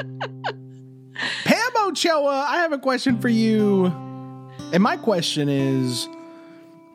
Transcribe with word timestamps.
Pam 1.44 1.70
Ochoa, 1.76 2.46
I 2.48 2.56
have 2.58 2.72
a 2.72 2.78
question 2.78 3.20
for 3.20 3.28
you. 3.28 3.86
And 4.72 4.82
my 4.82 4.96
question 4.96 5.48
is 5.48 6.08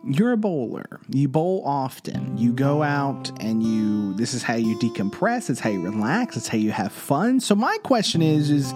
you're 0.05 0.31
a 0.31 0.37
bowler. 0.37 0.99
You 1.09 1.27
bowl 1.27 1.63
often. 1.65 2.37
You 2.37 2.53
go 2.53 2.83
out 2.83 3.31
and 3.41 3.63
you 3.63 4.13
this 4.13 4.33
is 4.33 4.43
how 4.43 4.55
you 4.55 4.77
decompress, 4.77 5.49
it's 5.49 5.59
how 5.59 5.69
you 5.69 5.81
relax, 5.81 6.37
it's 6.37 6.47
how 6.47 6.57
you 6.57 6.71
have 6.71 6.91
fun. 6.91 7.39
So 7.39 7.55
my 7.55 7.77
question 7.83 8.21
is 8.21 8.49
is 8.49 8.73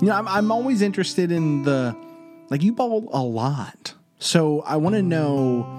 you 0.00 0.06
know, 0.06 0.14
I'm 0.14 0.28
I'm 0.28 0.50
always 0.50 0.82
interested 0.82 1.32
in 1.32 1.64
the 1.64 1.96
like 2.50 2.62
you 2.62 2.72
bowl 2.72 3.08
a 3.12 3.22
lot. 3.22 3.94
So 4.20 4.62
I 4.62 4.76
want 4.76 4.94
to 4.96 5.02
know 5.02 5.77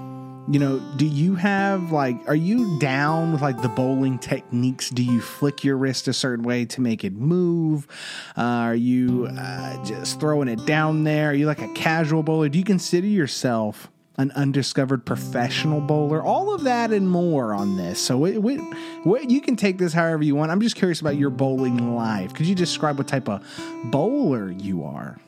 you 0.49 0.57
know, 0.57 0.79
do 0.95 1.05
you 1.05 1.35
have 1.35 1.91
like, 1.91 2.17
are 2.27 2.35
you 2.35 2.79
down 2.79 3.33
with 3.33 3.41
like 3.41 3.61
the 3.61 3.69
bowling 3.69 4.17
techniques? 4.17 4.89
Do 4.89 5.03
you 5.03 5.21
flick 5.21 5.63
your 5.63 5.77
wrist 5.77 6.07
a 6.07 6.13
certain 6.13 6.43
way 6.43 6.65
to 6.65 6.81
make 6.81 7.03
it 7.03 7.13
move? 7.13 7.87
Uh, 8.35 8.41
are 8.41 8.75
you 8.75 9.27
uh, 9.37 9.85
just 9.85 10.19
throwing 10.19 10.47
it 10.47 10.65
down 10.65 11.03
there? 11.03 11.29
Are 11.29 11.33
you 11.35 11.45
like 11.45 11.61
a 11.61 11.71
casual 11.73 12.23
bowler? 12.23 12.49
Do 12.49 12.57
you 12.57 12.63
consider 12.63 13.05
yourself 13.05 13.91
an 14.17 14.31
undiscovered 14.31 15.05
professional 15.05 15.81
bowler? 15.81 16.19
All 16.19 16.55
of 16.55 16.63
that 16.63 16.91
and 16.91 17.07
more 17.07 17.53
on 17.53 17.77
this. 17.77 18.03
So, 18.03 18.25
you 18.25 19.41
can 19.41 19.55
take 19.55 19.77
this 19.77 19.93
however 19.93 20.23
you 20.23 20.33
want. 20.33 20.51
I'm 20.51 20.61
just 20.61 20.75
curious 20.75 20.99
about 20.99 21.15
your 21.15 21.29
bowling 21.29 21.95
life. 21.95 22.33
Could 22.33 22.47
you 22.47 22.55
describe 22.55 22.97
what 22.97 23.07
type 23.07 23.29
of 23.29 23.45
bowler 23.85 24.49
you 24.49 24.83
are? 24.83 25.19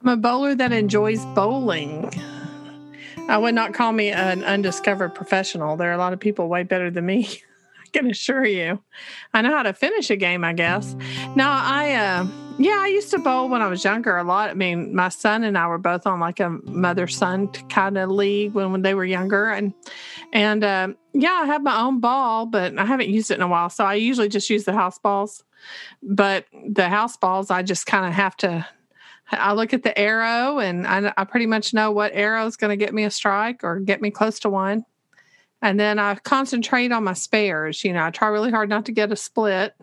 I'm 0.00 0.08
a 0.08 0.16
bowler 0.16 0.54
that 0.54 0.72
enjoys 0.72 1.22
bowling. 1.26 2.10
I 3.28 3.36
would 3.36 3.54
not 3.54 3.74
call 3.74 3.92
me 3.92 4.10
an 4.10 4.42
undiscovered 4.42 5.14
professional. 5.14 5.76
There 5.76 5.90
are 5.90 5.94
a 5.94 5.98
lot 5.98 6.14
of 6.14 6.20
people 6.20 6.48
way 6.48 6.62
better 6.62 6.90
than 6.90 7.04
me. 7.04 7.28
I 7.84 7.90
can 7.92 8.10
assure 8.10 8.44
you. 8.44 8.82
I 9.34 9.42
know 9.42 9.50
how 9.50 9.62
to 9.62 9.74
finish 9.74 10.10
a 10.10 10.16
game, 10.16 10.44
I 10.44 10.54
guess. 10.54 10.96
Now, 11.36 11.60
I, 11.62 11.94
uh, 11.94 12.26
yeah, 12.58 12.78
I 12.78 12.88
used 12.88 13.10
to 13.10 13.18
bowl 13.18 13.50
when 13.50 13.60
I 13.60 13.68
was 13.68 13.84
younger 13.84 14.16
a 14.16 14.24
lot. 14.24 14.48
I 14.48 14.54
mean, 14.54 14.94
my 14.94 15.10
son 15.10 15.44
and 15.44 15.56
I 15.56 15.66
were 15.66 15.78
both 15.78 16.06
on 16.06 16.20
like 16.20 16.40
a 16.40 16.50
mother 16.64 17.06
son 17.06 17.48
kind 17.68 17.98
of 17.98 18.10
league 18.10 18.54
when, 18.54 18.72
when 18.72 18.82
they 18.82 18.94
were 18.94 19.04
younger. 19.04 19.50
And, 19.50 19.74
and, 20.32 20.64
uh, 20.64 20.88
yeah, 21.12 21.40
I 21.42 21.46
have 21.46 21.62
my 21.62 21.80
own 21.80 22.00
ball, 22.00 22.46
but 22.46 22.78
I 22.78 22.84
haven't 22.84 23.10
used 23.10 23.30
it 23.30 23.34
in 23.34 23.42
a 23.42 23.48
while. 23.48 23.68
So 23.70 23.84
I 23.84 23.94
usually 23.94 24.28
just 24.28 24.48
use 24.48 24.64
the 24.64 24.72
house 24.72 24.98
balls. 24.98 25.44
But 26.02 26.46
the 26.68 26.88
house 26.88 27.16
balls, 27.16 27.50
I 27.50 27.62
just 27.62 27.86
kind 27.86 28.06
of 28.06 28.12
have 28.12 28.36
to 28.38 28.66
I 29.30 29.52
look 29.52 29.74
at 29.74 29.82
the 29.82 29.96
arrow 29.98 30.58
and 30.58 30.86
I, 30.86 31.12
I 31.16 31.24
pretty 31.24 31.46
much 31.46 31.74
know 31.74 31.90
what 31.90 32.12
arrow 32.14 32.46
is 32.46 32.56
going 32.56 32.70
to 32.70 32.82
get 32.82 32.94
me 32.94 33.04
a 33.04 33.10
strike 33.10 33.62
or 33.62 33.78
get 33.78 34.00
me 34.00 34.10
close 34.10 34.38
to 34.40 34.50
one. 34.50 34.84
And 35.60 35.78
then 35.78 35.98
I 35.98 36.14
concentrate 36.14 36.92
on 36.92 37.04
my 37.04 37.14
spares. 37.14 37.84
You 37.84 37.92
know, 37.92 38.04
I 38.04 38.10
try 38.10 38.28
really 38.28 38.50
hard 38.50 38.68
not 38.68 38.86
to 38.86 38.92
get 38.92 39.12
a 39.12 39.16
split. 39.16 39.74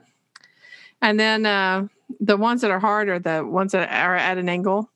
And 1.01 1.19
then 1.19 1.45
uh, 1.45 1.87
the 2.19 2.37
ones 2.37 2.61
that 2.61 2.71
are 2.71 2.79
hard 2.79 3.09
are 3.09 3.19
the 3.19 3.45
ones 3.45 3.73
that 3.73 3.89
are 3.91 4.15
at 4.15 4.37
an 4.37 4.49
angle. 4.49 4.89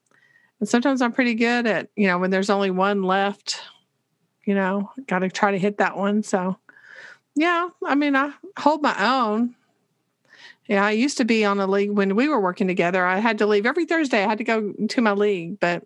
And 0.60 0.68
sometimes 0.68 1.02
I'm 1.02 1.12
pretty 1.12 1.36
good 1.36 1.68
at, 1.68 1.90
you 1.96 2.08
know, 2.08 2.18
when 2.18 2.32
there's 2.32 2.50
only 2.50 2.72
one 2.72 3.04
left, 3.04 3.62
you 4.46 4.56
know, 4.56 4.90
got 5.08 5.20
to 5.20 5.30
try 5.30 5.52
to 5.52 5.60
hit 5.60 5.78
that 5.78 5.98
one. 5.98 6.24
So, 6.24 6.58
yeah, 7.36 7.70
I 7.86 7.96
mean, 7.96 8.16
I 8.16 8.34
hold 8.58 8.82
my 8.82 8.96
own. 9.00 9.56
Yeah, 10.70 10.86
I 10.86 10.92
used 10.92 11.18
to 11.18 11.26
be 11.26 11.44
on 11.44 11.60
a 11.60 11.66
league 11.66 11.90
when 11.90 12.16
we 12.16 12.30
were 12.30 12.40
working 12.40 12.68
together. 12.68 13.04
I 13.04 13.18
had 13.18 13.40
to 13.40 13.48
leave 13.48 13.66
every 13.66 13.86
Thursday. 13.86 14.24
I 14.24 14.28
had 14.28 14.38
to 14.38 14.44
go 14.44 14.72
to 14.72 15.02
my 15.02 15.14
league, 15.14 15.60
but 15.60 15.84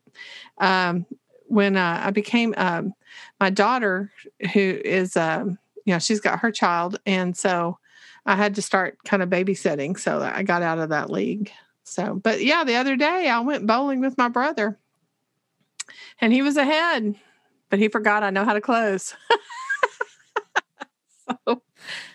um, 0.57 1.05
when 1.47 1.77
uh, 1.77 2.01
I 2.03 2.11
became 2.11 2.53
um, 2.57 2.93
my 3.39 3.49
daughter, 3.49 4.11
who 4.51 4.59
is, 4.59 5.15
um, 5.15 5.57
you 5.85 5.93
know, 5.93 5.99
she's 5.99 6.19
got 6.19 6.41
her 6.41 6.51
child, 6.51 6.99
and 7.05 7.35
so 7.35 7.79
I 8.25 8.35
had 8.35 8.55
to 8.55 8.61
start 8.61 8.97
kind 9.05 9.23
of 9.23 9.29
babysitting. 9.29 9.97
So 9.97 10.21
I 10.21 10.43
got 10.43 10.61
out 10.61 10.79
of 10.79 10.89
that 10.89 11.09
league. 11.09 11.49
So, 11.85 12.15
but 12.15 12.43
yeah, 12.43 12.65
the 12.65 12.75
other 12.75 12.97
day 12.97 13.29
I 13.29 13.39
went 13.39 13.65
bowling 13.65 14.01
with 14.01 14.17
my 14.17 14.27
brother, 14.27 14.77
and 16.19 16.33
he 16.33 16.41
was 16.41 16.57
ahead, 16.57 17.15
but 17.69 17.79
he 17.79 17.87
forgot 17.87 18.23
I 18.23 18.31
know 18.31 18.43
how 18.43 18.53
to 18.53 18.61
close. 18.61 19.15
so, 21.47 21.61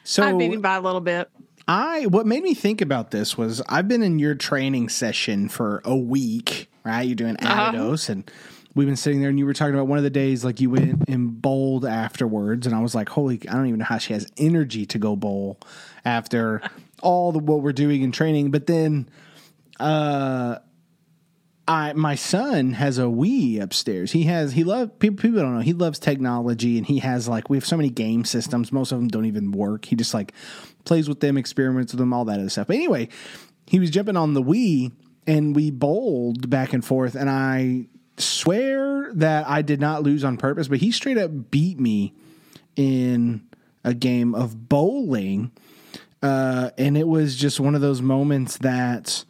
so 0.04 0.22
I 0.22 0.34
beat 0.34 0.53
him 0.53 0.60
by 0.60 0.76
a 0.76 0.82
little 0.82 1.00
bit. 1.00 1.31
I 1.69 2.06
what 2.06 2.27
made 2.27 2.43
me 2.43 2.55
think 2.55 2.81
about 2.81 3.11
this 3.11 3.37
was 3.37 3.61
I've 3.69 3.87
been 3.87 4.03
in 4.03 4.19
your 4.19 4.34
training 4.34 4.89
session 4.89 5.51
for 5.51 5.83
a 5.84 5.95
week, 5.95 6.71
right? 6.83 7.03
You're 7.03 7.15
doing 7.15 7.37
uh-huh. 7.37 7.97
And 8.09 8.31
we've 8.75 8.87
been 8.87 8.97
sitting 8.97 9.21
there 9.21 9.29
and 9.29 9.39
you 9.39 9.45
were 9.45 9.53
talking 9.53 9.75
about 9.75 9.87
one 9.87 9.99
of 9.99 10.05
the 10.05 10.11
days 10.11 10.47
like 10.47 10.61
you 10.61 10.71
went 10.71 11.06
and 11.09 11.41
bowled 11.43 11.84
afterwards 11.84 12.67
and 12.67 12.75
I 12.75 12.81
was 12.81 12.95
like, 12.95 13.11
"Holy, 13.11 13.39
I 13.47 13.53
don't 13.53 13.67
even 13.67 13.81
know 13.81 13.84
how 13.84 13.99
she 13.99 14.15
has 14.15 14.27
energy 14.39 14.87
to 14.87 14.99
go 14.99 15.15
bowl 15.15 15.61
after 16.06 16.62
all 17.03 17.33
the 17.33 17.39
what 17.39 17.61
we're 17.61 17.73
doing 17.73 18.00
in 18.00 18.12
training." 18.12 18.50
But 18.50 18.67
then 18.67 19.06
uh 19.79 20.61
I 21.69 21.93
my 21.93 22.15
son 22.15 22.73
has 22.73 22.99
a 22.99 23.03
Wii 23.03 23.61
upstairs. 23.61 24.12
He 24.12 24.23
has 24.23 24.55
he 24.55 24.65
love 24.65 24.99
people 24.99 25.21
people 25.21 25.41
don't 25.41 25.55
know 25.55 25.61
he 25.61 25.75
loves 25.75 25.99
technology 25.99 26.79
and 26.79 26.87
he 26.87 27.00
has 27.00 27.29
like 27.29 27.50
we 27.50 27.59
have 27.59 27.67
so 27.67 27.77
many 27.77 27.91
game 27.91 28.25
systems. 28.25 28.73
Most 28.73 28.91
of 28.91 28.99
them 28.99 29.09
don't 29.09 29.27
even 29.27 29.53
work. 29.53 29.85
He 29.85 29.95
just 29.95 30.15
like 30.15 30.33
plays 30.84 31.09
with 31.09 31.21
them, 31.21 31.37
experiments 31.37 31.93
with 31.93 31.99
them, 31.99 32.12
all 32.12 32.25
that 32.27 32.39
other 32.41 32.49
stuff. 32.49 32.66
But 32.66 32.77
anyway, 32.77 33.09
he 33.66 33.78
was 33.78 33.91
jumping 33.91 34.16
on 34.16 34.34
the 34.34 34.43
Wii 34.43 34.93
and 35.27 35.55
we 35.55 35.71
bowled 35.71 36.49
back 36.49 36.72
and 36.72 36.84
forth 36.84 37.15
and 37.15 37.28
I 37.28 37.87
swear 38.16 39.12
that 39.15 39.49
I 39.49 39.62
did 39.62 39.81
not 39.81 40.03
lose 40.03 40.25
on 40.25 40.37
purpose, 40.37 40.69
but 40.69 40.78
he 40.78 40.91
straight 40.91 41.19
up 41.19 41.50
beat 41.50 41.78
me 41.78 42.15
in 42.77 43.47
a 43.84 43.94
game 43.94 44.34
of 44.34 44.69
bowling. 44.69 45.53
Uh, 46.21 46.71
and 46.77 46.97
it 46.99 47.06
was 47.06 47.37
just 47.37 47.61
one 47.61 47.75
of 47.77 47.81
those 47.81 48.03
moments 48.03 48.56
that 48.59 49.25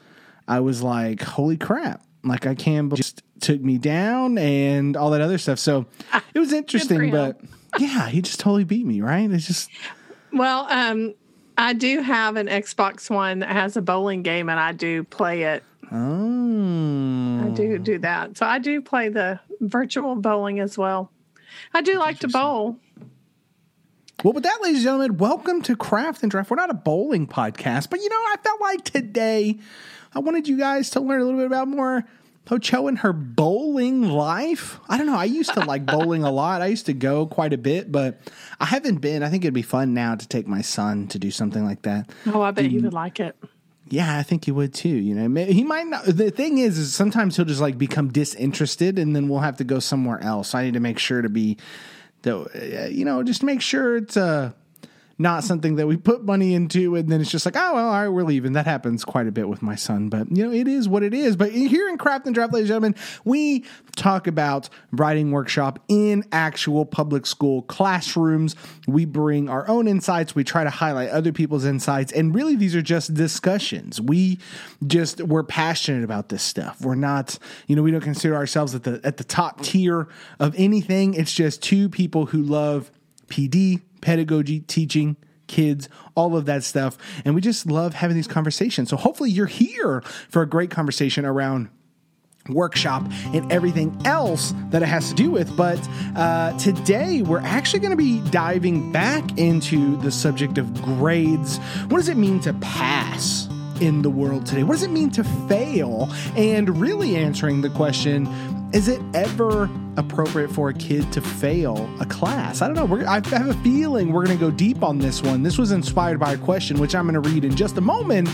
I 0.47 0.61
was 0.61 0.83
like, 0.83 1.23
holy 1.23 1.59
crap 1.59 2.03
like 2.25 2.47
I 2.47 2.55
can 2.55 2.91
just 2.91 3.23
took 3.41 3.61
me 3.61 3.79
down 3.79 4.39
and 4.39 4.97
all 4.97 5.11
that 5.11 5.21
other 5.21 5.39
stuff. 5.39 5.59
So 5.59 5.87
it 6.35 6.39
was 6.39 6.53
interesting, 6.53 7.11
but 7.11 7.41
yeah, 7.79 8.09
he 8.09 8.23
just 8.23 8.41
totally 8.41 8.65
beat 8.65 8.87
me, 8.87 9.01
right? 9.01 9.31
It's 9.31 9.47
just 9.47 9.71
Well, 10.33 10.67
um 10.71 11.15
I 11.61 11.73
do 11.73 12.01
have 12.03 12.37
an 12.37 12.47
Xbox 12.47 13.11
One 13.11 13.41
that 13.41 13.49
has 13.49 13.77
a 13.77 13.83
bowling 13.83 14.23
game 14.23 14.49
and 14.49 14.61
I 14.61 14.71
do 14.71 15.03
play 15.03 15.43
it. 15.43 15.65
Oh. 15.91 17.41
I 17.45 17.49
do 17.49 17.79
do 17.81 17.99
that. 17.99 18.37
So 18.37 18.47
I 18.47 18.61
do 18.61 18.81
play 18.81 19.09
the 19.09 19.41
virtual 19.61 20.15
bowling 20.15 20.61
as 20.61 20.79
well. 20.79 21.11
I 21.75 21.83
do 21.83 21.99
like 21.99 22.21
to 22.21 22.29
bowl. 22.29 22.77
Well, 24.23 24.35
with 24.35 24.45
that, 24.45 24.63
ladies 24.63 24.79
and 24.79 24.85
gentlemen, 24.85 25.17
welcome 25.17 25.61
to 25.63 25.75
Craft 25.75 26.23
and 26.23 26.31
Draft. 26.31 26.49
We're 26.49 26.57
not 26.57 26.71
a 26.71 26.75
bowling 26.75 27.27
podcast, 27.27 27.91
but 27.91 27.99
you 27.99 28.09
know, 28.09 28.17
I 28.17 28.37
felt 28.41 28.61
like 28.61 28.85
today 28.85 29.59
I 30.15 30.21
wanted 30.21 30.47
you 30.47 30.59
guys 30.59 30.91
to 30.91 31.01
learn 31.01 31.21
a 31.21 31.25
little 31.25 31.41
bit 31.41 31.47
about 31.47 31.67
more 31.67 32.05
Ochoa 32.51 32.87
and 32.87 32.99
her 32.99 33.13
bowling 33.13 34.03
life. 34.03 34.81
I 34.89 34.97
don't 34.97 35.07
know. 35.07 35.17
I 35.17 35.25
used 35.25 35.53
to 35.55 35.61
like 35.61 35.85
bowling 35.85 36.25
a 36.25 36.31
lot. 36.31 36.63
I 36.63 36.67
used 36.67 36.87
to 36.87 36.95
go 36.95 37.27
quite 37.27 37.53
a 37.53 37.59
bit, 37.59 37.93
but 37.93 38.21
I 38.59 38.65
haven't 38.65 38.97
been. 38.97 39.23
I 39.23 39.29
think 39.29 39.45
it'd 39.45 39.55
be 39.55 39.63
fun 39.63 39.95
now 39.95 40.15
to 40.15 40.27
take 40.27 40.47
my 40.47 40.63
son 40.63 41.09
to 41.09 41.19
do 41.19 41.31
something 41.31 41.65
like 41.65 41.83
that. 41.83 42.11
Oh, 42.27 42.41
I 42.41 42.51
bet 42.51 42.65
he 42.67 42.79
would 42.79 42.93
like 42.93 43.21
it. 43.21 43.37
Yeah, 43.91 44.19
I 44.19 44.23
think 44.23 44.45
he 44.45 44.51
would 44.51 44.75
too. 44.75 44.89
You 44.89 45.15
know, 45.15 45.45
he 45.45 45.65
might 45.65 45.87
not. 45.87 46.05
The 46.05 46.31
thing 46.31 46.59
is, 46.59 46.79
is 46.79 46.95
sometimes 46.95 47.37
he'll 47.37 47.45
just 47.45 47.61
like 47.61 47.79
become 47.79 48.11
disinterested, 48.11 48.99
and 48.99 49.17
then 49.17 49.29
we'll 49.29 49.41
have 49.41 49.57
to 49.59 49.65
go 49.65 49.79
somewhere 49.79 50.23
else. 50.23 50.55
I 50.55 50.65
need 50.65 50.75
to 50.75 50.81
make 50.81 50.99
sure 50.99 51.23
to 51.23 51.29
be, 51.29 51.57
though, 52.23 52.49
you 52.91 53.05
know, 53.05 53.23
just 53.23 53.43
make 53.43 53.61
sure 53.63 53.97
it's 53.97 54.17
uh 54.17 54.53
not 55.19 55.43
something 55.43 55.77
that 55.77 55.87
we 55.87 55.97
put 55.97 56.25
money 56.25 56.55
into 56.55 56.95
and 56.95 57.09
then 57.09 57.21
it's 57.21 57.31
just 57.31 57.45
like, 57.45 57.57
oh, 57.57 57.75
well, 57.75 57.89
all 57.89 58.03
right, 58.03 58.09
we're 58.09 58.23
leaving. 58.23 58.53
That 58.53 58.67
happens 58.67 59.05
quite 59.05 59.27
a 59.27 59.33
bit 59.33 59.49
with 59.49 59.63
my 59.63 59.75
son, 59.75 60.09
but 60.09 60.31
you 60.31 60.47
know, 60.47 60.53
it 60.53 60.69
is 60.69 60.89
what 60.89 61.03
it 61.03 61.13
is. 61.13 61.37
But 61.37 61.51
here 61.51 61.89
in 61.89 61.99
Craft 61.99 62.27
and 62.27 62.35
Draft, 62.35 62.53
ladies 62.53 62.71
and 62.71 62.81
gentlemen, 62.81 62.95
we 63.25 63.65
talk 63.97 64.29
about 64.29 64.69
writing 64.93 65.33
workshop 65.33 65.81
in 65.89 66.25
actual 66.31 66.87
public 66.87 67.27
school 67.27 67.63
classrooms. 67.63 68.55
We 68.87 69.05
bring 69.07 69.49
our 69.49 69.69
own 69.69 69.89
insights, 69.89 70.37
we 70.37 70.45
try 70.45 70.63
to 70.63 70.71
highlight 70.71 71.11
other 71.11 71.33
people's 71.33 71.65
insights, 71.65 72.13
and 72.13 72.33
really 72.33 72.55
these 72.55 72.77
are 72.77 72.83
just 72.83 73.15
discussions. 73.15 74.01
We 74.01 74.39
just 74.87 75.21
we're 75.21 75.43
passionate 75.43 76.05
about 76.05 76.29
this 76.29 76.45
stuff. 76.45 76.81
We're 76.81 76.95
not, 76.95 77.39
you 77.67 77.75
know, 77.75 77.83
we 77.83 77.91
don't 77.91 78.01
consider 78.01 78.37
ourselves 78.37 78.75
at 78.75 78.85
the 78.85 79.01
at 79.03 79.17
the 79.17 79.25
top 79.25 79.63
tier 79.63 80.07
of 80.39 80.55
anything. 80.57 81.15
It's 81.15 81.33
just 81.33 81.61
two 81.61 81.89
people 81.89 82.27
who 82.27 82.43
love 82.43 82.93
PD, 83.29 83.83
pedagogy, 84.01 84.61
teaching, 84.61 85.17
kids, 85.47 85.89
all 86.15 86.37
of 86.37 86.47
that 86.47 86.63
stuff. 86.63 86.97
And 87.25 87.35
we 87.35 87.41
just 87.41 87.67
love 87.67 87.95
having 87.95 88.17
these 88.17 88.29
conversations. 88.29 88.91
So 88.91 88.97
hopefully 88.97 89.31
you're 89.31 89.47
here 89.47 90.03
for 90.29 90.43
a 90.43 90.47
great 90.47 90.71
conversation 90.71 91.25
around 91.25 91.71
workshop 92.49 93.03
and 93.35 93.51
everything 93.53 94.01
else 94.05 94.55
that 94.71 94.83
it 94.83 94.87
has 94.87 95.09
to 95.09 95.15
do 95.15 95.31
with. 95.31 95.55
But 95.57 95.79
uh, 96.17 96.57
today 96.59 97.23
we're 97.23 97.41
actually 97.41 97.81
going 97.81 97.91
to 97.91 97.97
be 97.97 98.21
diving 98.31 98.93
back 98.93 99.39
into 99.39 99.97
the 99.99 100.11
subject 100.11 100.59
of 100.59 100.73
grades. 100.83 101.59
What 101.89 101.99
does 101.99 102.09
it 102.09 102.17
mean 102.17 102.41
to 102.41 102.55
pass? 102.55 103.48
In 103.81 104.03
the 104.03 104.11
world 104.11 104.45
today? 104.45 104.65
What 104.65 104.75
does 104.75 104.83
it 104.83 104.91
mean 104.91 105.11
to 105.11 105.23
fail? 105.23 106.13
And 106.37 106.81
really 106.81 107.17
answering 107.17 107.61
the 107.61 107.71
question 107.71 108.27
is 108.73 108.89
it 108.89 109.01
ever 109.15 109.71
appropriate 109.97 110.51
for 110.51 110.69
a 110.69 110.75
kid 110.75 111.11
to 111.13 111.21
fail 111.21 111.89
a 112.01 112.05
class? 112.05 112.61
I 112.61 112.67
don't 112.67 112.77
know. 112.77 112.85
We're, 112.85 113.07
I 113.07 113.15
have 113.29 113.49
a 113.49 113.55
feeling 113.63 114.13
we're 114.13 114.27
going 114.27 114.37
to 114.37 114.45
go 114.45 114.51
deep 114.51 114.83
on 114.83 114.99
this 114.99 115.23
one. 115.23 115.43
This 115.43 115.57
was 115.57 115.71
inspired 115.71 116.19
by 116.21 116.33
a 116.33 116.39
question, 116.39 116.79
which 116.79 116.95
I'm 116.95 117.09
going 117.09 117.23
to 117.23 117.31
read 117.31 117.45
in 117.45 117.57
just 117.57 117.79
a 117.79 117.81
moment. 117.81 118.29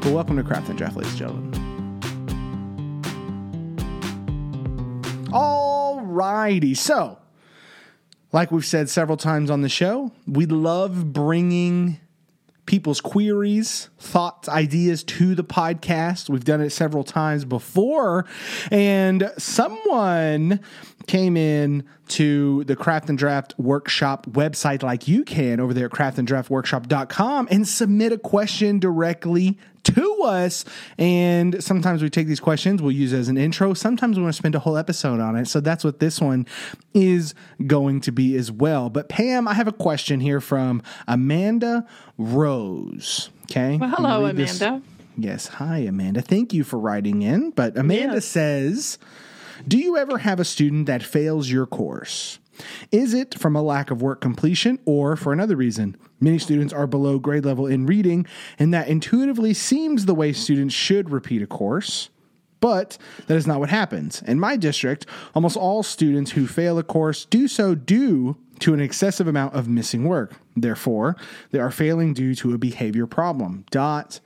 But 0.00 0.12
welcome 0.12 0.36
to 0.36 0.42
Craft 0.42 0.70
and 0.70 0.78
Draft, 0.78 0.96
ladies 0.96 1.12
and 1.12 1.18
gentlemen. 1.18 1.52
All 5.32 6.00
righty. 6.00 6.74
So, 6.74 7.18
like 8.32 8.50
we've 8.50 8.66
said 8.66 8.88
several 8.88 9.16
times 9.16 9.50
on 9.50 9.60
the 9.60 9.68
show, 9.68 10.12
we 10.26 10.46
love 10.46 11.12
bringing 11.12 12.00
people's 12.66 13.00
queries, 13.00 13.88
thoughts, 13.98 14.48
ideas 14.48 15.04
to 15.04 15.34
the 15.34 15.44
podcast. 15.44 16.28
We've 16.28 16.44
done 16.44 16.60
it 16.60 16.70
several 16.70 17.04
times 17.04 17.44
before. 17.44 18.26
And 18.70 19.32
someone 19.38 20.60
came 21.06 21.36
in 21.36 21.84
to 22.08 22.64
the 22.64 22.76
Craft 22.76 23.08
and 23.08 23.18
Draft 23.18 23.54
Workshop 23.58 24.26
website 24.26 24.82
like 24.82 25.08
you 25.08 25.24
can 25.24 25.60
over 25.60 25.72
there 25.72 25.86
at 25.86 25.92
craftanddraftworkshop.com 25.92 27.48
and 27.50 27.66
submit 27.66 28.12
a 28.12 28.18
question 28.18 28.78
directly 28.78 29.58
to 29.86 30.22
us. 30.22 30.64
And 30.98 31.62
sometimes 31.62 32.02
we 32.02 32.10
take 32.10 32.26
these 32.26 32.40
questions, 32.40 32.82
we'll 32.82 32.92
use 32.92 33.12
as 33.12 33.28
an 33.28 33.36
intro. 33.36 33.74
Sometimes 33.74 34.16
we 34.16 34.22
want 34.22 34.34
to 34.34 34.38
spend 34.38 34.54
a 34.54 34.58
whole 34.58 34.76
episode 34.76 35.20
on 35.20 35.36
it. 35.36 35.46
So 35.46 35.60
that's 35.60 35.84
what 35.84 36.00
this 36.00 36.20
one 36.20 36.46
is 36.94 37.34
going 37.66 38.00
to 38.02 38.12
be 38.12 38.36
as 38.36 38.50
well. 38.50 38.90
But 38.90 39.08
Pam, 39.08 39.46
I 39.48 39.54
have 39.54 39.68
a 39.68 39.72
question 39.72 40.20
here 40.20 40.40
from 40.40 40.82
Amanda 41.06 41.86
Rose. 42.18 43.30
Okay. 43.50 43.76
Well, 43.76 43.90
hello, 43.90 44.26
Amanda. 44.26 44.82
Yes. 45.16 45.46
Hi, 45.48 45.78
Amanda. 45.78 46.20
Thank 46.20 46.52
you 46.52 46.64
for 46.64 46.78
writing 46.78 47.22
in. 47.22 47.50
But 47.50 47.78
Amanda 47.78 48.14
yes. 48.14 48.26
says, 48.26 48.98
Do 49.66 49.78
you 49.78 49.96
ever 49.96 50.18
have 50.18 50.40
a 50.40 50.44
student 50.44 50.86
that 50.86 51.02
fails 51.02 51.48
your 51.48 51.66
course? 51.66 52.38
Is 52.92 53.14
it 53.14 53.38
from 53.38 53.56
a 53.56 53.62
lack 53.62 53.90
of 53.90 54.02
work 54.02 54.20
completion 54.20 54.78
or 54.84 55.16
for 55.16 55.32
another 55.32 55.56
reason? 55.56 55.96
Many 56.20 56.38
students 56.38 56.72
are 56.72 56.86
below 56.86 57.18
grade 57.18 57.44
level 57.44 57.66
in 57.66 57.86
reading, 57.86 58.26
and 58.58 58.72
that 58.72 58.88
intuitively 58.88 59.54
seems 59.54 60.06
the 60.06 60.14
way 60.14 60.32
students 60.32 60.74
should 60.74 61.10
repeat 61.10 61.42
a 61.42 61.46
course. 61.46 62.10
But 62.60 62.96
that 63.26 63.36
is 63.36 63.46
not 63.46 63.60
what 63.60 63.68
happens. 63.68 64.22
In 64.22 64.40
my 64.40 64.56
district, 64.56 65.06
almost 65.34 65.56
all 65.56 65.82
students 65.82 66.32
who 66.32 66.46
fail 66.46 66.78
a 66.78 66.82
course 66.82 67.24
do 67.26 67.48
so 67.48 67.74
due 67.74 68.38
to 68.60 68.72
an 68.72 68.80
excessive 68.80 69.28
amount 69.28 69.54
of 69.54 69.68
missing 69.68 70.04
work. 70.04 70.34
Therefore, 70.56 71.16
they 71.50 71.58
are 71.58 71.70
failing 71.70 72.14
due 72.14 72.34
to 72.36 72.54
a 72.54 72.58
behavior 72.58 73.06
problem. 73.06 73.66
Dot, 73.70 74.20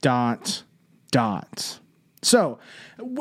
dot, 0.00 0.62
dot. 1.10 1.78
So, 2.22 2.58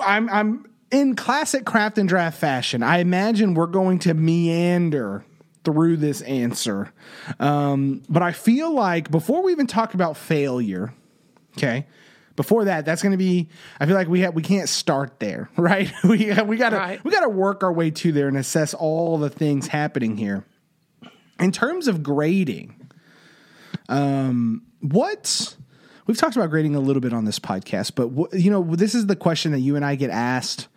I'm, 0.01 0.29
I'm 0.29 0.65
in 0.95 1.13
classic 1.13 1.65
craft 1.65 1.97
and 1.97 2.07
draft 2.07 2.39
fashion. 2.39 2.81
I 2.81 2.99
imagine 2.99 3.53
we're 3.53 3.67
going 3.67 3.99
to 3.99 4.13
meander 4.13 5.25
through 5.65 5.97
this 5.97 6.21
answer. 6.21 6.93
Um, 7.37 8.01
but 8.07 8.23
I 8.23 8.31
feel 8.31 8.73
like 8.73 9.11
before 9.11 9.43
we 9.43 9.51
even 9.51 9.67
talk 9.67 9.93
about 9.93 10.15
failure, 10.15 10.93
okay, 11.57 11.85
before 12.37 12.65
that, 12.65 12.85
that's 12.85 13.01
going 13.01 13.11
to 13.11 13.17
be. 13.17 13.49
I 13.77 13.85
feel 13.85 13.95
like 13.95 14.07
we 14.07 14.21
have 14.21 14.35
we 14.35 14.41
can't 14.41 14.69
start 14.69 15.19
there, 15.19 15.49
right? 15.57 15.91
we 16.05 16.31
we 16.43 16.55
got 16.55 16.69
to 16.69 16.77
right. 16.77 17.03
we 17.03 17.11
got 17.11 17.21
to 17.21 17.29
work 17.29 17.61
our 17.61 17.73
way 17.73 17.91
to 17.91 18.13
there 18.13 18.29
and 18.29 18.37
assess 18.37 18.73
all 18.73 19.17
the 19.17 19.29
things 19.29 19.67
happening 19.67 20.15
here. 20.15 20.45
In 21.41 21.51
terms 21.51 21.89
of 21.89 22.03
grading, 22.03 22.89
um, 23.89 24.63
what 24.79 25.57
we've 26.07 26.17
talked 26.17 26.37
about 26.37 26.49
grading 26.49 26.75
a 26.75 26.79
little 26.79 27.01
bit 27.01 27.11
on 27.11 27.25
this 27.25 27.39
podcast, 27.39 27.95
but 27.95 28.39
you 28.39 28.49
know, 28.49 28.63
this 28.63 28.95
is 28.95 29.07
the 29.07 29.17
question 29.17 29.51
that 29.51 29.59
you 29.59 29.75
and 29.75 29.83
I 29.83 29.95
get 29.95 30.09
asked 30.09 30.69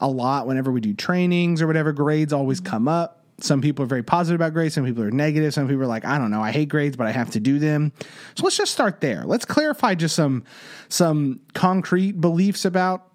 a 0.00 0.08
lot 0.08 0.46
whenever 0.46 0.72
we 0.72 0.80
do 0.80 0.94
trainings 0.94 1.62
or 1.62 1.66
whatever. 1.66 1.92
Grades 1.92 2.32
always 2.32 2.60
mm-hmm. 2.60 2.70
come 2.70 2.88
up 2.88 3.20
some 3.44 3.60
people 3.60 3.84
are 3.84 3.88
very 3.88 4.02
positive 4.02 4.40
about 4.40 4.52
grades, 4.52 4.74
some 4.74 4.84
people 4.84 5.02
are 5.02 5.10
negative, 5.10 5.54
some 5.54 5.66
people 5.66 5.82
are 5.82 5.86
like, 5.86 6.04
I 6.04 6.18
don't 6.18 6.30
know, 6.30 6.42
I 6.42 6.50
hate 6.50 6.68
grades, 6.68 6.96
but 6.96 7.06
I 7.06 7.12
have 7.12 7.30
to 7.30 7.40
do 7.40 7.58
them. 7.58 7.92
So 8.34 8.44
let's 8.44 8.56
just 8.56 8.72
start 8.72 9.00
there. 9.00 9.24
Let's 9.24 9.44
clarify 9.44 9.94
just 9.94 10.14
some 10.14 10.44
some 10.88 11.40
concrete 11.54 12.20
beliefs 12.20 12.64
about 12.64 13.06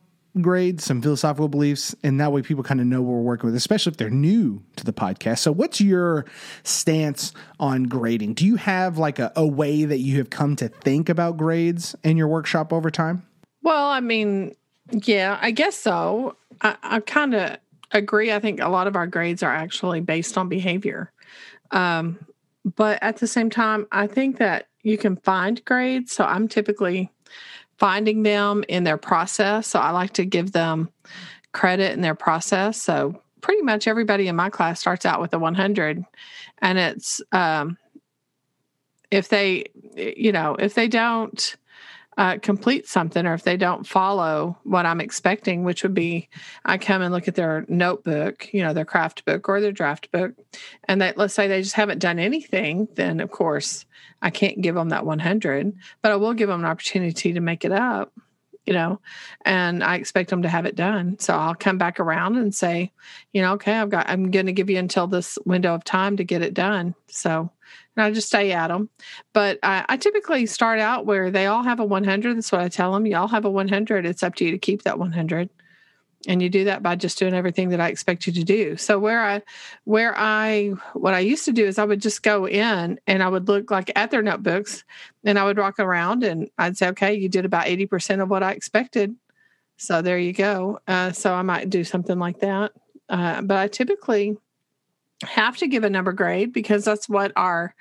grades, 0.41 0.83
some 0.83 1.01
philosophical 1.01 1.47
beliefs, 1.47 1.95
and 2.03 2.19
that 2.19 2.31
way 2.31 2.41
people 2.41 2.63
kind 2.63 2.81
of 2.81 2.87
know 2.87 3.01
what 3.01 3.13
we're 3.13 3.21
working 3.21 3.47
with, 3.47 3.55
especially 3.55 3.91
if 3.91 3.97
they're 3.97 4.09
new 4.09 4.61
to 4.75 4.83
the 4.83 4.93
podcast. 4.93 5.39
So 5.39 5.51
what's 5.51 5.79
your 5.79 6.25
stance 6.63 7.31
on 7.59 7.83
grading? 7.83 8.33
Do 8.33 8.45
you 8.45 8.57
have 8.57 8.97
like 8.97 9.19
a, 9.19 9.31
a 9.35 9.45
way 9.45 9.85
that 9.85 9.99
you 9.99 10.17
have 10.17 10.29
come 10.29 10.55
to 10.57 10.67
think 10.67 11.09
about 11.09 11.37
grades 11.37 11.95
in 12.03 12.17
your 12.17 12.27
workshop 12.27 12.73
over 12.73 12.91
time? 12.91 13.25
Well, 13.61 13.87
I 13.87 13.99
mean, 13.99 14.55
yeah, 14.91 15.39
I 15.41 15.51
guess 15.51 15.75
so. 15.75 16.35
I, 16.61 16.75
I 16.81 16.99
kind 16.99 17.33
of 17.33 17.57
agree. 17.91 18.31
I 18.31 18.39
think 18.39 18.59
a 18.59 18.69
lot 18.69 18.87
of 18.87 18.95
our 18.95 19.07
grades 19.07 19.43
are 19.43 19.53
actually 19.53 20.01
based 20.01 20.37
on 20.37 20.49
behavior. 20.49 21.11
Um, 21.71 22.19
but 22.75 22.99
at 23.01 23.17
the 23.17 23.27
same 23.27 23.49
time, 23.49 23.87
I 23.91 24.07
think 24.07 24.37
that 24.37 24.67
you 24.81 24.97
can 24.97 25.17
find 25.17 25.63
grades. 25.65 26.11
So 26.11 26.23
I'm 26.23 26.47
typically 26.47 27.11
finding 27.77 28.23
them 28.23 28.63
in 28.67 28.83
their 28.83 28.97
process. 28.97 29.67
So 29.67 29.79
I 29.79 29.91
like 29.91 30.13
to 30.13 30.25
give 30.25 30.51
them 30.51 30.89
credit 31.51 31.93
in 31.93 32.01
their 32.01 32.15
process. 32.15 32.81
So 32.81 33.21
pretty 33.41 33.61
much 33.61 33.87
everybody 33.87 34.27
in 34.27 34.35
my 34.35 34.49
class 34.49 34.79
starts 34.79 35.05
out 35.05 35.21
with 35.21 35.33
a 35.33 35.39
100. 35.39 36.03
And 36.59 36.77
it's, 36.77 37.21
um, 37.31 37.77
if 39.11 39.29
they, 39.29 39.65
you 39.95 40.31
know, 40.31 40.55
if 40.55 40.73
they 40.73 40.87
don't, 40.87 41.55
uh, 42.17 42.37
complete 42.41 42.87
something 42.87 43.25
or 43.25 43.33
if 43.33 43.43
they 43.43 43.57
don't 43.57 43.85
follow 43.85 44.57
what 44.63 44.85
I'm 44.85 45.01
expecting, 45.01 45.63
which 45.63 45.83
would 45.83 45.93
be 45.93 46.29
I 46.63 46.77
come 46.77 47.01
and 47.01 47.13
look 47.13 47.27
at 47.27 47.35
their 47.35 47.65
notebook, 47.67 48.53
you 48.53 48.63
know, 48.63 48.73
their 48.73 48.85
craft 48.85 49.25
book 49.25 49.49
or 49.49 49.59
their 49.59 49.73
draft 49.73 50.11
book, 50.11 50.33
and 50.85 51.01
that 51.01 51.17
let's 51.17 51.33
say 51.33 51.47
they 51.47 51.61
just 51.61 51.75
haven't 51.75 51.99
done 51.99 52.19
anything, 52.19 52.87
then 52.95 53.19
of 53.19 53.31
course 53.31 53.85
I 54.21 54.29
can't 54.29 54.61
give 54.61 54.75
them 54.75 54.89
that 54.89 55.05
100, 55.05 55.73
but 56.01 56.11
I 56.11 56.15
will 56.15 56.33
give 56.33 56.47
them 56.47 56.61
an 56.61 56.69
opportunity 56.69 57.33
to 57.33 57.41
make 57.41 57.65
it 57.65 57.73
up, 57.73 58.13
you 58.65 58.73
know, 58.73 59.01
and 59.43 59.83
I 59.83 59.95
expect 59.95 60.29
them 60.29 60.43
to 60.43 60.49
have 60.49 60.65
it 60.65 60.75
done. 60.75 61.19
So 61.19 61.35
I'll 61.35 61.53
come 61.53 61.77
back 61.77 61.99
around 61.99 62.37
and 62.37 62.55
say, 62.55 62.93
you 63.33 63.41
know, 63.41 63.53
okay, 63.53 63.73
I've 63.73 63.89
got, 63.89 64.09
I'm 64.09 64.31
going 64.31 64.45
to 64.45 64.53
give 64.53 64.69
you 64.69 64.77
until 64.77 65.07
this 65.07 65.37
window 65.45 65.75
of 65.75 65.83
time 65.83 66.15
to 66.17 66.23
get 66.23 66.41
it 66.41 66.53
done. 66.53 66.95
So, 67.07 67.51
and 67.95 68.05
I 68.05 68.11
just 68.11 68.27
stay 68.27 68.51
at 68.51 68.67
them. 68.67 68.89
But 69.33 69.59
I, 69.63 69.85
I, 69.87 69.97
typically 69.97 70.45
start 70.45 70.79
out 70.79 71.05
where 71.05 71.31
they 71.31 71.45
all 71.45 71.63
have 71.63 71.79
a 71.79 71.85
100. 71.85 72.37
That's 72.37 72.51
what 72.51 72.61
I 72.61 72.67
tell 72.67 72.93
them. 72.93 73.05
You 73.05 73.17
all 73.17 73.27
have 73.27 73.45
a 73.45 73.49
100. 73.49 74.05
It's 74.05 74.23
up 74.23 74.35
to 74.35 74.45
you 74.45 74.51
to 74.51 74.57
keep 74.57 74.83
that 74.83 74.99
100. 74.99 75.49
And 76.27 76.41
you 76.41 76.49
do 76.49 76.63
that 76.63 76.81
by 76.81 76.95
just 76.95 77.19
doing 77.19 77.35
everything 77.35 77.69
that 77.69 77.79
I 77.79 77.89
expect 77.89 78.25
you 78.25 78.33
to 78.33 78.43
do. 78.43 78.77
So 78.77 78.97
where 78.97 79.23
I, 79.23 79.43
where 79.83 80.13
I, 80.17 80.69
what 80.93 81.13
I 81.13 81.19
used 81.19 81.45
to 81.45 81.51
do 81.51 81.65
is 81.65 81.77
I 81.77 81.85
would 81.85 82.01
just 82.01 82.23
go 82.23 82.47
in 82.47 82.99
and 83.05 83.21
I 83.21 83.27
would 83.27 83.47
look 83.47 83.69
like 83.69 83.91
at 83.95 84.09
their 84.09 84.23
notebooks 84.23 84.83
and 85.23 85.37
I 85.37 85.45
would 85.45 85.59
walk 85.59 85.79
around 85.79 86.23
and 86.23 86.49
I'd 86.57 86.77
say, 86.77 86.87
okay, 86.89 87.13
you 87.13 87.29
did 87.29 87.45
about 87.45 87.67
80% 87.67 88.23
of 88.23 88.29
what 88.29 88.41
I 88.41 88.53
expected. 88.53 89.15
So 89.77 90.01
there 90.01 90.17
you 90.17 90.33
go. 90.33 90.79
Uh, 90.87 91.11
so 91.11 91.33
I 91.33 91.43
might 91.43 91.69
do 91.69 91.83
something 91.83 92.17
like 92.17 92.39
that. 92.39 92.71
Uh, 93.07 93.41
but 93.41 93.57
I 93.57 93.67
typically, 93.67 94.35
have 95.23 95.57
to 95.57 95.67
give 95.67 95.83
a 95.83 95.89
number 95.89 96.13
grade 96.13 96.51
because 96.53 96.83
that's 96.83 97.07
what 97.07 97.31
our 97.35 97.75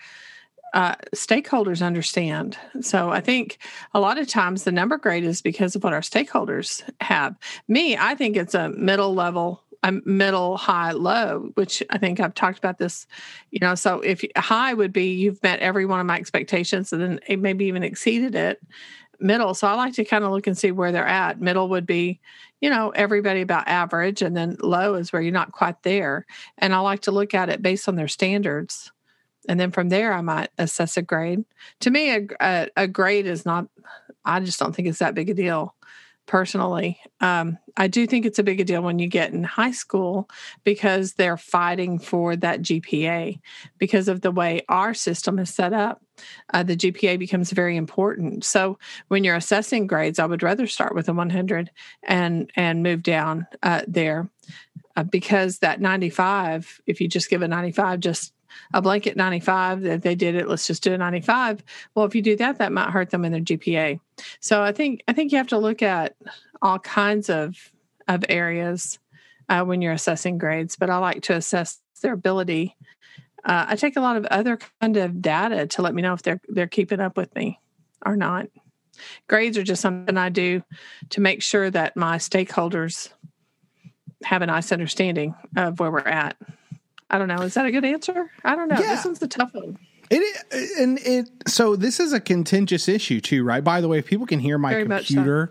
uh, 0.74 0.96
stakeholders 1.14 1.84
understand. 1.84 2.58
So 2.80 3.10
I 3.10 3.20
think 3.20 3.58
a 3.94 4.00
lot 4.00 4.18
of 4.18 4.26
times 4.26 4.64
the 4.64 4.72
number 4.72 4.98
grade 4.98 5.24
is 5.24 5.40
because 5.40 5.76
of 5.76 5.84
what 5.84 5.92
our 5.92 6.00
stakeholders 6.00 6.82
have. 7.00 7.36
Me, 7.68 7.96
I 7.96 8.16
think 8.16 8.36
it's 8.36 8.54
a 8.54 8.70
middle 8.70 9.14
level, 9.14 9.62
a 9.84 9.92
middle, 10.04 10.56
high, 10.56 10.90
low, 10.90 11.50
which 11.54 11.82
I 11.90 11.98
think 11.98 12.18
I've 12.18 12.34
talked 12.34 12.58
about 12.58 12.78
this. 12.78 13.06
You 13.52 13.60
know, 13.60 13.76
so 13.76 14.00
if 14.00 14.24
high 14.36 14.74
would 14.74 14.92
be 14.92 15.12
you've 15.12 15.42
met 15.44 15.60
every 15.60 15.86
one 15.86 16.00
of 16.00 16.06
my 16.06 16.16
expectations 16.16 16.92
and 16.92 17.00
then 17.00 17.40
maybe 17.40 17.66
even 17.66 17.84
exceeded 17.84 18.34
it. 18.34 18.60
Middle, 19.24 19.54
so 19.54 19.66
I 19.66 19.74
like 19.74 19.94
to 19.94 20.04
kind 20.04 20.22
of 20.22 20.30
look 20.30 20.46
and 20.46 20.56
see 20.56 20.70
where 20.70 20.92
they're 20.92 21.06
at. 21.06 21.40
Middle 21.40 21.68
would 21.70 21.86
be, 21.86 22.20
you 22.60 22.70
know, 22.70 22.90
everybody 22.90 23.40
about 23.40 23.66
average, 23.66 24.22
and 24.22 24.36
then 24.36 24.56
low 24.60 24.94
is 24.94 25.12
where 25.12 25.22
you're 25.22 25.32
not 25.32 25.52
quite 25.52 25.82
there. 25.82 26.26
And 26.58 26.74
I 26.74 26.78
like 26.80 27.00
to 27.02 27.10
look 27.10 27.34
at 27.34 27.48
it 27.48 27.62
based 27.62 27.88
on 27.88 27.96
their 27.96 28.08
standards. 28.08 28.92
And 29.48 29.58
then 29.58 29.70
from 29.70 29.88
there, 29.88 30.12
I 30.12 30.20
might 30.20 30.50
assess 30.58 30.96
a 30.96 31.02
grade. 31.02 31.44
To 31.80 31.90
me, 31.90 32.10
a, 32.14 32.26
a, 32.40 32.68
a 32.76 32.86
grade 32.86 33.26
is 33.26 33.44
not, 33.44 33.66
I 34.24 34.40
just 34.40 34.58
don't 34.58 34.74
think 34.74 34.88
it's 34.88 34.98
that 35.00 35.14
big 35.14 35.30
a 35.30 35.34
deal 35.34 35.74
personally. 36.26 36.98
Um, 37.20 37.58
I 37.76 37.88
do 37.88 38.06
think 38.06 38.24
it's 38.24 38.38
a 38.38 38.44
big 38.44 38.64
deal 38.66 38.82
when 38.82 38.98
you 38.98 39.08
get 39.08 39.32
in 39.32 39.44
high 39.44 39.72
school 39.72 40.28
because 40.64 41.14
they're 41.14 41.36
fighting 41.36 41.98
for 41.98 42.36
that 42.36 42.62
GPA 42.62 43.40
because 43.78 44.08
of 44.08 44.20
the 44.20 44.30
way 44.30 44.62
our 44.68 44.94
system 44.94 45.38
is 45.38 45.52
set 45.52 45.72
up. 45.72 46.02
Uh, 46.52 46.62
the 46.62 46.76
GPA 46.76 47.18
becomes 47.18 47.50
very 47.50 47.76
important. 47.76 48.44
So 48.44 48.78
when 49.08 49.24
you're 49.24 49.36
assessing 49.36 49.86
grades, 49.86 50.18
I 50.18 50.26
would 50.26 50.42
rather 50.42 50.66
start 50.66 50.94
with 50.94 51.08
a 51.08 51.12
100 51.12 51.70
and 52.02 52.50
and 52.56 52.82
move 52.82 53.02
down 53.02 53.46
uh, 53.62 53.82
there 53.86 54.28
uh, 54.96 55.04
because 55.04 55.58
that 55.58 55.80
95, 55.80 56.80
if 56.86 57.00
you 57.00 57.08
just 57.08 57.30
give 57.30 57.42
a 57.42 57.48
95, 57.48 58.00
just 58.00 58.32
a 58.72 58.80
blanket 58.80 59.16
95 59.16 59.82
that 59.82 60.02
they 60.02 60.14
did 60.14 60.36
it 60.36 60.48
let's 60.48 60.64
just 60.64 60.82
do 60.84 60.92
a 60.92 60.98
95 60.98 61.64
well 61.94 62.04
if 62.04 62.14
you 62.14 62.22
do 62.22 62.36
that 62.36 62.58
that 62.58 62.70
might 62.70 62.90
hurt 62.90 63.10
them 63.10 63.24
in 63.24 63.32
their 63.32 63.40
gpa 63.40 63.98
so 64.38 64.62
i 64.62 64.70
think 64.70 65.02
i 65.08 65.12
think 65.12 65.32
you 65.32 65.38
have 65.38 65.48
to 65.48 65.58
look 65.58 65.82
at 65.82 66.14
all 66.62 66.78
kinds 66.78 67.28
of 67.28 67.72
of 68.06 68.24
areas 68.28 69.00
uh, 69.48 69.64
when 69.64 69.82
you're 69.82 69.92
assessing 69.92 70.38
grades 70.38 70.76
but 70.76 70.88
i 70.88 70.96
like 70.98 71.22
to 71.22 71.34
assess 71.34 71.80
their 72.00 72.12
ability 72.12 72.76
uh, 73.44 73.66
i 73.68 73.76
take 73.76 73.96
a 73.96 74.00
lot 74.00 74.16
of 74.16 74.24
other 74.26 74.58
kind 74.80 74.96
of 74.96 75.20
data 75.20 75.66
to 75.66 75.82
let 75.82 75.94
me 75.94 76.02
know 76.02 76.12
if 76.12 76.22
they're 76.22 76.40
they're 76.48 76.66
keeping 76.66 77.00
up 77.00 77.16
with 77.16 77.34
me 77.34 77.58
or 78.04 78.16
not 78.16 78.46
grades 79.28 79.58
are 79.58 79.62
just 79.62 79.82
something 79.82 80.16
I 80.16 80.28
do 80.28 80.62
to 81.10 81.20
make 81.20 81.42
sure 81.42 81.70
that 81.70 81.96
my 81.96 82.18
stakeholders 82.18 83.10
have 84.24 84.42
a 84.42 84.46
nice 84.46 84.72
understanding 84.72 85.34
of 85.56 85.80
where 85.80 85.90
we're 85.90 86.00
at. 86.00 86.36
I 87.10 87.18
don't 87.18 87.28
know. 87.28 87.42
Is 87.42 87.54
that 87.54 87.66
a 87.66 87.70
good 87.70 87.84
answer? 87.84 88.30
I 88.44 88.56
don't 88.56 88.68
know. 88.68 88.78
Yeah. 88.78 88.94
This 88.94 89.04
one's 89.04 89.18
the 89.18 89.28
tough 89.28 89.54
one. 89.54 89.78
It 90.10 90.76
and 90.78 90.98
it 90.98 91.30
so 91.46 91.76
this 91.76 91.98
is 91.98 92.12
a 92.12 92.20
contentious 92.20 92.88
issue 92.88 93.20
too, 93.20 93.42
right? 93.42 93.64
By 93.64 93.80
the 93.80 93.88
way, 93.88 93.98
if 93.98 94.06
people 94.06 94.26
can 94.26 94.38
hear 94.38 94.58
my 94.58 94.70
Very 94.70 94.84
much 94.84 95.08
so. 95.08 95.48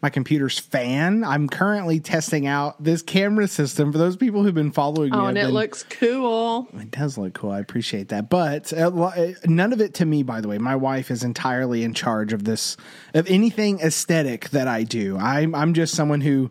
My 0.00 0.10
computer's 0.10 0.58
fan. 0.58 1.24
I'm 1.24 1.48
currently 1.48 1.98
testing 1.98 2.46
out 2.46 2.82
this 2.82 3.02
camera 3.02 3.48
system 3.48 3.90
for 3.90 3.98
those 3.98 4.16
people 4.16 4.44
who've 4.44 4.54
been 4.54 4.70
following 4.70 5.10
me. 5.10 5.16
Oh, 5.16 5.22
I've 5.22 5.28
and 5.30 5.38
it 5.38 5.44
been- 5.46 5.54
looks 5.54 5.82
cool. 5.82 6.68
It 6.74 6.90
does 6.92 7.18
look 7.18 7.34
cool. 7.34 7.50
I 7.50 7.58
appreciate 7.58 8.08
that. 8.10 8.30
But 8.30 8.72
uh, 8.72 9.32
none 9.46 9.72
of 9.72 9.80
it 9.80 9.94
to 9.94 10.04
me, 10.04 10.22
by 10.22 10.40
the 10.40 10.46
way. 10.48 10.58
My 10.58 10.76
wife 10.76 11.10
is 11.10 11.24
entirely 11.24 11.82
in 11.82 11.94
charge 11.94 12.32
of 12.32 12.44
this, 12.44 12.76
of 13.14 13.28
anything 13.28 13.80
aesthetic 13.80 14.50
that 14.50 14.68
I 14.68 14.84
do. 14.84 15.16
I'm, 15.18 15.54
I'm 15.54 15.74
just 15.74 15.94
someone 15.94 16.20
who 16.20 16.50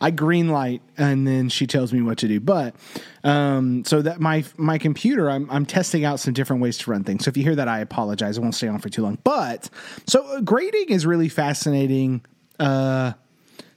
I 0.00 0.10
green 0.12 0.48
light 0.50 0.82
and 0.96 1.26
then 1.26 1.48
she 1.48 1.66
tells 1.66 1.92
me 1.92 2.00
what 2.00 2.18
to 2.18 2.28
do. 2.28 2.38
But, 2.38 2.76
um, 3.24 3.84
so 3.84 4.02
that 4.02 4.20
my, 4.20 4.44
my 4.56 4.78
computer, 4.78 5.30
I'm, 5.30 5.50
I'm 5.50 5.66
testing 5.66 6.04
out 6.04 6.20
some 6.20 6.32
different 6.34 6.62
ways 6.62 6.78
to 6.78 6.90
run 6.90 7.02
things. 7.02 7.24
So 7.24 7.30
if 7.30 7.36
you 7.36 7.42
hear 7.42 7.56
that, 7.56 7.66
I 7.66 7.80
apologize. 7.80 8.38
I 8.38 8.40
won't 8.42 8.54
stay 8.54 8.68
on 8.68 8.78
for 8.78 8.88
too 8.88 9.02
long. 9.02 9.18
But 9.24 9.68
so 10.06 10.24
uh, 10.24 10.40
grading 10.42 10.90
is 10.90 11.06
really 11.06 11.28
fascinating. 11.28 12.24
Uh, 12.58 13.12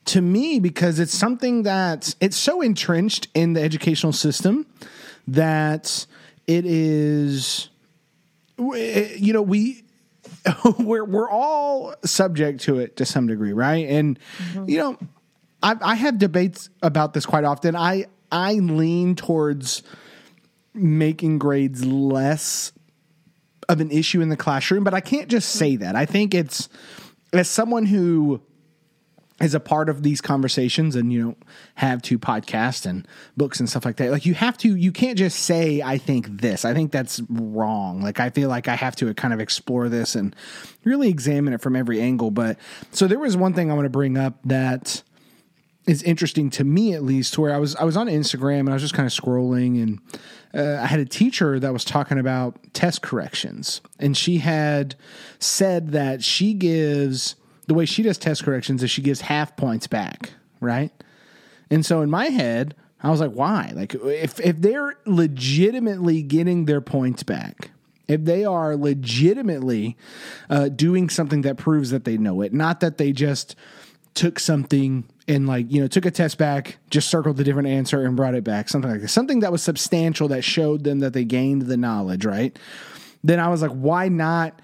to 0.08 0.22
me 0.22 0.60
because 0.60 1.00
it's 1.00 1.14
something 1.14 1.64
that 1.64 2.16
it's 2.22 2.38
so 2.38 2.62
entrenched 2.62 3.28
in 3.34 3.54
the 3.54 3.62
educational 3.62 4.14
system 4.14 4.66
that 5.28 6.06
it 6.48 6.66
is 6.66 7.70
you 8.58 9.34
know 9.34 9.42
we 9.42 9.84
we're 10.80 11.04
we're 11.04 11.30
all 11.30 11.94
subject 12.06 12.62
to 12.62 12.80
it 12.80 12.96
to 12.96 13.06
some 13.06 13.28
degree 13.28 13.54
right? 13.54 13.88
And 13.88 14.18
you 14.66 14.78
know 14.78 14.98
I, 15.62 15.76
I 15.82 15.96
have 15.96 16.18
debates 16.18 16.70
about 16.82 17.14
this 17.14 17.26
quite 17.26 17.44
often. 17.44 17.76
I 17.76 18.06
i 18.32 18.54
lean 18.54 19.16
towards 19.16 19.84
making 20.74 21.40
grades 21.40 21.86
less 21.86 22.72
of 23.70 23.80
an 23.82 23.90
issue 23.90 24.20
in 24.22 24.28
the 24.28 24.36
classroom 24.36 24.84
but 24.84 24.94
i 24.94 25.00
can't 25.00 25.30
just 25.30 25.50
say 25.50 25.76
that. 25.76 25.96
I 25.96 26.06
think 26.06 26.34
it's 26.34 26.70
as 27.34 27.50
someone 27.50 27.86
who 27.86 28.42
is 29.42 29.54
a 29.54 29.60
part 29.60 29.90
of 29.90 30.04
these 30.04 30.22
conversations 30.22 30.96
and 30.96 31.14
you 31.14 31.24
know 31.24 31.36
have 31.76 32.02
two 32.02 32.18
podcasts 32.18 32.86
and 32.86 33.08
books 33.36 33.60
and 33.60 33.70
stuff 33.70 33.86
like 33.86 33.98
that. 33.98 34.12
Like 34.12 34.26
you 34.26 34.34
have 34.34 34.58
to 34.60 34.76
you 34.76 34.92
can't 34.92 35.18
just 35.18 35.40
say 35.40 35.82
i 35.82 35.98
think 35.98 36.42
this. 36.42 36.66
I 36.66 36.74
think 36.74 36.92
that's 36.92 37.22
wrong. 37.30 38.02
Like 38.02 38.20
i 38.20 38.30
feel 38.30 38.50
like 38.50 38.68
i 38.68 38.76
have 38.76 38.96
to 38.98 39.14
kind 39.14 39.34
of 39.34 39.40
explore 39.40 39.90
this 39.90 40.16
and 40.16 40.36
really 40.84 41.10
examine 41.10 41.54
it 41.54 41.62
from 41.62 41.76
every 41.76 42.02
angle. 42.02 42.32
But 42.32 42.58
so 42.92 43.08
there 43.08 43.20
was 43.20 43.38
one 43.38 43.54
thing 43.54 43.72
i 43.72 43.74
want 43.74 43.86
to 43.86 43.90
bring 43.90 44.18
up 44.18 44.40
that 44.46 45.04
is 45.86 46.04
interesting 46.04 46.50
to 46.50 46.66
me 46.66 46.94
at 46.94 47.02
least 47.02 47.38
where 47.38 47.54
i 47.54 47.58
was 47.58 47.74
i 47.78 47.84
was 47.86 47.96
on 47.96 48.08
instagram 48.08 48.60
and 48.60 48.72
i 48.72 48.74
was 48.74 48.82
just 48.82 48.94
kind 48.94 49.08
of 49.08 49.14
scrolling 49.14 49.82
and 49.82 50.02
uh, 50.54 50.82
i 50.82 50.86
had 50.86 51.00
a 51.00 51.06
teacher 51.06 51.62
that 51.62 51.72
was 51.72 51.86
talking 51.86 52.20
about 52.20 52.58
test 52.74 53.02
corrections. 53.02 53.82
And 54.00 54.16
she 54.16 54.38
had 54.38 54.96
said 55.40 55.92
that 55.92 56.24
she 56.24 56.54
gives 56.54 57.36
the 57.68 57.74
way 57.74 57.86
she 57.86 58.02
does 58.02 58.18
test 58.18 58.44
corrections 58.44 58.82
is 58.82 58.90
she 58.90 59.02
gives 59.02 59.22
half 59.22 59.56
points 59.56 59.88
back 59.88 60.32
right? 60.60 60.92
And 61.70 61.86
so 61.86 62.02
in 62.02 62.10
my 62.10 62.28
head 62.28 62.76
i 63.04 63.12
was 63.12 63.20
like 63.20 63.32
why? 63.32 63.72
Like 63.76 63.94
if 63.94 64.40
if 64.40 64.62
they're 64.62 64.96
legitimately 65.06 66.24
getting 66.24 66.66
their 66.66 66.82
points 66.82 67.24
back 67.24 67.72
if 68.08 68.24
they 68.24 68.46
are 68.46 68.76
legitimately 68.76 69.98
uh, 70.50 70.70
doing 70.70 71.10
something 71.10 71.42
that 71.42 71.58
proves 71.58 71.92
that 71.92 72.06
they 72.06 72.18
know 72.18 72.42
it 72.42 72.54
not 72.54 72.80
that 72.80 72.98
they 72.98 73.12
just 73.12 73.56
took 74.14 74.40
something 74.40 75.04
and 75.28 75.46
like 75.46 75.72
you 75.72 75.80
know 75.80 75.88
took 75.88 76.06
a 76.06 76.12
test 76.12 76.40
back 76.40 76.78
just 76.90 77.08
circled 77.08 77.38
the 77.38 77.44
different 77.44 77.68
answer 77.68 78.04
and 78.04 78.16
brought 78.16 78.34
it 78.34 78.44
back 78.44 78.68
something 78.68 78.90
like 78.90 79.02
this 79.02 79.12
something 79.12 79.42
that 79.42 79.52
was 79.52 79.62
substantial 79.62 80.28
that 80.28 80.44
showed 80.44 80.84
them 80.84 81.00
that 81.00 81.14
they 81.14 81.24
gained 81.24 81.64
the 81.64 81.78
knowledge 81.78 82.26
right? 82.26 82.58
Then 83.24 83.40
i 83.40 83.48
was 83.48 83.62
like 83.62 83.72
why 83.72 84.08
not 84.08 84.60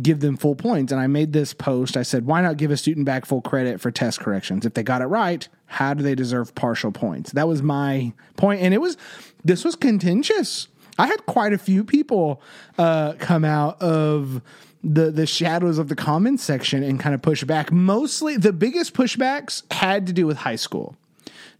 give 0.00 0.20
them 0.20 0.36
full 0.36 0.54
points. 0.54 0.92
And 0.92 1.00
i 1.00 1.06
made 1.06 1.32
this 1.32 1.52
post. 1.54 1.96
I 1.96 2.02
said 2.02 2.26
why 2.26 2.40
not 2.40 2.56
give 2.56 2.70
a 2.70 2.76
student 2.76 3.06
back 3.06 3.26
full 3.26 3.42
credit 3.42 3.80
for 3.80 3.90
test 3.90 4.20
corrections? 4.20 4.66
If 4.66 4.74
they 4.74 4.82
got 4.82 5.02
it 5.02 5.06
right 5.06 5.48
how 5.68 5.94
do 5.94 6.02
they 6.02 6.14
deserve 6.14 6.54
partial 6.54 6.90
points? 6.90 7.32
That 7.32 7.46
was 7.46 7.62
my 7.62 8.12
point. 8.36 8.62
And 8.62 8.74
it 8.74 8.78
was 8.78 8.96
this 9.44 9.64
was 9.64 9.76
contentious. 9.76 10.68
I 10.98 11.06
had 11.06 11.26
quite 11.26 11.52
a 11.52 11.58
few 11.58 11.84
people 11.84 12.42
uh, 12.76 13.12
come 13.18 13.44
out 13.44 13.80
of 13.80 14.42
the 14.82 15.10
the 15.10 15.26
shadows 15.26 15.78
of 15.78 15.88
the 15.88 15.94
comments 15.94 16.42
section 16.42 16.82
and 16.82 16.98
kind 16.98 17.14
of 17.14 17.22
push 17.22 17.44
back. 17.44 17.70
Mostly 17.70 18.36
the 18.36 18.52
biggest 18.52 18.94
pushbacks 18.94 19.62
had 19.72 20.06
to 20.06 20.12
do 20.12 20.26
with 20.26 20.38
high 20.38 20.56
school. 20.56 20.96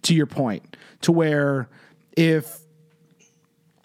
To 0.02 0.14
your 0.14 0.26
point, 0.26 0.76
to 1.02 1.12
where 1.12 1.68
if 2.16 2.60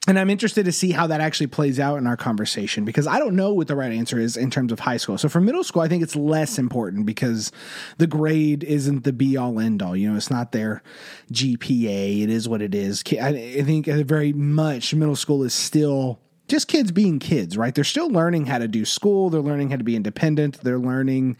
and 0.05 0.19
I'm 0.19 0.29
interested 0.29 0.65
to 0.65 0.72
see 0.74 0.91
how 0.91 1.07
that 1.07 1.22
actually 1.22 1.48
plays 1.48 1.79
out 1.79 1.98
in 1.98 2.07
our 2.07 2.17
conversation 2.17 2.83
because 2.83 3.07
I 3.07 3.19
don't 3.19 3.38
know 3.38 3.53
what 3.53 3.67
the 3.67 3.75
right 3.75 3.91
answer 3.91 4.19
is 4.19 4.36
in 4.36 4.51
terms 4.51 4.74
of 4.74 4.81
high 4.81 4.98
school. 4.98 5.17
So 5.17 5.29
for 5.29 5.39
middle 5.39 5.63
school, 5.63 5.81
I 5.81 5.88
think 5.88 6.03
it's 6.03 6.15
less 6.15 6.60
important 6.60 7.05
because 7.05 7.53
the 8.00 8.07
grade 8.07 8.65
isn't 8.65 9.05
the 9.05 9.13
be 9.13 9.38
all 9.38 9.62
end 9.62 9.81
all. 9.81 9.95
You 9.95 10.12
know, 10.12 10.17
it's 10.17 10.29
not 10.29 10.51
their 10.51 10.83
GPA. 11.31 12.22
It 12.22 12.29
is 12.29 12.50
what 12.50 12.62
it 12.62 12.75
is. 12.75 13.01
I, 13.12 13.62
think 13.63 13.86
very 13.86 14.33
much 14.33 14.93
middle 14.93 15.15
school 15.15 15.41
is 15.43 15.53
still 15.53 16.19
just 16.50 16.67
kids 16.67 16.91
being 16.91 17.19
kids, 17.19 17.57
right? 17.57 17.74
They're 17.74 17.86
still 17.86 18.10
learning 18.10 18.48
how 18.48 18.57
to 18.57 18.67
do 18.67 18.83
school. 18.83 19.29
They're 19.29 19.39
learning 19.39 19.69
how 19.69 19.77
to 19.77 19.86
be 19.86 19.95
independent. 19.95 20.60
They're 20.62 20.79
learning 20.79 21.38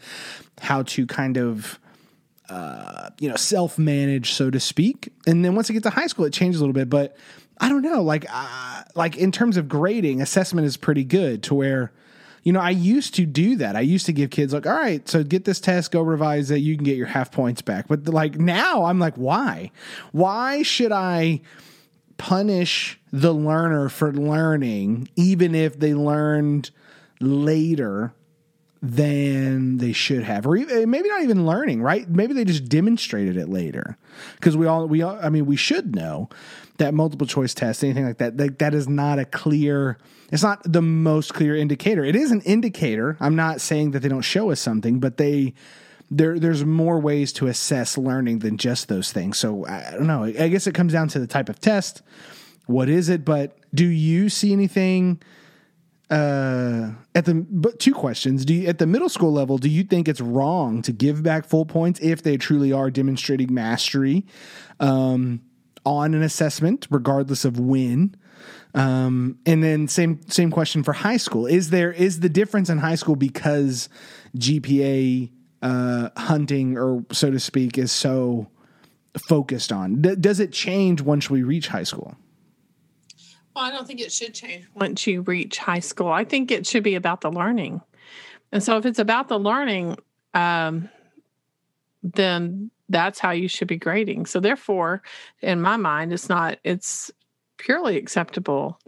how 0.62 0.84
to 0.84 1.06
kind 1.06 1.36
of 1.36 1.78
uh, 2.48 3.10
you 3.18 3.28
know, 3.28 3.36
self 3.36 3.78
manage, 3.78 4.32
so 4.32 4.50
to 4.50 4.60
speak. 4.60 5.12
And 5.26 5.44
then 5.44 5.54
once 5.54 5.70
it 5.70 5.74
gets 5.74 5.84
to 5.84 5.90
high 5.90 6.06
school, 6.06 6.24
it 6.24 6.32
changes 6.32 6.60
a 6.60 6.64
little 6.64 6.74
bit. 6.74 6.90
But 6.90 7.16
I 7.58 7.68
don't 7.68 7.82
know, 7.82 8.02
like, 8.02 8.26
uh, 8.30 8.82
like 8.94 9.16
in 9.16 9.32
terms 9.32 9.56
of 9.56 9.68
grading, 9.68 10.20
assessment 10.20 10.66
is 10.66 10.76
pretty 10.76 11.04
good 11.04 11.42
to 11.44 11.54
where, 11.54 11.92
you 12.42 12.52
know, 12.52 12.60
I 12.60 12.70
used 12.70 13.14
to 13.14 13.26
do 13.26 13.56
that. 13.56 13.76
I 13.76 13.80
used 13.80 14.06
to 14.06 14.12
give 14.12 14.30
kids 14.30 14.52
like, 14.52 14.66
all 14.66 14.72
right, 14.72 15.08
so 15.08 15.22
get 15.22 15.44
this 15.44 15.60
test, 15.60 15.90
go 15.92 16.00
revise 16.02 16.50
it, 16.50 16.58
you 16.58 16.76
can 16.76 16.84
get 16.84 16.96
your 16.96 17.06
half 17.06 17.30
points 17.32 17.62
back. 17.62 17.88
But 17.88 18.06
like 18.08 18.38
now, 18.38 18.84
I'm 18.84 18.98
like, 18.98 19.14
why? 19.14 19.70
Why 20.12 20.62
should 20.62 20.92
I? 20.92 21.40
punish 22.16 23.00
the 23.12 23.34
learner 23.34 23.88
for 23.88 24.12
learning, 24.12 25.08
even 25.16 25.52
if 25.52 25.80
they 25.80 25.92
learned 25.94 26.70
later 27.20 28.14
than 28.80 29.78
they 29.78 29.92
should 29.92 30.22
have, 30.22 30.46
or 30.46 30.56
even, 30.56 30.88
maybe 30.88 31.08
not 31.08 31.22
even 31.22 31.44
learning, 31.44 31.82
right? 31.82 32.08
Maybe 32.08 32.32
they 32.32 32.44
just 32.44 32.68
demonstrated 32.68 33.36
it 33.36 33.48
later, 33.48 33.98
because 34.36 34.56
we 34.56 34.64
all 34.64 34.86
we 34.86 35.02
all, 35.02 35.18
I 35.20 35.28
mean, 35.28 35.44
we 35.44 35.56
should 35.56 35.96
know 35.96 36.28
that 36.78 36.94
multiple 36.94 37.26
choice 37.26 37.54
test, 37.54 37.84
anything 37.84 38.04
like 38.04 38.18
that, 38.18 38.36
that 38.36 38.58
that 38.58 38.74
is 38.74 38.88
not 38.88 39.18
a 39.18 39.24
clear. 39.24 39.98
It's 40.32 40.42
not 40.42 40.60
the 40.64 40.82
most 40.82 41.34
clear 41.34 41.54
indicator. 41.54 42.04
It 42.04 42.16
is 42.16 42.30
an 42.30 42.40
indicator. 42.42 43.16
I'm 43.20 43.36
not 43.36 43.60
saying 43.60 43.92
that 43.92 44.00
they 44.00 44.08
don't 44.08 44.22
show 44.22 44.50
us 44.50 44.60
something, 44.60 44.98
but 44.98 45.16
they 45.16 45.54
there 46.10 46.38
there's 46.38 46.64
more 46.64 46.98
ways 46.98 47.32
to 47.34 47.46
assess 47.46 47.96
learning 47.96 48.40
than 48.40 48.56
just 48.56 48.88
those 48.88 49.12
things. 49.12 49.38
So 49.38 49.66
I, 49.66 49.88
I 49.88 49.90
don't 49.92 50.06
know. 50.06 50.24
I 50.24 50.48
guess 50.48 50.66
it 50.66 50.74
comes 50.74 50.92
down 50.92 51.08
to 51.08 51.18
the 51.18 51.26
type 51.26 51.48
of 51.48 51.60
test. 51.60 52.02
What 52.66 52.88
is 52.88 53.08
it? 53.08 53.24
But 53.24 53.56
do 53.74 53.86
you 53.86 54.28
see 54.28 54.52
anything 54.52 55.20
uh 56.10 56.90
at 57.14 57.24
the 57.24 57.34
but 57.48 57.78
two 57.78 57.94
questions 57.94 58.44
do 58.44 58.52
you 58.52 58.68
at 58.68 58.76
the 58.76 58.86
middle 58.86 59.08
school 59.08 59.32
level 59.32 59.56
do 59.56 59.70
you 59.70 59.82
think 59.82 60.06
it's 60.06 60.20
wrong 60.20 60.82
to 60.82 60.92
give 60.92 61.22
back 61.22 61.46
full 61.46 61.64
points 61.64 61.98
if 62.00 62.22
they 62.22 62.36
truly 62.36 62.74
are 62.74 62.90
demonstrating 62.90 63.52
mastery 63.54 64.26
um 64.80 65.40
on 65.84 66.14
an 66.14 66.22
assessment 66.22 66.86
regardless 66.90 67.44
of 67.44 67.58
when 67.58 68.14
um 68.74 69.38
and 69.46 69.62
then 69.62 69.86
same 69.88 70.20
same 70.28 70.50
question 70.50 70.82
for 70.82 70.92
high 70.92 71.16
school 71.16 71.46
is 71.46 71.70
there 71.70 71.92
is 71.92 72.20
the 72.20 72.28
difference 72.28 72.68
in 72.70 72.78
high 72.78 72.94
school 72.94 73.16
because 73.16 73.88
gpa 74.36 75.30
uh 75.62 76.08
hunting 76.16 76.76
or 76.76 77.04
so 77.12 77.30
to 77.30 77.38
speak 77.40 77.78
is 77.78 77.92
so 77.92 78.48
focused 79.28 79.70
on 79.72 80.00
D- 80.02 80.16
does 80.16 80.40
it 80.40 80.52
change 80.52 81.00
once 81.00 81.30
we 81.30 81.42
reach 81.42 81.68
high 81.68 81.84
school 81.84 82.16
Well, 83.54 83.64
I 83.64 83.70
don't 83.70 83.86
think 83.86 84.00
it 84.00 84.12
should 84.12 84.34
change 84.34 84.66
once 84.74 85.06
you 85.06 85.22
reach 85.22 85.58
high 85.58 85.78
school. 85.80 86.08
I 86.08 86.24
think 86.24 86.50
it 86.50 86.66
should 86.66 86.82
be 86.82 86.96
about 86.96 87.20
the 87.20 87.30
learning. 87.30 87.80
And 88.50 88.62
so 88.62 88.76
if 88.76 88.84
it's 88.84 88.98
about 88.98 89.28
the 89.28 89.38
learning, 89.38 89.96
um, 90.34 90.88
then 92.02 92.70
that's 92.88 93.18
how 93.18 93.30
you 93.30 93.48
should 93.48 93.68
be 93.68 93.76
grading. 93.76 94.26
So 94.26 94.40
therefore, 94.40 95.02
in 95.40 95.60
my 95.60 95.76
mind, 95.76 96.12
it's 96.12 96.28
not, 96.28 96.58
it's 96.64 97.10
purely 97.58 97.96
acceptable 97.96 98.78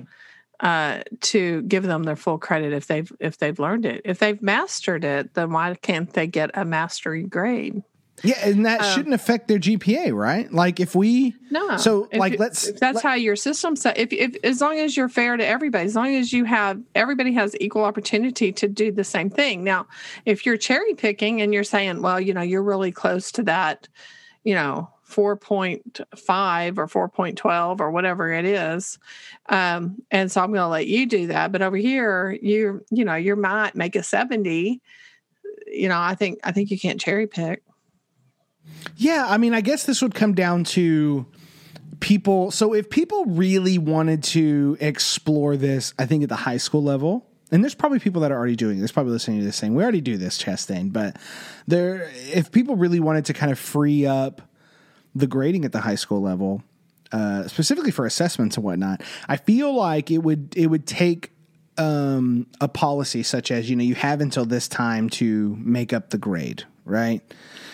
uh, 0.61 1.03
to 1.21 1.63
give 1.63 1.83
them 1.83 2.05
their 2.05 2.17
full 2.17 2.39
credit 2.39 2.73
if 2.73 2.87
they've 2.87 3.13
if 3.21 3.39
they've 3.39 3.59
learned 3.59 3.85
it. 3.85 4.01
If 4.05 4.19
they've 4.19 4.41
mastered 4.41 5.05
it, 5.05 5.35
then 5.35 5.53
why 5.53 5.75
can't 5.75 6.11
they 6.13 6.27
get 6.27 6.51
a 6.55 6.65
mastery 6.65 7.25
grade? 7.25 7.83
Yeah, 8.23 8.49
and 8.49 8.65
that 8.65 8.81
um, 8.81 8.95
shouldn't 8.95 9.15
affect 9.15 9.49
their 9.49 9.59
GPA, 9.59 10.15
right? 10.15 10.51
Like 10.53 10.81
if 10.81 10.95
we 10.95 11.35
no, 11.51 11.77
so 11.77 12.09
if 12.11 12.19
like 12.19 12.39
let's 12.39 12.73
that's 12.73 12.97
let, 12.97 13.05
how 13.05 13.15
your 13.15 13.37
system 13.37 13.77
set. 13.77 13.99
If, 13.99 14.13
if 14.13 14.37
as 14.43 14.61
long 14.61 14.79
as 14.79 14.97
you're 14.97 15.09
fair 15.09 15.37
to 15.37 15.47
everybody, 15.47 15.85
as 15.85 15.95
long 15.95 16.15
as 16.15 16.33
you 16.33 16.45
have 16.45 16.81
everybody 16.95 17.33
has 17.35 17.55
equal 17.61 17.85
opportunity 17.85 18.53
to 18.53 18.69
do 18.69 18.91
the 18.91 19.05
same 19.05 19.29
thing. 19.29 19.65
Now, 19.65 19.87
if 20.25 20.47
you're 20.47 20.57
cherry 20.57 20.95
picking 20.95 21.43
and 21.43 21.53
you're 21.53 21.65
saying, 21.65 22.01
well, 22.01 22.21
you 22.21 22.33
know, 22.33 22.43
you're 22.43 22.63
really 22.63 22.91
close 22.91 23.31
to 23.33 23.43
that, 23.45 23.89
you 24.45 24.55
know, 24.55 24.91
4.5 25.09 26.79
or 26.79 27.09
4.12 27.09 27.81
or 27.81 27.91
whatever 27.93 28.33
it 28.33 28.45
is 28.45 28.99
um, 29.49 30.03
and 30.11 30.33
so 30.33 30.43
i'm 30.43 30.49
going 30.49 30.61
to 30.61 30.67
let 30.67 30.89
you 30.89 31.07
do 31.07 31.29
that 31.29 31.53
but 31.53 31.63
over 31.63 31.77
here 31.77 32.37
you 32.43 32.85
you 32.91 33.05
know 33.05 33.15
you 33.15 33.37
might 33.37 33.77
make 33.77 33.95
a 33.95 34.03
70 34.03 34.81
you 35.69 35.89
know 35.89 36.01
i 36.01 36.17
think 36.17 36.41
i 36.43 36.51
think 36.51 36.73
you 36.73 36.79
can't 36.79 37.01
cherry 37.01 37.29
pick 37.29 37.63
yeah 38.97 39.27
i 39.29 39.37
mean 39.37 39.55
i 39.55 39.61
guess 39.61 39.85
this 39.85 40.03
would 40.03 40.15
come 40.15 40.35
down 40.35 40.65
to 40.65 41.27
people 42.01 42.51
so 42.51 42.75
if 42.75 42.91
people 42.91 43.25
really 43.27 43.79
wanted 43.79 44.23
to 44.23 44.77
explore 44.81 45.57
this 45.57 45.95
i 45.99 46.07
think 46.07 46.23
at 46.23 46.29
the 46.29 46.37
high 46.37 46.59
school 46.59 46.83
level 46.83 47.27
and 47.53 47.63
there's 47.63 47.75
probably 47.75 47.99
people 47.99 48.23
that 48.23 48.33
are 48.33 48.37
already 48.37 48.57
doing 48.57 48.81
this, 48.81 48.91
probably 48.91 49.13
listening 49.13 49.39
to 49.39 49.45
this 49.45 49.57
saying, 49.57 49.75
we 49.75 49.83
already 49.83 50.01
do 50.01 50.17
this 50.17 50.43
Chastain, 50.43 50.93
but 50.93 51.17
there, 51.67 52.11
if 52.33 52.51
people 52.51 52.77
really 52.77 52.99
wanted 52.99 53.27
to 53.27 53.35
kind 53.35 53.53
of 53.53 53.59
free 53.59 54.05
up 54.05 54.43
the 55.15 55.27
grading 55.27 55.65
at 55.65 55.73
the 55.73 55.81
high 55.81 55.95
school 55.95 56.21
level, 56.21 56.63
uh, 57.13 57.47
specifically 57.47 57.93
for 57.93 58.05
assessments 58.05 58.57
and 58.57 58.65
whatnot, 58.65 59.03
I 59.29 59.37
feel 59.37 59.73
like 59.73 60.11
it 60.11 60.19
would 60.19 60.55
it 60.57 60.67
would 60.67 60.87
take 60.87 61.31
um, 61.79 62.49
a 62.61 62.67
policy 62.67 63.23
such 63.23 63.53
as 63.53 63.71
you 63.71 63.77
know 63.77 63.85
you 63.85 63.95
have 63.95 64.21
until 64.21 64.45
this 64.45 64.67
time 64.67 65.09
to 65.11 65.57
make 65.61 65.93
up 65.93 66.11
the 66.11 66.19
grade, 66.19 66.65
right? 66.85 67.23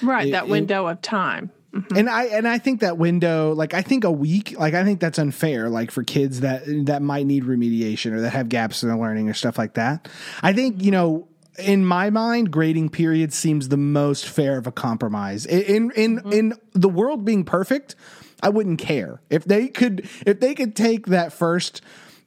Right, 0.02 0.28
it, 0.28 0.32
that 0.32 0.49
window 0.49 0.88
it, 0.88 0.92
of 0.92 1.02
time. 1.02 1.50
Mm-hmm. 1.73 1.97
And 1.97 2.11
I 2.11 2.25
and 2.25 2.47
I 2.47 2.59
think 2.59 2.80
that 2.80 2.99
window, 2.99 3.52
like 3.54 3.73
I 3.73 3.82
think 3.82 4.04
a 4.04 4.11
week, 4.11 4.59
like 4.59 4.75
I 4.75 4.85
think 4.85 5.00
that's 5.00 5.18
unfair, 5.18 5.71
like 5.71 5.90
for 5.90 6.02
kids 6.02 6.40
that 6.40 6.64
that 6.87 7.00
might 7.00 7.26
need 7.26 7.44
remediation 7.44 8.12
or 8.12 8.21
that 8.21 8.30
have 8.30 8.49
gaps 8.50 8.82
in 8.82 8.90
their 8.90 8.99
learning 8.99 9.28
or 9.30 9.35
stuff 9.35 9.56
like 9.56 9.75
that. 9.75 10.09
I 10.42 10.52
think 10.52 10.82
you 10.82 10.90
know 10.90 11.28
in 11.59 11.85
my 11.85 12.11
mind, 12.11 12.50
grading 12.50 12.90
period 12.90 13.32
seems 13.32 13.68
the 13.68 13.76
most 13.76 14.28
fair 14.28 14.59
of 14.59 14.66
a 14.66 14.73
compromise. 14.73 15.47
In 15.47 15.90
in 15.92 16.18
mm-hmm. 16.18 16.32
in 16.32 16.52
the 16.73 16.88
world 16.88 17.25
being 17.25 17.44
perfect, 17.44 17.94
I 18.42 18.49
wouldn't 18.49 18.78
care 18.78 19.21
if 19.30 19.44
they 19.44 19.68
could 19.68 20.09
if 20.26 20.40
they 20.40 20.54
could 20.54 20.75
take 20.75 21.06
that 21.06 21.32
first 21.32 21.80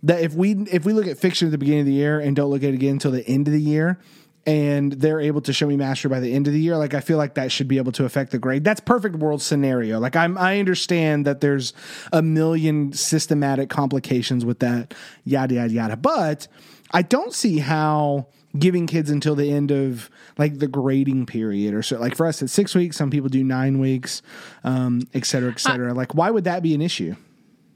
that 0.04 0.22
if 0.22 0.34
we 0.34 0.54
if 0.72 0.86
we 0.86 0.94
look 0.94 1.08
at 1.08 1.18
fiction 1.18 1.48
at 1.48 1.52
the 1.52 1.58
beginning 1.58 1.82
of 1.82 1.88
the 1.88 1.94
year 1.94 2.20
and 2.20 2.36
don't 2.36 2.50
look 2.50 2.64
at 2.64 2.70
it 2.70 2.76
again 2.76 2.94
until 2.94 3.12
the 3.12 3.28
end 3.28 3.48
of 3.48 3.54
the 3.54 3.62
year 3.62 4.00
and 4.46 4.94
they're 4.94 5.20
able 5.20 5.42
to 5.42 5.52
show 5.52 5.68
me 5.68 5.76
master 5.76 6.08
by 6.08 6.20
the 6.20 6.34
end 6.34 6.48
of 6.48 6.54
the 6.54 6.60
year 6.60 6.78
like 6.78 6.94
i 6.94 7.00
feel 7.00 7.18
like 7.18 7.34
that 7.34 7.52
should 7.52 7.68
be 7.68 7.78
able 7.78 7.92
to 7.92 8.06
affect 8.06 8.32
the 8.32 8.38
grade. 8.38 8.64
That's 8.64 8.80
perfect 8.80 9.16
world 9.16 9.42
scenario. 9.42 10.00
Like 10.00 10.16
i'm 10.16 10.38
i 10.38 10.60
understand 10.60 11.26
that 11.26 11.42
there's 11.42 11.74
a 12.12 12.22
million 12.22 12.94
systematic 12.94 13.70
complications 13.70 14.46
with 14.46 14.60
that 14.60 14.94
yada 15.24 15.56
yada 15.56 15.74
yada. 15.74 15.98
But 15.98 16.48
i 16.92 17.02
don't 17.02 17.34
see 17.34 17.60
how 17.60 18.28
giving 18.58 18.88
kids 18.88 19.10
until 19.10 19.36
the 19.36 19.52
end 19.52 19.72
of 19.72 20.10
like 20.38 20.60
the 20.60 20.68
grading 20.68 21.26
period 21.26 21.74
or 21.74 21.84
so 21.84 22.00
like 22.00 22.16
for 22.16 22.26
us 22.26 22.42
it's 22.42 22.54
six 22.54 22.74
weeks 22.74 22.96
some 22.96 23.12
people 23.12 23.28
do 23.28 23.44
nine 23.44 23.80
weeks 23.80 24.22
um 24.64 25.02
et 25.14 25.26
cetera 25.26 25.52
et 25.52 25.60
cetera. 25.60 25.94
Like 25.94 26.14
why 26.14 26.30
would 26.30 26.46
that 26.46 26.64
be 26.64 26.74
an 26.74 26.82
issue 26.82 27.16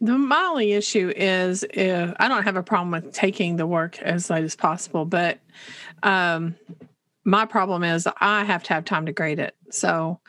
the 0.01 0.18
Molly 0.18 0.74
issue 0.74 1.12
is 1.15 1.65
if 1.74 2.13
i 2.20 2.27
don't 2.27 2.44
have 2.44 2.56
a 2.56 2.63
problem 2.63 2.91
with 2.91 3.12
taking 3.13 3.56
the 3.56 3.68
work 3.68 4.01
as 4.01 4.29
late 4.29 4.44
as 4.44 4.56
possible 4.56 5.06
but 5.06 5.39
um 6.03 6.56
my 7.25 7.46
problem 7.46 7.84
is 7.84 8.08
i 8.20 8.44
have 8.44 8.63
to 8.63 8.74
have 8.74 8.86
time 8.86 9.06
to 9.06 9.12
grade 9.12 9.39
it. 9.39 9.56
So 9.72 10.20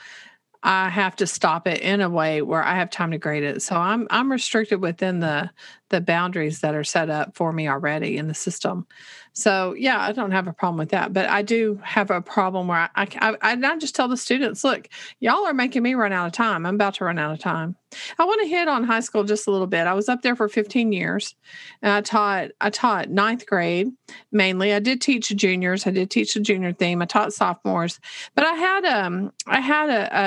i 0.63 0.89
have 0.89 1.17
to 1.17 1.27
stop 1.27 1.67
it 1.67 1.81
in 1.81 2.01
a 2.01 2.11
way 2.11 2.43
where 2.43 2.63
i 2.63 2.75
have 2.75 2.91
time 2.91 3.13
to 3.13 3.19
grade 3.19 3.45
it. 3.45 3.63
So 3.63 3.77
i'm 3.77 4.07
i'm 4.11 4.31
restricted 4.31 4.81
within 4.81 5.21
the 5.21 5.51
the 5.89 6.01
boundaries 6.01 6.61
that 6.61 6.75
are 6.75 6.85
set 6.85 7.09
up 7.11 7.35
for 7.35 7.53
me 7.53 7.69
already 7.69 8.17
in 8.17 8.29
the 8.29 8.35
system 8.35 8.87
so 9.33 9.75
yeah, 9.75 10.01
I 10.01 10.13
don't 10.13 10.33
have 10.33 10.49
a 10.49 10.53
problem 10.53 10.79
with 10.79 10.91
that, 10.91 11.13
but 11.13 11.29
I 11.29 11.43
do 11.43 11.81
have 11.85 12.11
a 12.11 12.21
problem 12.21 12.69
where 12.69 12.91
I, 12.95 13.07
I, 13.21 13.37
I, 13.41 13.53
I 13.53 13.79
just 13.79 13.95
tell 13.95 14.09
the 14.09 14.17
students, 14.17 14.65
look, 14.65 14.89
y'all 15.21 15.47
are 15.47 15.55
making 15.55 15.83
me 15.83 15.95
run 15.95 16.13
out 16.13 16.27
of 16.27 16.33
time. 16.33 16.67
I'm 16.67 16.75
about 16.75 16.95
to 16.95 17.05
run 17.05 17.19
out 17.19 17.33
of 17.33 17.39
time. 17.39 17.77
I 18.19 18.25
want 18.25 18.41
to 18.43 18.49
hit 18.49 18.69
on 18.69 18.85
high 18.85 19.01
school 19.01 19.25
just 19.25 19.47
a 19.47 19.51
little 19.51 19.67
bit. 19.67 19.87
I 19.87 19.95
was 19.95 20.09
up 20.09 20.23
there 20.23 20.37
for 20.37 20.49
15 20.49 20.93
years, 20.93 21.35
and 21.83 21.93
I 21.93 22.01
taught 22.01 22.51
I 22.61 22.71
taught 22.71 23.11
ninth 23.11 23.47
grade 23.47 23.91
mainly. 24.33 24.73
I 24.73 24.79
did 24.79 25.01
teach 25.01 25.29
juniors. 25.29 25.87
I 25.87 25.91
did 25.91 26.11
teach 26.11 26.35
the 26.35 26.41
junior 26.41 26.73
theme. 26.73 27.03
I 27.03 27.07
taught 27.07 27.33
sophomores, 27.33 28.01
but 28.35 28.45
I 28.45 28.53
had 28.53 28.85
um 28.85 29.33
I 29.47 29.61
had 29.61 29.91
a, 29.91 30.19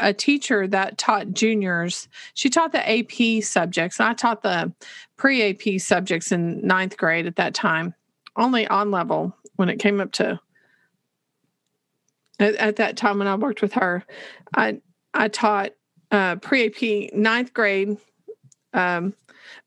a 0.00 0.08
a 0.08 0.14
teacher 0.14 0.66
that 0.68 0.96
taught 0.96 1.32
juniors. 1.32 2.08
She 2.34 2.48
taught 2.48 2.72
the 2.72 2.88
AP 2.88 3.42
subjects, 3.42 4.00
and 4.00 4.08
I 4.08 4.14
taught 4.14 4.42
the 4.42 4.72
pre 5.16 5.50
AP 5.50 5.80
subjects 5.80 6.32
in 6.32 6.66
ninth 6.66 6.96
grade 6.96 7.26
at 7.26 7.36
that 7.36 7.52
time 7.52 7.94
only 8.36 8.66
on 8.66 8.90
level 8.90 9.36
when 9.56 9.68
it 9.68 9.78
came 9.78 10.00
up 10.00 10.12
to 10.12 10.40
at, 12.40 12.54
at 12.56 12.76
that 12.76 12.96
time 12.96 13.18
when 13.18 13.28
I 13.28 13.36
worked 13.36 13.62
with 13.62 13.74
her. 13.74 14.04
I 14.54 14.80
I 15.14 15.28
taught 15.28 15.72
uh, 16.10 16.36
pre 16.36 16.66
AP 16.66 17.14
ninth 17.14 17.52
grade, 17.52 17.96
um, 18.72 19.14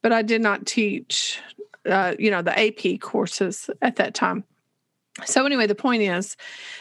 but 0.02 0.12
I 0.12 0.22
did 0.22 0.42
not 0.42 0.66
teach 0.66 1.40
uh, 1.86 2.16
you 2.20 2.32
know 2.32 2.42
the 2.42 2.58
AP 2.58 3.00
courses 3.00 3.70
at 3.82 3.98
that 3.98 4.14
time. 4.14 4.44
So 5.26 5.46
anyway, 5.46 5.68
the 5.68 5.76
point 5.76 6.02
is, 6.02 6.36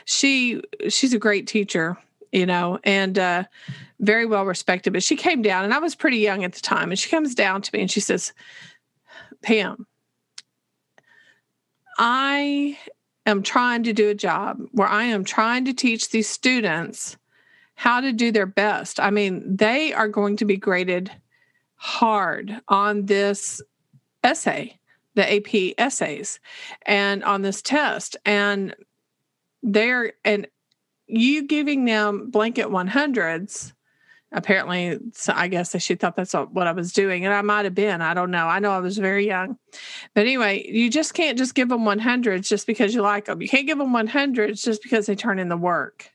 she 0.04 0.62
she's 0.88 1.12
a 1.12 1.18
great 1.18 1.46
teacher, 1.46 1.98
you 2.32 2.46
know, 2.46 2.78
and 2.82 3.18
uh, 3.18 3.44
very 4.00 4.26
well 4.26 4.46
respected. 4.46 4.92
But 4.92 5.02
she 5.02 5.16
came 5.16 5.42
down, 5.42 5.64
and 5.64 5.74
I 5.74 5.78
was 5.78 5.94
pretty 5.94 6.18
young 6.18 6.44
at 6.44 6.52
the 6.52 6.60
time, 6.60 6.90
and 6.90 6.98
she 6.98 7.10
comes 7.10 7.34
down 7.34 7.62
to 7.62 7.70
me 7.74 7.82
and 7.82 7.90
she 7.90 8.00
says, 8.00 8.32
"Pam, 9.42 9.86
I 11.98 12.78
am 13.26 13.42
trying 13.42 13.84
to 13.84 13.92
do 13.92 14.08
a 14.08 14.14
job 14.14 14.60
where 14.72 14.88
I 14.88 15.04
am 15.04 15.24
trying 15.24 15.64
to 15.66 15.72
teach 15.72 16.10
these 16.10 16.28
students 16.28 17.16
how 17.74 18.00
to 18.00 18.12
do 18.12 18.30
their 18.32 18.46
best. 18.46 19.00
I 19.00 19.10
mean, 19.10 19.56
they 19.56 19.92
are 19.92 20.08
going 20.08 20.36
to 20.38 20.44
be 20.44 20.56
graded 20.56 21.10
hard 21.76 22.60
on 22.68 23.06
this 23.06 23.60
essay, 24.22 24.78
the 25.14 25.36
AP 25.36 25.74
essays, 25.78 26.38
and 26.86 27.24
on 27.24 27.42
this 27.42 27.60
test. 27.62 28.16
And 28.24 28.74
they're, 29.62 30.12
and 30.24 30.46
you 31.06 31.46
giving 31.46 31.84
them 31.84 32.30
blanket 32.30 32.66
100s 32.68 33.72
apparently 34.32 34.98
so 35.12 35.32
i 35.36 35.46
guess 35.46 35.78
she 35.82 35.94
thought 35.94 36.16
that's 36.16 36.32
what 36.32 36.66
i 36.66 36.72
was 36.72 36.92
doing 36.92 37.24
and 37.24 37.34
i 37.34 37.42
might 37.42 37.64
have 37.64 37.74
been 37.74 38.00
i 38.00 38.14
don't 38.14 38.30
know 38.30 38.46
i 38.46 38.58
know 38.58 38.70
i 38.70 38.78
was 38.78 38.98
very 38.98 39.26
young. 39.26 39.58
But 40.14 40.22
anyway 40.22 40.66
you 40.66 40.90
just 40.90 41.14
can't 41.14 41.38
just 41.38 41.54
give 41.54 41.68
them 41.68 41.82
100s 41.82 42.48
just 42.48 42.66
because 42.66 42.94
you 42.94 43.02
like 43.02 43.26
them 43.26 43.42
you 43.42 43.48
can't 43.48 43.66
give 43.66 43.78
them 43.78 43.92
100s 43.92 44.64
just 44.64 44.82
because 44.82 45.06
they 45.06 45.14
turn 45.14 45.38
in 45.38 45.48
the 45.48 45.56
work. 45.56 46.10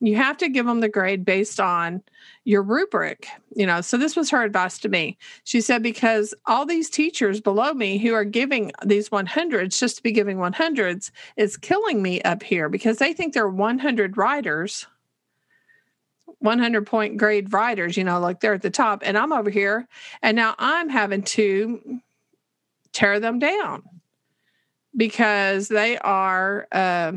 You 0.00 0.16
have 0.16 0.36
to 0.38 0.50
give 0.50 0.66
them 0.66 0.80
the 0.80 0.88
grade 0.88 1.24
based 1.24 1.60
on 1.60 2.02
your 2.44 2.62
rubric 2.62 3.26
you 3.56 3.64
know 3.64 3.80
so 3.80 3.96
this 3.96 4.16
was 4.16 4.28
her 4.30 4.42
advice 4.42 4.78
to 4.80 4.88
me. 4.88 5.16
She 5.44 5.60
said 5.60 5.82
because 5.82 6.34
all 6.46 6.66
these 6.66 6.90
teachers 6.90 7.40
below 7.40 7.72
me 7.72 7.96
who 7.98 8.12
are 8.12 8.24
giving 8.24 8.70
these 8.84 9.08
100s 9.08 9.78
just 9.78 9.96
to 9.96 10.02
be 10.02 10.12
giving 10.12 10.36
100s 10.36 11.10
is 11.36 11.56
killing 11.56 12.02
me 12.02 12.20
up 12.22 12.42
here 12.42 12.68
because 12.68 12.98
they 12.98 13.14
think 13.14 13.32
they're 13.32 13.48
100 13.48 14.16
writers 14.16 14.86
100 16.40 16.86
point 16.86 17.16
grade 17.16 17.52
writers, 17.52 17.96
you 17.96 18.04
know, 18.04 18.20
like 18.20 18.40
they're 18.40 18.54
at 18.54 18.62
the 18.62 18.70
top, 18.70 19.02
and 19.04 19.16
I'm 19.16 19.32
over 19.32 19.50
here, 19.50 19.88
and 20.22 20.36
now 20.36 20.54
I'm 20.58 20.88
having 20.88 21.22
to 21.22 22.00
tear 22.92 23.20
them 23.20 23.38
down 23.38 23.82
because 24.96 25.68
they 25.68 25.98
are, 25.98 26.68
uh, 26.72 27.12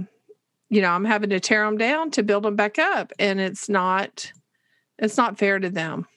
you 0.70 0.82
know, 0.82 0.90
I'm 0.90 1.06
having 1.06 1.30
to 1.30 1.40
tear 1.40 1.66
them 1.66 1.78
down 1.78 2.12
to 2.12 2.24
build 2.24 2.44
them 2.44 2.56
back 2.56 2.80
up, 2.80 3.12
and 3.20 3.40
it's 3.40 3.70
not, 3.70 4.32
it's 4.98 5.18
not 5.18 5.38
fair 5.38 5.60
to 5.60 5.70
them. 5.70 6.08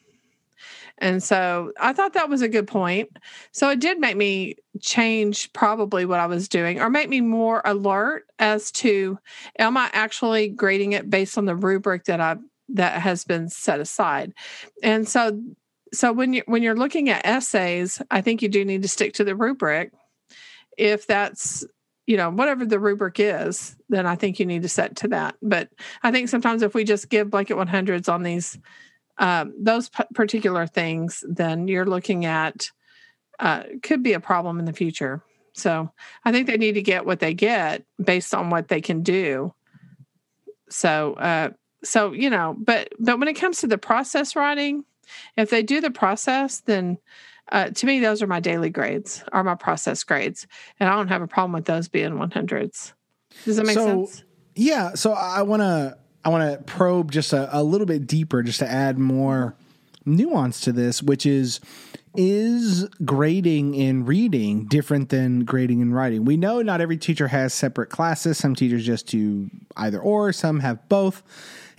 And 1.00 1.22
so 1.22 1.72
I 1.80 1.92
thought 1.92 2.12
that 2.12 2.28
was 2.28 2.42
a 2.42 2.48
good 2.48 2.68
point. 2.68 3.08
So 3.52 3.70
it 3.70 3.80
did 3.80 3.98
make 3.98 4.16
me 4.16 4.56
change 4.80 5.52
probably 5.54 6.04
what 6.04 6.20
I 6.20 6.26
was 6.26 6.48
doing 6.48 6.78
or 6.78 6.90
make 6.90 7.08
me 7.08 7.22
more 7.22 7.62
alert 7.64 8.26
as 8.38 8.70
to 8.72 9.18
am 9.58 9.76
I 9.76 9.90
actually 9.92 10.48
grading 10.48 10.92
it 10.92 11.08
based 11.08 11.38
on 11.38 11.46
the 11.46 11.56
rubric 11.56 12.04
that 12.04 12.20
I've 12.20 12.42
that 12.74 13.00
has 13.00 13.24
been 13.24 13.48
set 13.48 13.80
aside. 13.80 14.34
And 14.82 15.08
so 15.08 15.40
so 15.92 16.12
when 16.12 16.32
you 16.32 16.42
when 16.46 16.62
you're 16.62 16.76
looking 16.76 17.08
at 17.08 17.26
essays, 17.26 18.00
I 18.10 18.20
think 18.20 18.42
you 18.42 18.48
do 18.48 18.64
need 18.64 18.82
to 18.82 18.88
stick 18.88 19.14
to 19.14 19.24
the 19.24 19.34
rubric. 19.34 19.92
If 20.78 21.06
that's 21.06 21.64
you 22.06 22.16
know 22.16 22.30
whatever 22.30 22.64
the 22.64 22.78
rubric 22.78 23.18
is, 23.18 23.76
then 23.88 24.06
I 24.06 24.16
think 24.16 24.38
you 24.38 24.46
need 24.46 24.62
to 24.62 24.68
set 24.68 24.96
to 24.96 25.08
that. 25.08 25.36
But 25.42 25.68
I 26.02 26.10
think 26.10 26.28
sometimes 26.28 26.62
if 26.62 26.74
we 26.74 26.84
just 26.84 27.08
give 27.08 27.30
blanket 27.30 27.56
100s 27.56 28.12
on 28.12 28.22
these 28.22 28.58
um, 29.18 29.52
those 29.58 29.88
p- 29.88 30.04
particular 30.14 30.66
things, 30.66 31.24
then 31.28 31.68
you're 31.68 31.86
looking 31.86 32.24
at 32.24 32.70
uh, 33.38 33.64
could 33.82 34.02
be 34.02 34.12
a 34.12 34.20
problem 34.20 34.58
in 34.58 34.64
the 34.64 34.72
future. 34.72 35.22
So 35.52 35.90
I 36.24 36.32
think 36.32 36.46
they 36.46 36.56
need 36.56 36.72
to 36.72 36.82
get 36.82 37.04
what 37.04 37.20
they 37.20 37.34
get 37.34 37.84
based 38.02 38.34
on 38.34 38.50
what 38.50 38.68
they 38.68 38.80
can 38.80 39.02
do. 39.02 39.52
So 40.68 41.14
uh, 41.14 41.50
so 41.82 42.12
you 42.12 42.30
know, 42.30 42.56
but 42.58 42.88
but 42.98 43.18
when 43.18 43.28
it 43.28 43.34
comes 43.34 43.60
to 43.60 43.66
the 43.66 43.78
process 43.78 44.36
writing, 44.36 44.84
if 45.36 45.50
they 45.50 45.62
do 45.62 45.80
the 45.80 45.90
process, 45.90 46.60
then 46.60 46.98
uh, 47.52 47.70
to 47.70 47.86
me 47.86 48.00
those 48.00 48.22
are 48.22 48.26
my 48.26 48.40
daily 48.40 48.70
grades, 48.70 49.24
are 49.32 49.42
my 49.44 49.54
process 49.54 50.04
grades, 50.04 50.46
and 50.78 50.88
I 50.88 50.94
don't 50.94 51.08
have 51.08 51.22
a 51.22 51.26
problem 51.26 51.52
with 51.52 51.64
those 51.64 51.88
being 51.88 52.18
one 52.18 52.30
hundreds. 52.30 52.94
Does 53.44 53.56
that 53.56 53.66
make 53.66 53.74
So- 53.74 54.06
sense? 54.06 54.24
Yeah, 54.56 54.94
so 54.94 55.12
I 55.12 55.42
want 55.42 55.62
to 55.62 55.96
I 56.24 56.28
want 56.28 56.52
to 56.52 56.62
probe 56.64 57.12
just 57.12 57.32
a, 57.32 57.48
a 57.56 57.62
little 57.62 57.86
bit 57.86 58.06
deeper, 58.06 58.42
just 58.42 58.58
to 58.58 58.70
add 58.70 58.98
more 58.98 59.54
nuance 60.04 60.60
to 60.62 60.72
this, 60.72 61.02
which 61.02 61.24
is 61.24 61.60
is 62.16 62.88
grading 63.04 63.74
in 63.76 64.04
reading 64.04 64.66
different 64.66 65.10
than 65.10 65.44
grading 65.44 65.80
in 65.80 65.94
writing? 65.94 66.24
We 66.24 66.36
know 66.36 66.60
not 66.62 66.80
every 66.80 66.96
teacher 66.96 67.28
has 67.28 67.54
separate 67.54 67.88
classes. 67.90 68.36
Some 68.36 68.56
teachers 68.56 68.84
just 68.84 69.06
do 69.06 69.48
either 69.76 70.00
or. 70.00 70.32
Some 70.32 70.58
have 70.60 70.86
both, 70.88 71.22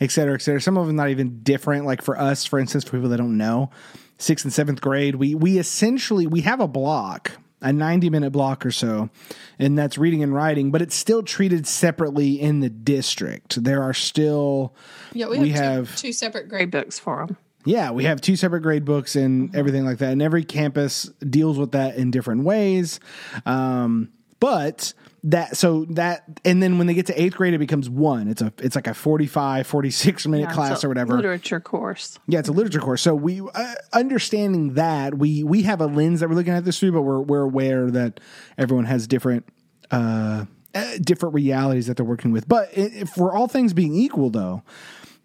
et 0.01 0.11
cetera, 0.11 0.33
et 0.33 0.41
cetera. 0.41 0.59
Some 0.59 0.77
of 0.77 0.87
them 0.87 0.97
not 0.97 1.09
even 1.09 1.41
different. 1.43 1.85
Like 1.85 2.01
for 2.01 2.19
us, 2.19 2.43
for 2.45 2.59
instance, 2.59 2.83
for 2.83 2.91
people 2.97 3.09
that 3.09 3.17
don't 3.17 3.37
know, 3.37 3.69
sixth 4.17 4.43
and 4.43 4.53
seventh 4.53 4.81
grade, 4.81 5.15
we 5.15 5.35
we 5.35 5.57
essentially 5.59 6.27
we 6.27 6.41
have 6.41 6.59
a 6.59 6.67
block 6.67 7.31
a 7.63 7.71
90 7.71 8.09
minute 8.09 8.31
block 8.31 8.65
or 8.65 8.71
so, 8.71 9.11
and 9.59 9.77
that's 9.77 9.95
reading 9.95 10.23
and 10.23 10.33
writing, 10.33 10.71
but 10.71 10.81
it's 10.81 10.95
still 10.95 11.21
treated 11.21 11.67
separately 11.67 12.41
in 12.41 12.59
the 12.59 12.69
district. 12.71 13.63
There 13.63 13.83
are 13.83 13.93
still, 13.93 14.73
Yeah, 15.13 15.27
we 15.27 15.49
have- 15.51 15.95
two, 15.95 16.07
two 16.07 16.11
separate 16.13 16.49
grade 16.49 16.71
books 16.71 16.97
for 16.97 17.23
them. 17.23 17.37
yeah, 17.63 17.91
we 17.91 18.05
have 18.05 18.19
two 18.19 18.35
separate 18.35 18.61
grade 18.61 18.83
books 18.83 19.15
and 19.15 19.55
everything 19.55 19.85
like 19.85 19.99
that. 19.99 20.11
And 20.11 20.23
every 20.23 20.43
campus 20.43 21.03
deals 21.29 21.59
with 21.59 21.73
that 21.73 21.97
in 21.97 22.09
different 22.09 22.45
ways. 22.45 22.99
Um, 23.45 24.09
but 24.39 24.95
that, 25.23 25.55
so 25.55 25.86
that, 25.91 26.23
and 26.43 26.63
then 26.63 26.77
when 26.77 26.88
they 26.88 26.93
get 26.93 27.05
to 27.07 27.21
eighth 27.21 27.36
grade, 27.36 27.53
it 27.53 27.60
becomes 27.60 27.89
one. 27.89 28.27
It's 28.27 28.41
a, 28.41 28.51
it's 28.57 28.75
like 28.75 28.88
a 28.88 28.93
45, 28.93 29.67
46 29.67 30.27
minute 30.27 30.49
class 30.49 30.84
or 30.84 30.88
whatever. 30.88 31.15
Literature 31.15 31.60
course. 31.60 32.17
Yeah, 32.27 32.39
it's 32.39 32.49
a 32.49 32.53
literature 32.53 32.79
course. 32.79 33.01
So 33.01 33.13
we 33.13 33.41
uh, 33.41 33.73
understanding 33.93 34.73
that 34.73 35.17
we 35.17 35.43
we 35.43 35.63
have 35.63 35.81
a 35.81 35.86
lens 35.86 36.21
that 36.21 36.29
we're 36.29 36.36
looking 36.36 36.53
at 36.53 36.65
this 36.65 36.79
through, 36.79 36.93
but 36.93 37.01
we're 37.01 37.21
we're 37.21 37.41
aware 37.41 37.91
that 37.91 38.19
everyone 38.57 38.86
has 38.86 39.07
different 39.07 39.45
uh, 39.91 40.45
uh, 40.73 40.97
different 41.01 41.36
realities 41.36 41.88
that 41.88 41.97
they're 41.97 42.05
working 42.05 42.31
with. 42.31 42.47
But 42.47 42.69
i 42.69 42.81
if 42.81 43.10
for 43.10 43.34
all 43.34 43.47
things 43.47 43.73
being 43.73 43.93
equal, 43.93 44.29
though, 44.29 44.63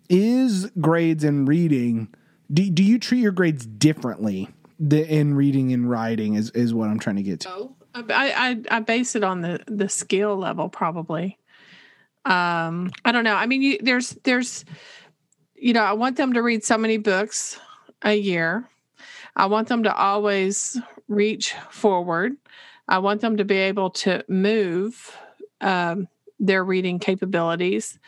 is 0.09 0.67
grades 0.81 1.25
and 1.25 1.47
reading? 1.49 2.13
Do 2.53 2.69
do 2.71 2.83
you 2.83 2.99
treat 2.99 3.21
your 3.21 3.33
grades 3.33 3.67
differently 3.67 4.49
the, 4.79 5.07
in 5.07 5.35
reading 5.35 5.73
and 5.73 5.89
writing? 5.89 6.35
Is 6.35 6.51
is 6.51 6.75
what 6.75 6.89
I'm 6.89 6.99
trying 6.99 7.17
to 7.17 7.23
get 7.23 7.41
to. 7.41 7.51
Oh, 7.51 7.77
I, 8.09 8.63
I 8.71 8.77
I 8.77 8.81
base 8.81 9.17
it 9.17 9.25
on 9.25 9.41
the 9.41 9.61
the 9.67 9.89
skill 9.89 10.37
level 10.37 10.69
probably. 10.69 11.39
Um, 12.25 12.91
I 13.05 13.13
don't 13.13 13.25
know. 13.25 13.35
I 13.35 13.47
mean, 13.47 13.63
you, 13.63 13.79
there's 13.81 14.11
there's, 14.25 14.65
you 15.55 15.73
know, 15.73 15.83
I 15.83 15.93
want 15.93 16.17
them 16.17 16.33
to 16.33 16.43
read 16.43 16.65
so 16.65 16.77
many 16.77 16.99
books 16.99 17.59
a 18.03 18.15
year. 18.15 18.69
I 19.37 19.47
want 19.47 19.69
them 19.69 19.85
to 19.85 19.95
always 19.95 20.77
reach 21.09 21.55
forward. 21.71 22.33
I 22.89 22.99
want 22.99 23.21
them 23.21 23.37
to 23.37 23.45
be 23.45 23.57
able 23.57 23.91
to 23.91 24.25
move 24.29 25.17
um, 25.61 26.09
their 26.41 26.65
reading 26.65 26.99
capabilities, 26.99 27.99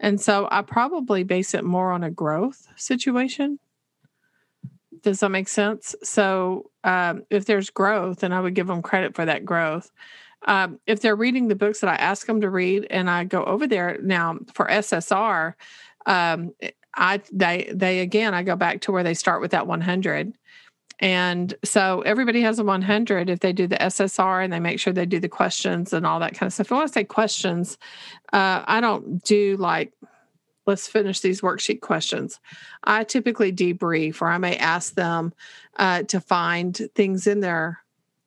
and 0.00 0.20
so 0.20 0.48
I 0.50 0.62
probably 0.62 1.22
base 1.22 1.54
it 1.54 1.64
more 1.64 1.92
on 1.92 2.02
a 2.02 2.10
growth 2.10 2.66
situation. 2.76 3.60
Does 5.02 5.20
that 5.20 5.30
make 5.30 5.48
sense? 5.48 5.94
So, 6.02 6.70
um, 6.84 7.24
if 7.30 7.44
there's 7.46 7.70
growth, 7.70 8.20
then 8.20 8.32
I 8.32 8.40
would 8.40 8.54
give 8.54 8.66
them 8.66 8.82
credit 8.82 9.14
for 9.14 9.24
that 9.24 9.44
growth. 9.44 9.90
Um, 10.46 10.78
if 10.86 11.00
they're 11.00 11.16
reading 11.16 11.48
the 11.48 11.56
books 11.56 11.80
that 11.80 11.90
I 11.90 11.96
ask 11.96 12.26
them 12.26 12.40
to 12.40 12.50
read, 12.50 12.86
and 12.90 13.10
I 13.10 13.24
go 13.24 13.44
over 13.44 13.66
there 13.66 13.98
now 14.02 14.38
for 14.54 14.66
SSR, 14.66 15.54
um, 16.06 16.54
I 16.94 17.20
they 17.32 17.70
they 17.72 18.00
again 18.00 18.34
I 18.34 18.42
go 18.42 18.56
back 18.56 18.80
to 18.82 18.92
where 18.92 19.02
they 19.02 19.14
start 19.14 19.40
with 19.40 19.50
that 19.52 19.66
100. 19.66 20.34
And 21.00 21.54
so 21.64 22.00
everybody 22.02 22.40
has 22.40 22.58
a 22.58 22.64
100 22.64 23.30
if 23.30 23.38
they 23.38 23.52
do 23.52 23.68
the 23.68 23.76
SSR 23.76 24.42
and 24.42 24.52
they 24.52 24.58
make 24.58 24.80
sure 24.80 24.92
they 24.92 25.06
do 25.06 25.20
the 25.20 25.28
questions 25.28 25.92
and 25.92 26.04
all 26.04 26.18
that 26.18 26.34
kind 26.34 26.48
of 26.48 26.52
stuff. 26.52 26.70
When 26.70 26.78
I 26.78 26.80
want 26.80 26.88
to 26.88 26.94
say 26.94 27.04
questions, 27.04 27.78
uh, 28.32 28.64
I 28.66 28.80
don't 28.80 29.22
do 29.22 29.56
like 29.58 29.92
let's 30.68 30.86
finish 30.86 31.20
these 31.20 31.40
worksheet 31.40 31.80
questions. 31.80 32.38
I 32.84 33.02
typically 33.02 33.52
debrief 33.52 34.20
or 34.20 34.28
I 34.28 34.36
may 34.36 34.56
ask 34.56 34.94
them 34.94 35.32
uh, 35.78 36.02
to 36.04 36.20
find 36.20 36.76
things 36.94 37.26
in 37.26 37.40
their 37.40 37.80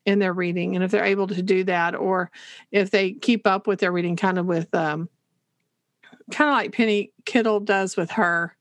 in 0.07 0.17
their 0.17 0.33
reading 0.33 0.73
and 0.73 0.83
if 0.83 0.89
they're 0.89 1.05
able 1.05 1.27
to 1.27 1.43
do 1.43 1.63
that 1.63 1.93
or 1.93 2.31
if 2.71 2.89
they 2.89 3.11
keep 3.11 3.45
up 3.45 3.67
with 3.67 3.79
their 3.79 3.91
reading 3.91 4.15
kind 4.15 4.39
of 4.39 4.47
with 4.47 4.73
um, 4.73 5.07
kind 6.31 6.49
of 6.49 6.55
like 6.55 6.73
Penny 6.73 7.11
Kittle 7.25 7.59
does 7.59 7.95
with 7.95 8.09
her 8.09 8.55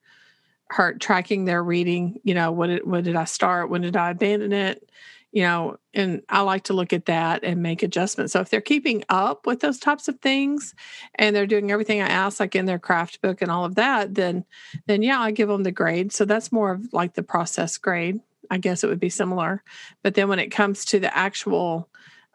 her 0.72 0.94
tracking 0.94 1.46
their 1.46 1.64
reading, 1.64 2.20
you 2.22 2.34
know, 2.34 2.52
what 2.52 2.68
did, 2.68 2.86
what 2.86 3.02
did 3.02 3.16
I 3.16 3.24
start? 3.24 3.70
When 3.70 3.80
did 3.80 3.96
I 3.96 4.10
abandon 4.10 4.52
it? 4.52 4.88
You 5.32 5.42
know, 5.42 5.76
and 5.94 6.22
I 6.28 6.40
like 6.40 6.64
to 6.64 6.72
look 6.72 6.92
at 6.92 7.06
that 7.06 7.44
and 7.44 7.62
make 7.62 7.84
adjustments. 7.84 8.32
So 8.32 8.40
if 8.40 8.50
they're 8.50 8.60
keeping 8.60 9.04
up 9.08 9.46
with 9.46 9.60
those 9.60 9.78
types 9.78 10.08
of 10.08 10.18
things 10.20 10.74
and 11.14 11.34
they're 11.34 11.46
doing 11.46 11.70
everything 11.70 12.00
I 12.00 12.08
ask, 12.08 12.40
like 12.40 12.56
in 12.56 12.66
their 12.66 12.80
craft 12.80 13.22
book 13.22 13.40
and 13.40 13.50
all 13.50 13.64
of 13.64 13.76
that, 13.76 14.14
then 14.14 14.44
then 14.86 15.02
yeah, 15.02 15.20
I 15.20 15.30
give 15.30 15.48
them 15.48 15.62
the 15.62 15.70
grade. 15.70 16.12
So 16.12 16.24
that's 16.24 16.50
more 16.50 16.72
of 16.72 16.92
like 16.92 17.14
the 17.14 17.22
process 17.22 17.78
grade. 17.78 18.20
I 18.50 18.58
guess 18.58 18.82
it 18.82 18.88
would 18.88 18.98
be 19.00 19.10
similar. 19.10 19.62
But 20.02 20.14
then 20.14 20.28
when 20.28 20.40
it 20.40 20.50
comes 20.50 20.84
to 20.86 20.98
the 20.98 21.16
actual 21.16 21.88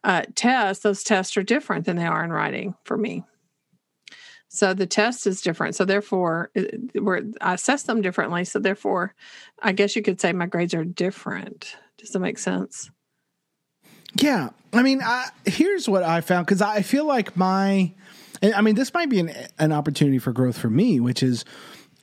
uh, 0.06 0.24
tests, 0.36 0.84
those 0.84 1.04
tests 1.04 1.36
are 1.36 1.44
different 1.44 1.86
than 1.86 1.98
they 1.98 2.06
are 2.06 2.24
in 2.24 2.32
writing 2.32 2.76
for 2.86 2.98
me. 2.98 3.26
So 4.56 4.74
the 4.74 4.86
test 4.86 5.28
is 5.28 5.42
different. 5.42 5.76
So 5.76 5.86
therefore, 5.86 6.52
we're, 6.96 7.24
I 7.42 7.56
assess 7.56 7.84
them 7.84 8.02
differently. 8.02 8.46
So 8.46 8.60
therefore, 8.60 9.14
I 9.62 9.72
guess 9.72 9.96
you 9.96 10.02
could 10.02 10.22
say 10.22 10.34
my 10.34 10.46
grades 10.46 10.74
are 10.74 10.86
different. 10.86 11.76
Does 11.98 12.12
that 12.12 12.20
make 12.20 12.38
sense? 12.38 12.90
Yeah, 14.20 14.50
I 14.72 14.82
mean, 14.82 15.02
I, 15.04 15.28
here's 15.46 15.90
what 15.90 16.04
I 16.04 16.22
found 16.22 16.46
because 16.46 16.62
I 16.62 16.82
feel 16.82 17.06
like 17.06 17.36
my, 17.36 17.94
I 18.42 18.62
mean, 18.62 18.76
this 18.76 18.94
might 18.94 19.10
be 19.10 19.20
an 19.20 19.32
an 19.60 19.72
opportunity 19.72 20.20
for 20.20 20.32
growth 20.32 20.58
for 20.58 20.70
me, 20.70 21.00
which 21.00 21.22
is 21.22 21.44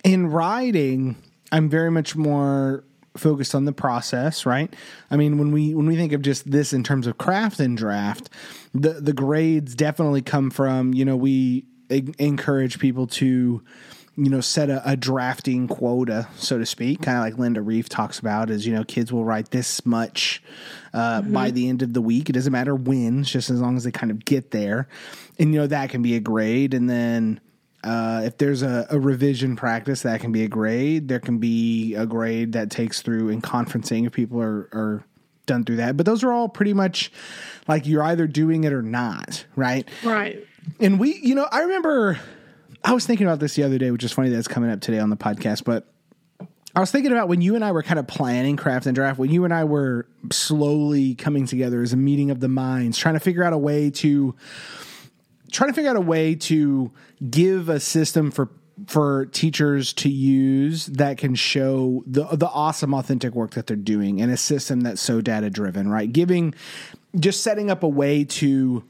in 0.04 0.26
writing. 0.26 1.16
I'm 1.50 1.70
very 1.70 1.90
much 1.90 2.14
more 2.14 2.84
focused 3.16 3.54
on 3.54 3.64
the 3.64 3.72
process, 3.72 4.46
right? 4.46 4.74
I 5.10 5.16
mean, 5.16 5.38
when 5.38 5.52
we 5.52 5.74
when 5.74 5.86
we 5.86 5.96
think 5.96 6.12
of 6.12 6.22
just 6.22 6.50
this 6.50 6.72
in 6.72 6.82
terms 6.82 7.06
of 7.06 7.18
craft 7.18 7.60
and 7.60 7.76
draft, 7.76 8.28
the 8.74 8.94
the 8.94 9.12
grades 9.12 9.74
definitely 9.74 10.22
come 10.22 10.50
from 10.50 10.92
you 10.92 11.04
know 11.04 11.16
we 11.16 11.64
encourage 12.18 12.78
people 12.78 13.06
to 13.08 13.62
you 14.16 14.28
know, 14.28 14.40
set 14.40 14.68
a, 14.68 14.82
a 14.90 14.94
drafting 14.94 15.66
quota, 15.66 16.28
so 16.36 16.58
to 16.58 16.66
speak, 16.66 17.00
kind 17.00 17.16
of 17.16 17.24
like 17.24 17.38
Linda 17.38 17.62
Rief 17.62 17.88
talks 17.88 18.18
about, 18.18 18.50
is, 18.50 18.66
you 18.66 18.74
know, 18.74 18.84
kids 18.84 19.10
will 19.10 19.24
write 19.24 19.50
this 19.50 19.86
much 19.86 20.42
uh, 20.92 21.22
by 21.22 21.50
the 21.50 21.68
end 21.68 21.80
of 21.80 21.94
the 21.94 22.02
week. 22.02 22.28
It 22.28 22.34
doesn't 22.34 22.52
matter 22.52 22.74
when, 22.74 23.24
just 23.24 23.48
as 23.48 23.60
long 23.60 23.76
as 23.76 23.84
they 23.84 23.90
kind 23.90 24.10
of 24.10 24.24
get 24.24 24.50
there. 24.50 24.86
And, 25.38 25.54
you 25.54 25.60
know, 25.60 25.66
that 25.66 25.88
can 25.88 26.02
be 26.02 26.14
a 26.14 26.20
grade. 26.20 26.74
And 26.74 26.90
then 26.90 27.40
uh, 27.82 28.22
if 28.26 28.36
there's 28.36 28.60
a, 28.62 28.86
a 28.90 29.00
revision 29.00 29.56
practice, 29.56 30.02
that 30.02 30.20
can 30.20 30.30
be 30.30 30.44
a 30.44 30.48
grade. 30.48 31.08
There 31.08 31.20
can 31.20 31.38
be 31.38 31.94
a 31.94 32.04
grade 32.04 32.52
that 32.52 32.70
takes 32.70 33.00
through 33.00 33.30
in 33.30 33.40
conferencing 33.40 34.06
if 34.06 34.12
people 34.12 34.42
are, 34.42 34.68
are 34.72 35.04
done 35.46 35.64
through 35.64 35.76
that. 35.76 35.96
But 35.96 36.04
those 36.04 36.22
are 36.22 36.32
all 36.32 36.50
pretty 36.50 36.74
much 36.74 37.10
like 37.66 37.86
you're 37.86 38.02
either 38.02 38.26
doing 38.26 38.64
it 38.64 38.74
or 38.74 38.82
not, 38.82 39.46
right? 39.56 39.88
Right. 40.04 40.46
And 40.80 40.98
we, 40.98 41.16
you 41.16 41.34
know, 41.34 41.46
I 41.50 41.60
remember 41.62 42.18
I 42.84 42.92
was 42.92 43.06
thinking 43.06 43.26
about 43.26 43.38
this 43.38 43.54
the 43.54 43.62
other 43.62 43.78
day, 43.78 43.90
which 43.90 44.04
is 44.04 44.12
funny 44.12 44.30
that 44.30 44.38
it's 44.38 44.48
coming 44.48 44.70
up 44.70 44.80
today 44.80 44.98
on 44.98 45.10
the 45.10 45.16
podcast, 45.16 45.64
but 45.64 45.88
I 46.74 46.80
was 46.80 46.90
thinking 46.90 47.12
about 47.12 47.28
when 47.28 47.42
you 47.42 47.54
and 47.54 47.64
I 47.64 47.72
were 47.72 47.82
kind 47.82 47.98
of 47.98 48.06
planning 48.06 48.56
craft 48.56 48.86
and 48.86 48.94
draft, 48.94 49.18
when 49.18 49.30
you 49.30 49.44
and 49.44 49.52
I 49.52 49.64
were 49.64 50.06
slowly 50.30 51.14
coming 51.14 51.46
together 51.46 51.82
as 51.82 51.92
a 51.92 51.96
meeting 51.96 52.30
of 52.30 52.40
the 52.40 52.48
minds, 52.48 52.96
trying 52.96 53.14
to 53.14 53.20
figure 53.20 53.44
out 53.44 53.52
a 53.52 53.58
way 53.58 53.90
to 53.90 54.34
trying 55.50 55.68
to 55.68 55.74
figure 55.74 55.90
out 55.90 55.96
a 55.96 56.00
way 56.00 56.34
to 56.34 56.90
give 57.28 57.68
a 57.68 57.78
system 57.78 58.30
for 58.30 58.48
for 58.86 59.26
teachers 59.26 59.92
to 59.92 60.08
use 60.08 60.86
that 60.86 61.18
can 61.18 61.34
show 61.34 62.02
the 62.06 62.24
the 62.24 62.48
awesome 62.48 62.94
authentic 62.94 63.34
work 63.34 63.50
that 63.52 63.66
they're 63.66 63.76
doing 63.76 64.22
and 64.22 64.32
a 64.32 64.36
system 64.36 64.80
that's 64.80 65.02
so 65.02 65.20
data 65.20 65.50
driven, 65.50 65.88
right? 65.90 66.10
Giving 66.10 66.54
just 67.20 67.42
setting 67.42 67.70
up 67.70 67.82
a 67.82 67.88
way 67.88 68.24
to 68.24 68.82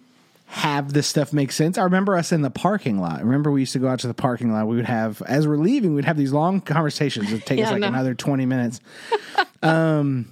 have 0.53 0.93
this 0.93 1.07
stuff 1.07 1.33
make 1.33 1.51
sense. 1.51 1.79
I 1.79 1.83
remember 1.85 2.15
us 2.15 2.31
in 2.31 2.43
the 2.43 2.51
parking 2.51 2.99
lot. 3.01 3.23
Remember 3.25 3.51
we 3.51 3.61
used 3.61 3.73
to 3.73 3.79
go 3.79 3.89
out 3.89 4.01
to 4.01 4.07
the 4.07 4.13
parking 4.13 4.53
lot. 4.53 4.67
We 4.69 4.77
would 4.77 4.85
have 4.85 5.23
as 5.23 5.49
we're 5.49 5.57
leaving, 5.57 5.95
we'd 5.95 6.05
have 6.05 6.19
these 6.19 6.33
long 6.33 6.61
conversations. 6.61 7.33
It'd 7.33 7.47
take 7.47 7.59
Yeah, 7.59 7.67
us 7.67 7.73
like 7.73 7.81
know. 7.81 7.89
another 7.89 8.15
20 8.15 8.45
minutes. 8.45 8.81
um 9.63 10.29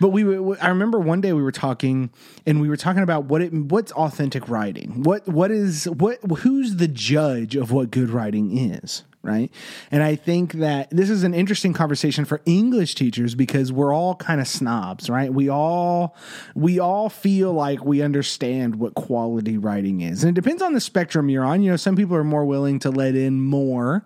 but 0.00 0.08
we 0.08 0.24
were, 0.24 0.56
I 0.62 0.68
remember 0.70 0.98
one 0.98 1.20
day 1.20 1.32
we 1.34 1.42
were 1.42 1.52
talking 1.52 2.10
and 2.46 2.60
we 2.60 2.68
were 2.68 2.76
talking 2.76 3.02
about 3.02 3.26
what 3.26 3.42
it 3.42 3.52
what's 3.52 3.92
authentic 3.92 4.48
writing. 4.48 5.02
What 5.04 5.28
what 5.28 5.50
is 5.52 5.84
what 5.84 6.18
who's 6.38 6.76
the 6.76 6.88
judge 6.88 7.54
of 7.54 7.70
what 7.70 7.90
good 7.92 8.10
writing 8.10 8.56
is, 8.56 9.04
right? 9.22 9.50
And 9.90 10.02
I 10.02 10.16
think 10.16 10.54
that 10.54 10.88
this 10.90 11.10
is 11.10 11.24
an 11.24 11.34
interesting 11.34 11.72
conversation 11.72 12.24
for 12.24 12.40
English 12.46 12.94
teachers 12.94 13.34
because 13.34 13.72
we're 13.72 13.94
all 13.94 14.14
kind 14.14 14.40
of 14.40 14.48
snobs, 14.48 15.10
right? 15.10 15.32
We 15.32 15.48
all 15.48 16.16
we 16.54 16.78
all 16.78 17.08
feel 17.08 17.52
like 17.52 17.84
we 17.84 18.02
understand 18.02 18.76
what 18.76 18.94
quality 18.94 19.58
writing 19.58 20.00
is. 20.00 20.24
And 20.24 20.36
it 20.36 20.40
depends 20.40 20.62
on 20.62 20.72
the 20.72 20.80
spectrum 20.80 21.28
you're 21.28 21.44
on. 21.44 21.62
You 21.62 21.72
know, 21.72 21.76
some 21.76 21.96
people 21.96 22.16
are 22.16 22.24
more 22.24 22.44
willing 22.44 22.78
to 22.80 22.90
let 22.90 23.14
in 23.14 23.42
more 23.42 24.04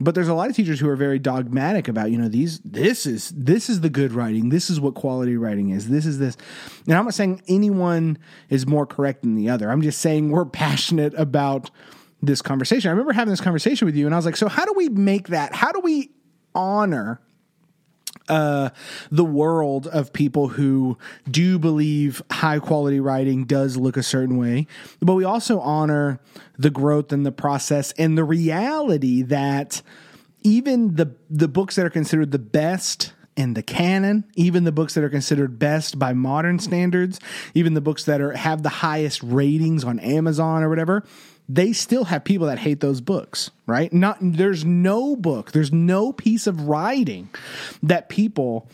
but 0.00 0.14
there's 0.14 0.28
a 0.28 0.34
lot 0.34 0.48
of 0.48 0.56
teachers 0.56 0.80
who 0.80 0.88
are 0.88 0.96
very 0.96 1.18
dogmatic 1.18 1.86
about 1.86 2.10
you 2.10 2.18
know 2.18 2.28
these 2.28 2.58
this 2.60 3.06
is 3.06 3.30
this 3.36 3.68
is 3.68 3.82
the 3.82 3.90
good 3.90 4.12
writing 4.12 4.48
this 4.48 4.70
is 4.70 4.80
what 4.80 4.94
quality 4.94 5.36
writing 5.36 5.70
is 5.70 5.88
this 5.88 6.06
is 6.06 6.18
this 6.18 6.36
and 6.86 6.96
i'm 6.96 7.04
not 7.04 7.14
saying 7.14 7.42
anyone 7.48 8.18
is 8.48 8.66
more 8.66 8.86
correct 8.86 9.22
than 9.22 9.34
the 9.34 9.48
other 9.48 9.70
i'm 9.70 9.82
just 9.82 10.00
saying 10.00 10.30
we're 10.30 10.44
passionate 10.46 11.12
about 11.14 11.70
this 12.22 12.42
conversation. 12.42 12.88
I 12.88 12.92
remember 12.92 13.12
having 13.12 13.32
this 13.32 13.40
conversation 13.40 13.86
with 13.86 13.96
you 13.96 14.06
and 14.06 14.14
i 14.14 14.18
was 14.18 14.26
like 14.26 14.36
so 14.36 14.48
how 14.48 14.64
do 14.64 14.72
we 14.76 14.88
make 14.88 15.28
that 15.28 15.54
how 15.54 15.72
do 15.72 15.80
we 15.80 16.10
honor 16.54 17.20
uh, 18.28 18.70
the 19.10 19.24
world 19.24 19.86
of 19.88 20.12
people 20.12 20.48
who 20.48 20.96
do 21.28 21.58
believe 21.58 22.22
high 22.30 22.58
quality 22.58 23.00
writing 23.00 23.44
does 23.44 23.76
look 23.76 23.96
a 23.96 24.02
certain 24.02 24.36
way, 24.36 24.66
but 25.00 25.14
we 25.14 25.24
also 25.24 25.58
honor 25.60 26.20
the 26.56 26.70
growth 26.70 27.12
and 27.12 27.26
the 27.26 27.32
process 27.32 27.92
and 27.92 28.16
the 28.16 28.24
reality 28.24 29.22
that 29.22 29.82
even 30.42 30.94
the 30.94 31.14
the 31.28 31.48
books 31.48 31.74
that 31.76 31.84
are 31.84 31.90
considered 31.90 32.30
the 32.30 32.38
best 32.38 33.12
in 33.36 33.54
the 33.54 33.62
canon, 33.62 34.24
even 34.36 34.64
the 34.64 34.72
books 34.72 34.94
that 34.94 35.02
are 35.02 35.10
considered 35.10 35.58
best 35.58 35.98
by 35.98 36.12
modern 36.12 36.58
standards, 36.58 37.18
even 37.54 37.74
the 37.74 37.80
books 37.80 38.04
that 38.04 38.20
are 38.20 38.32
have 38.32 38.62
the 38.62 38.68
highest 38.68 39.22
ratings 39.22 39.82
on 39.82 39.98
Amazon 39.98 40.62
or 40.62 40.68
whatever, 40.68 41.04
they 41.54 41.72
still 41.72 42.04
have 42.04 42.22
people 42.22 42.46
that 42.46 42.60
hate 42.60 42.80
those 42.80 43.00
books, 43.00 43.50
right? 43.66 43.92
Not 43.92 44.18
there's 44.20 44.64
no 44.64 45.16
book, 45.16 45.52
there's 45.52 45.72
no 45.72 46.12
piece 46.12 46.46
of 46.46 46.68
writing 46.68 47.28
that 47.82 48.08
people 48.08 48.68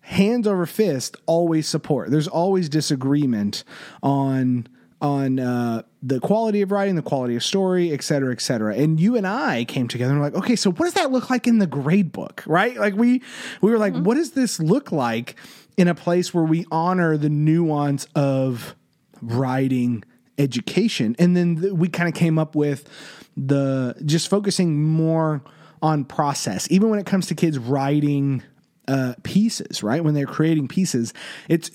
hands 0.00 0.46
over 0.46 0.66
fist 0.66 1.16
always 1.26 1.66
support. 1.68 2.10
There's 2.10 2.28
always 2.28 2.68
disagreement 2.68 3.64
on 4.02 4.66
on 5.00 5.38
uh, 5.38 5.82
the 6.02 6.18
quality 6.18 6.60
of 6.60 6.72
writing, 6.72 6.96
the 6.96 7.02
quality 7.02 7.36
of 7.36 7.44
story, 7.44 7.92
et 7.92 8.02
cetera, 8.02 8.32
et 8.32 8.40
cetera. 8.40 8.74
And 8.74 8.98
you 8.98 9.16
and 9.16 9.28
I 9.28 9.64
came 9.64 9.86
together 9.86 10.10
and 10.10 10.20
were 10.20 10.26
like, 10.26 10.34
okay, 10.34 10.56
so 10.56 10.72
what 10.72 10.86
does 10.86 10.94
that 10.94 11.12
look 11.12 11.30
like 11.30 11.46
in 11.46 11.60
the 11.60 11.68
grade 11.68 12.10
book, 12.10 12.42
right? 12.46 12.76
Like 12.76 12.94
we 12.94 13.22
we 13.62 13.70
were 13.70 13.78
like, 13.78 13.94
mm-hmm. 13.94 14.04
what 14.04 14.16
does 14.16 14.32
this 14.32 14.60
look 14.60 14.92
like 14.92 15.36
in 15.76 15.88
a 15.88 15.94
place 15.94 16.34
where 16.34 16.44
we 16.44 16.66
honor 16.70 17.16
the 17.16 17.30
nuance 17.30 18.06
of 18.14 18.74
writing 19.22 20.04
education. 20.38 21.16
And 21.18 21.36
then 21.36 21.60
th- 21.60 21.72
we 21.72 21.88
kind 21.88 22.08
of 22.08 22.14
came 22.14 22.38
up 22.38 22.54
with 22.54 22.88
the 23.36 23.94
just 24.04 24.28
focusing 24.28 24.82
more 24.82 25.42
on 25.82 26.04
process, 26.04 26.66
even 26.70 26.90
when 26.90 26.98
it 26.98 27.06
comes 27.06 27.26
to 27.26 27.34
kids 27.34 27.58
writing 27.58 28.42
uh, 28.88 29.14
pieces, 29.22 29.82
right? 29.82 30.02
When 30.02 30.14
they're 30.14 30.26
creating 30.26 30.68
pieces, 30.68 31.12
it's 31.48 31.70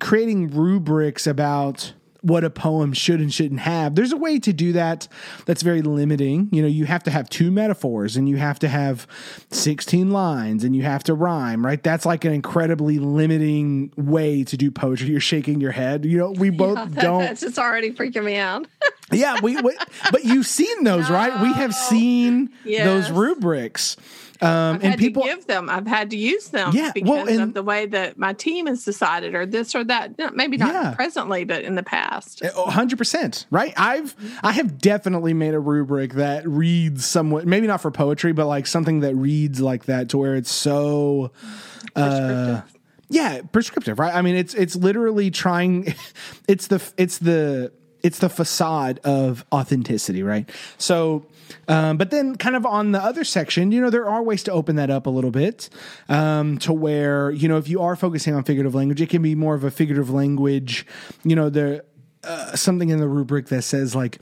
creating 0.00 0.50
rubrics 0.50 1.26
about 1.26 1.92
what 2.20 2.42
a 2.44 2.50
poem 2.50 2.92
should 2.92 3.20
and 3.20 3.32
shouldn't 3.32 3.60
have. 3.60 3.94
There's 3.94 4.12
a 4.12 4.16
way 4.16 4.38
to 4.40 4.52
do 4.52 4.72
that 4.72 5.06
that's 5.46 5.62
very 5.62 5.82
limiting. 5.82 6.48
You 6.50 6.62
know, 6.62 6.68
you 6.68 6.84
have 6.84 7.02
to 7.04 7.10
have 7.10 7.28
two 7.30 7.50
metaphors 7.50 8.16
and 8.16 8.28
you 8.28 8.36
have 8.36 8.58
to 8.60 8.68
have 8.68 9.06
16 9.50 10.10
lines 10.10 10.64
and 10.64 10.74
you 10.74 10.82
have 10.82 11.04
to 11.04 11.14
rhyme, 11.14 11.64
right? 11.64 11.82
That's 11.82 12.04
like 12.04 12.24
an 12.24 12.32
incredibly 12.32 12.98
limiting 12.98 13.92
way 13.96 14.42
to 14.44 14.56
do 14.56 14.70
poetry. 14.70 15.08
You're 15.08 15.20
shaking 15.20 15.60
your 15.60 15.72
head. 15.72 16.04
You 16.04 16.18
know, 16.18 16.30
we 16.32 16.50
both 16.50 16.78
yeah, 16.78 16.84
that, 16.86 17.02
don't. 17.02 17.20
That's 17.20 17.40
just 17.40 17.58
already 17.58 17.92
freaking 17.92 18.24
me 18.24 18.36
out. 18.36 18.66
yeah, 19.12 19.40
we, 19.40 19.60
we, 19.60 19.76
but 20.10 20.24
you've 20.24 20.46
seen 20.46 20.84
those, 20.84 21.08
no. 21.08 21.14
right? 21.14 21.40
We 21.40 21.52
have 21.52 21.74
seen 21.74 22.50
yes. 22.64 22.84
those 22.84 23.10
rubrics. 23.10 23.96
Um, 24.40 24.76
I've 24.76 24.84
and 24.84 24.98
people 24.98 25.24
give 25.24 25.46
them. 25.46 25.68
I've 25.68 25.86
had 25.86 26.10
to 26.10 26.16
use 26.16 26.48
them 26.48 26.70
yeah, 26.72 26.92
because 26.94 27.10
well, 27.10 27.28
and, 27.28 27.40
of 27.40 27.54
the 27.54 27.62
way 27.62 27.86
that 27.86 28.18
my 28.18 28.32
team 28.32 28.66
has 28.66 28.84
decided, 28.84 29.34
or 29.34 29.46
this 29.46 29.74
or 29.74 29.84
that. 29.84 30.34
Maybe 30.34 30.56
not 30.56 30.72
yeah. 30.72 30.94
presently, 30.94 31.44
but 31.44 31.62
in 31.62 31.74
the 31.74 31.82
past. 31.82 32.44
Eh, 32.44 32.50
oh, 32.54 32.70
hundred 32.70 32.98
percent, 32.98 33.46
right? 33.50 33.72
I've 33.76 34.14
I 34.42 34.52
have 34.52 34.78
definitely 34.78 35.34
made 35.34 35.54
a 35.54 35.60
rubric 35.60 36.14
that 36.14 36.46
reads 36.46 37.04
somewhat, 37.04 37.46
maybe 37.46 37.66
not 37.66 37.80
for 37.80 37.90
poetry, 37.90 38.32
but 38.32 38.46
like 38.46 38.66
something 38.66 39.00
that 39.00 39.14
reads 39.16 39.60
like 39.60 39.86
that 39.86 40.10
to 40.10 40.18
where 40.18 40.36
it's 40.36 40.52
so. 40.52 41.32
Uh, 41.96 42.62
yeah, 43.10 43.40
prescriptive, 43.52 43.98
right? 43.98 44.14
I 44.14 44.22
mean, 44.22 44.36
it's 44.36 44.54
it's 44.54 44.76
literally 44.76 45.30
trying. 45.30 45.94
It's 46.46 46.68
the 46.68 46.82
it's 46.96 47.18
the 47.18 47.72
it's 48.02 48.20
the 48.20 48.30
facade 48.30 49.00
of 49.04 49.44
authenticity, 49.52 50.22
right? 50.22 50.48
So 50.78 51.26
um, 51.66 51.96
but 51.96 52.10
then, 52.10 52.36
kind 52.36 52.56
of 52.56 52.66
on 52.66 52.92
the 52.92 53.02
other 53.02 53.24
section, 53.24 53.72
you 53.72 53.80
know, 53.80 53.90
there 53.90 54.08
are 54.08 54.22
ways 54.22 54.42
to 54.44 54.52
open 54.52 54.76
that 54.76 54.90
up 54.90 55.06
a 55.06 55.10
little 55.10 55.30
bit 55.30 55.68
um, 56.08 56.58
to 56.58 56.72
where, 56.72 57.30
you 57.30 57.48
know, 57.48 57.56
if 57.56 57.68
you 57.68 57.80
are 57.80 57.96
focusing 57.96 58.34
on 58.34 58.44
figurative 58.44 58.74
language, 58.74 59.00
it 59.00 59.08
can 59.08 59.22
be 59.22 59.34
more 59.34 59.54
of 59.54 59.64
a 59.64 59.70
figurative 59.70 60.10
language, 60.10 60.86
you 61.24 61.36
know, 61.36 61.48
there 61.48 61.82
uh, 62.24 62.56
something 62.56 62.88
in 62.88 62.98
the 62.98 63.08
rubric 63.08 63.46
that 63.46 63.62
says 63.62 63.94
like, 63.94 64.18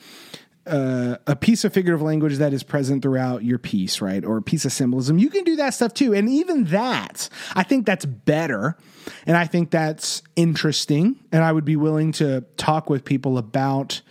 uh, 0.67 1.17
a 1.27 1.37
piece 1.37 1.65
of 1.65 1.73
figurative 1.73 2.03
language 2.03 2.37
that 2.39 2.53
is 2.53 2.63
present 2.63 3.01
throughout 3.03 3.45
your 3.45 3.59
piece, 3.59 4.01
right? 4.01 4.25
Or 4.25 4.37
a 4.37 4.43
piece 4.43 4.65
of 4.65 4.73
symbolism. 4.73 5.19
You 5.19 5.31
can 5.31 5.45
do 5.45 5.57
that 5.57 5.75
stuff 5.75 5.95
too. 5.95 6.13
And 6.13 6.29
even 6.29 6.65
that, 6.65 7.29
I 7.55 7.63
think 7.63 7.87
that's 7.87 8.05
better. 8.05 8.77
And 9.27 9.37
I 9.37 9.47
think 9.47 9.71
that's 9.71 10.23
interesting. 10.35 11.21
And 11.31 11.45
I 11.45 11.53
would 11.53 11.65
be 11.65 11.77
willing 11.77 12.11
to 12.13 12.45
talk 12.57 12.91
with 12.91 13.05
people 13.05 13.39
about 13.39 14.03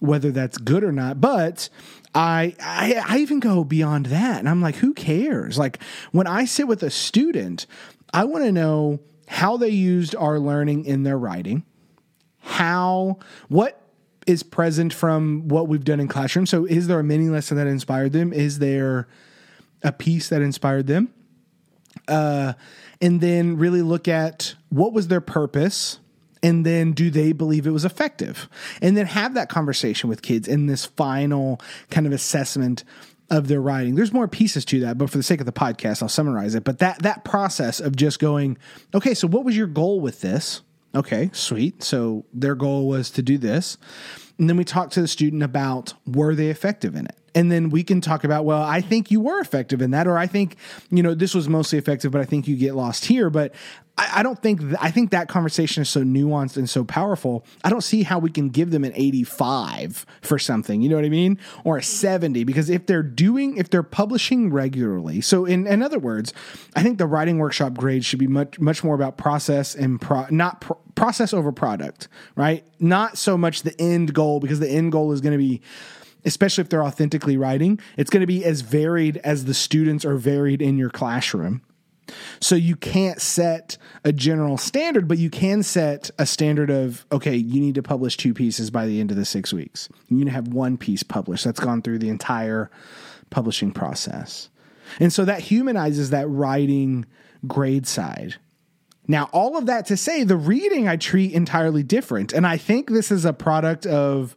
whether 0.00 0.32
that's 0.32 0.58
good 0.58 0.82
or 0.82 0.92
not. 0.92 1.20
But 1.20 1.68
I, 2.14 2.56
I 2.60 3.02
I 3.06 3.18
even 3.18 3.40
go 3.40 3.62
beyond 3.62 4.06
that 4.06 4.38
and 4.40 4.48
I'm 4.48 4.60
like 4.60 4.76
who 4.76 4.94
cares? 4.94 5.58
Like 5.58 5.78
when 6.12 6.26
I 6.26 6.44
sit 6.44 6.66
with 6.66 6.82
a 6.82 6.90
student 6.90 7.66
I 8.12 8.24
want 8.24 8.44
to 8.44 8.52
know 8.52 9.00
how 9.28 9.56
they 9.56 9.68
used 9.68 10.16
our 10.16 10.38
learning 10.40 10.84
in 10.86 11.04
their 11.04 11.18
writing 11.18 11.64
how 12.40 13.18
what 13.48 13.80
is 14.26 14.42
present 14.42 14.92
from 14.92 15.46
what 15.48 15.68
we've 15.68 15.84
done 15.84 16.00
in 16.00 16.08
classroom 16.08 16.46
so 16.46 16.64
is 16.64 16.88
there 16.88 16.98
a 16.98 17.04
mini 17.04 17.28
lesson 17.28 17.56
that 17.56 17.66
inspired 17.66 18.12
them? 18.12 18.32
Is 18.32 18.58
there 18.58 19.06
a 19.82 19.92
piece 19.92 20.28
that 20.30 20.42
inspired 20.42 20.86
them? 20.88 21.12
Uh 22.08 22.54
and 23.00 23.20
then 23.20 23.56
really 23.56 23.82
look 23.82 24.08
at 24.08 24.56
what 24.68 24.92
was 24.92 25.08
their 25.08 25.20
purpose 25.20 26.00
and 26.42 26.64
then 26.64 26.92
do 26.92 27.10
they 27.10 27.32
believe 27.32 27.66
it 27.66 27.70
was 27.70 27.84
effective? 27.84 28.48
And 28.80 28.96
then 28.96 29.06
have 29.06 29.34
that 29.34 29.48
conversation 29.48 30.08
with 30.08 30.22
kids 30.22 30.48
in 30.48 30.66
this 30.66 30.86
final 30.86 31.60
kind 31.90 32.06
of 32.06 32.12
assessment 32.12 32.84
of 33.30 33.46
their 33.48 33.60
writing. 33.60 33.94
There's 33.94 34.12
more 34.12 34.26
pieces 34.26 34.64
to 34.66 34.80
that 34.80 34.98
but 34.98 35.08
for 35.08 35.16
the 35.16 35.22
sake 35.22 35.40
of 35.40 35.46
the 35.46 35.52
podcast 35.52 36.02
i'll 36.02 36.08
summarize 36.08 36.54
it. 36.54 36.64
But 36.64 36.78
that 36.78 37.00
that 37.02 37.24
process 37.24 37.80
of 37.80 37.94
just 37.96 38.18
going 38.18 38.58
okay 38.94 39.14
so 39.14 39.28
what 39.28 39.44
was 39.44 39.56
your 39.56 39.68
goal 39.68 40.00
with 40.00 40.20
this? 40.20 40.62
Okay 40.94 41.30
sweet. 41.32 41.82
So 41.82 42.24
their 42.32 42.54
goal 42.54 42.88
was 42.88 43.10
to 43.10 43.22
do 43.22 43.38
this. 43.38 43.78
And 44.38 44.48
then 44.48 44.56
we 44.56 44.64
talk 44.64 44.90
to 44.92 45.02
the 45.02 45.08
student 45.08 45.42
about 45.42 45.94
were 46.06 46.34
they 46.34 46.48
effective 46.48 46.96
in 46.96 47.06
it 47.06 47.19
and 47.34 47.50
then 47.50 47.70
we 47.70 47.82
can 47.82 48.00
talk 48.00 48.24
about 48.24 48.44
well 48.44 48.62
i 48.62 48.80
think 48.80 49.10
you 49.10 49.20
were 49.20 49.40
effective 49.40 49.80
in 49.82 49.90
that 49.90 50.06
or 50.06 50.18
i 50.18 50.26
think 50.26 50.56
you 50.90 51.02
know 51.02 51.14
this 51.14 51.34
was 51.34 51.48
mostly 51.48 51.78
effective 51.78 52.10
but 52.10 52.20
i 52.20 52.24
think 52.24 52.48
you 52.48 52.56
get 52.56 52.74
lost 52.74 53.04
here 53.04 53.30
but 53.30 53.54
I, 54.00 54.20
I 54.20 54.22
don't 54.22 54.40
think 54.40 54.60
th- 54.60 54.76
I 54.80 54.90
think 54.90 55.10
that 55.10 55.28
conversation 55.28 55.82
is 55.82 55.90
so 55.90 56.02
nuanced 56.02 56.56
and 56.56 56.68
so 56.68 56.84
powerful. 56.84 57.44
I 57.62 57.70
don't 57.70 57.82
see 57.82 58.02
how 58.02 58.18
we 58.18 58.30
can 58.30 58.48
give 58.48 58.70
them 58.70 58.82
an 58.82 58.92
85 58.94 60.06
for 60.22 60.38
something, 60.38 60.80
you 60.80 60.88
know 60.88 60.96
what 60.96 61.04
I 61.04 61.10
mean? 61.10 61.38
Or 61.64 61.76
a 61.76 61.82
70 61.82 62.44
because 62.44 62.70
if 62.70 62.86
they're 62.86 63.02
doing 63.02 63.58
if 63.58 63.68
they're 63.68 63.82
publishing 63.82 64.52
regularly. 64.52 65.20
So 65.20 65.44
in 65.44 65.66
in 65.66 65.82
other 65.82 65.98
words, 65.98 66.32
I 66.74 66.82
think 66.82 66.98
the 66.98 67.06
writing 67.06 67.38
workshop 67.38 67.74
grade 67.74 68.04
should 68.04 68.18
be 68.18 68.26
much 68.26 68.58
much 68.58 68.82
more 68.82 68.94
about 68.94 69.18
process 69.18 69.74
and 69.74 70.00
pro, 70.00 70.26
not 70.30 70.62
pro, 70.62 70.78
process 70.94 71.34
over 71.34 71.52
product, 71.52 72.08
right? 72.36 72.64
Not 72.78 73.18
so 73.18 73.36
much 73.36 73.62
the 73.62 73.78
end 73.80 74.14
goal 74.14 74.40
because 74.40 74.60
the 74.60 74.68
end 74.68 74.92
goal 74.92 75.12
is 75.12 75.20
going 75.20 75.32
to 75.32 75.38
be 75.38 75.60
especially 76.24 76.62
if 76.62 76.68
they're 76.68 76.84
authentically 76.84 77.36
writing, 77.36 77.80
it's 77.96 78.10
going 78.10 78.20
to 78.20 78.26
be 78.26 78.44
as 78.44 78.60
varied 78.60 79.18
as 79.18 79.44
the 79.44 79.54
students 79.54 80.04
are 80.04 80.16
varied 80.16 80.62
in 80.62 80.78
your 80.78 80.90
classroom. 80.90 81.62
So 82.40 82.54
you 82.56 82.76
can't 82.76 83.20
set 83.20 83.78
a 84.04 84.12
general 84.12 84.56
standard, 84.56 85.06
but 85.06 85.18
you 85.18 85.30
can 85.30 85.62
set 85.62 86.10
a 86.18 86.26
standard 86.26 86.70
of, 86.70 87.06
okay, 87.12 87.36
you 87.36 87.60
need 87.60 87.76
to 87.76 87.82
publish 87.82 88.16
two 88.16 88.34
pieces 88.34 88.70
by 88.70 88.86
the 88.86 89.00
end 89.00 89.10
of 89.10 89.16
the 89.16 89.24
six 89.24 89.52
weeks. 89.52 89.88
You 90.08 90.16
need 90.16 90.24
to 90.24 90.30
have 90.32 90.48
one 90.48 90.76
piece 90.76 91.02
published 91.02 91.44
that's 91.44 91.60
gone 91.60 91.82
through 91.82 91.98
the 91.98 92.08
entire 92.08 92.70
publishing 93.30 93.70
process. 93.70 94.48
And 94.98 95.12
so 95.12 95.24
that 95.24 95.40
humanizes 95.40 96.10
that 96.10 96.28
writing 96.28 97.06
grade 97.46 97.86
side. 97.86 98.36
Now, 99.06 99.28
all 99.32 99.56
of 99.56 99.66
that 99.66 99.86
to 99.86 99.96
say, 99.96 100.24
the 100.24 100.36
reading 100.36 100.88
I 100.88 100.96
treat 100.96 101.32
entirely 101.32 101.82
different. 101.82 102.32
And 102.32 102.46
I 102.46 102.56
think 102.56 102.90
this 102.90 103.10
is 103.10 103.24
a 103.24 103.32
product 103.32 103.86
of 103.86 104.36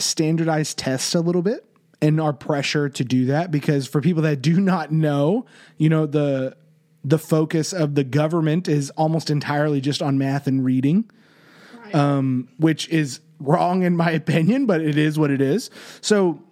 standardized 0.00 0.78
tests 0.78 1.14
a 1.14 1.20
little 1.20 1.42
bit 1.42 1.64
and 2.02 2.20
our 2.20 2.32
pressure 2.32 2.88
to 2.88 3.04
do 3.04 3.26
that 3.26 3.50
because 3.50 3.86
for 3.86 4.00
people 4.00 4.22
that 4.22 4.40
do 4.42 4.60
not 4.60 4.90
know, 4.90 5.46
you 5.76 5.88
know, 5.88 6.06
the 6.06 6.56
the 7.02 7.18
focus 7.18 7.72
of 7.72 7.94
the 7.94 8.04
government 8.04 8.68
is 8.68 8.90
almost 8.90 9.30
entirely 9.30 9.80
just 9.80 10.02
on 10.02 10.18
math 10.18 10.46
and 10.46 10.64
reading. 10.64 11.10
Right. 11.84 11.94
Um, 11.94 12.48
which 12.58 12.88
is 12.88 13.20
wrong 13.38 13.82
in 13.82 13.96
my 13.96 14.10
opinion, 14.22 14.66
but 14.66 14.80
it 14.80 14.98
is 14.98 15.18
what 15.18 15.30
it 15.30 15.40
is. 15.40 15.70
So 16.00 16.42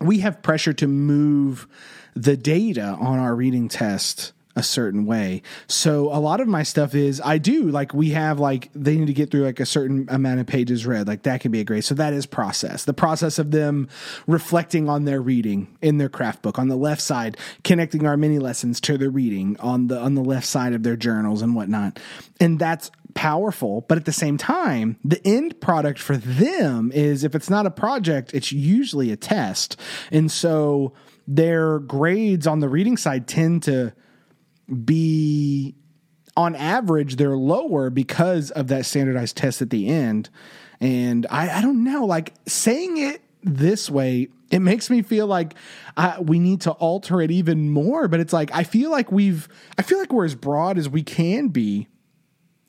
we 0.00 0.20
have 0.20 0.42
pressure 0.42 0.72
to 0.74 0.88
move 0.88 1.68
the 2.14 2.36
data 2.36 2.96
on 2.98 3.18
our 3.18 3.34
reading 3.34 3.68
test 3.68 4.32
a 4.56 4.62
certain 4.62 5.04
way. 5.04 5.42
So 5.68 6.12
a 6.12 6.18
lot 6.18 6.40
of 6.40 6.48
my 6.48 6.62
stuff 6.62 6.94
is 6.94 7.20
I 7.20 7.38
do 7.38 7.70
like 7.70 7.92
we 7.92 8.10
have 8.10 8.40
like 8.40 8.70
they 8.74 8.96
need 8.96 9.06
to 9.06 9.12
get 9.12 9.30
through 9.30 9.44
like 9.44 9.60
a 9.60 9.66
certain 9.66 10.06
amount 10.08 10.40
of 10.40 10.46
pages 10.46 10.86
read. 10.86 11.06
Like 11.06 11.22
that 11.22 11.42
can 11.42 11.52
be 11.52 11.60
a 11.60 11.64
great. 11.64 11.84
So 11.84 11.94
that 11.94 12.14
is 12.14 12.24
process. 12.26 12.84
The 12.84 12.94
process 12.94 13.38
of 13.38 13.50
them 13.50 13.88
reflecting 14.26 14.88
on 14.88 15.04
their 15.04 15.20
reading 15.20 15.76
in 15.82 15.98
their 15.98 16.08
craft 16.08 16.42
book 16.42 16.58
on 16.58 16.68
the 16.68 16.76
left 16.76 17.02
side, 17.02 17.36
connecting 17.62 18.06
our 18.06 18.16
mini 18.16 18.38
lessons 18.38 18.80
to 18.80 18.96
their 18.96 19.10
reading 19.10 19.56
on 19.60 19.88
the 19.88 20.00
on 20.00 20.14
the 20.14 20.24
left 20.24 20.46
side 20.46 20.72
of 20.72 20.82
their 20.82 20.96
journals 20.96 21.42
and 21.42 21.54
whatnot. 21.54 22.00
And 22.40 22.58
that's 22.58 22.90
powerful, 23.14 23.84
but 23.88 23.98
at 23.98 24.04
the 24.04 24.12
same 24.12 24.36
time, 24.36 24.98
the 25.04 25.20
end 25.26 25.60
product 25.60 25.98
for 25.98 26.16
them 26.16 26.92
is 26.92 27.24
if 27.24 27.34
it's 27.34 27.50
not 27.50 27.66
a 27.66 27.70
project, 27.70 28.32
it's 28.34 28.52
usually 28.52 29.10
a 29.10 29.16
test. 29.16 29.78
And 30.10 30.30
so 30.30 30.92
their 31.26 31.78
grades 31.80 32.46
on 32.46 32.60
the 32.60 32.68
reading 32.68 32.96
side 32.96 33.26
tend 33.26 33.62
to 33.64 33.92
be 34.84 35.74
on 36.36 36.54
average 36.54 37.16
they're 37.16 37.36
lower 37.36 37.88
because 37.88 38.50
of 38.50 38.68
that 38.68 38.84
standardized 38.84 39.36
test 39.36 39.62
at 39.62 39.70
the 39.70 39.88
end. 39.88 40.28
And 40.80 41.26
i, 41.30 41.58
I 41.58 41.62
don't 41.62 41.84
know 41.84 42.04
like 42.04 42.34
saying 42.46 42.98
it 42.98 43.22
this 43.42 43.88
way 43.88 44.28
it 44.50 44.60
makes 44.60 44.90
me 44.90 45.02
feel 45.02 45.26
like 45.26 45.54
uh, 45.96 46.18
we 46.20 46.38
need 46.38 46.60
to 46.60 46.70
alter 46.72 47.20
it 47.20 47.32
even 47.32 47.68
more. 47.70 48.06
But 48.08 48.20
it's 48.20 48.32
like 48.32 48.50
i 48.54 48.64
feel 48.64 48.90
like 48.90 49.10
we've 49.10 49.48
i 49.78 49.82
feel 49.82 49.98
like 49.98 50.12
we're 50.12 50.24
as 50.24 50.34
broad 50.34 50.78
as 50.78 50.88
we 50.88 51.02
can 51.02 51.48
be 51.48 51.88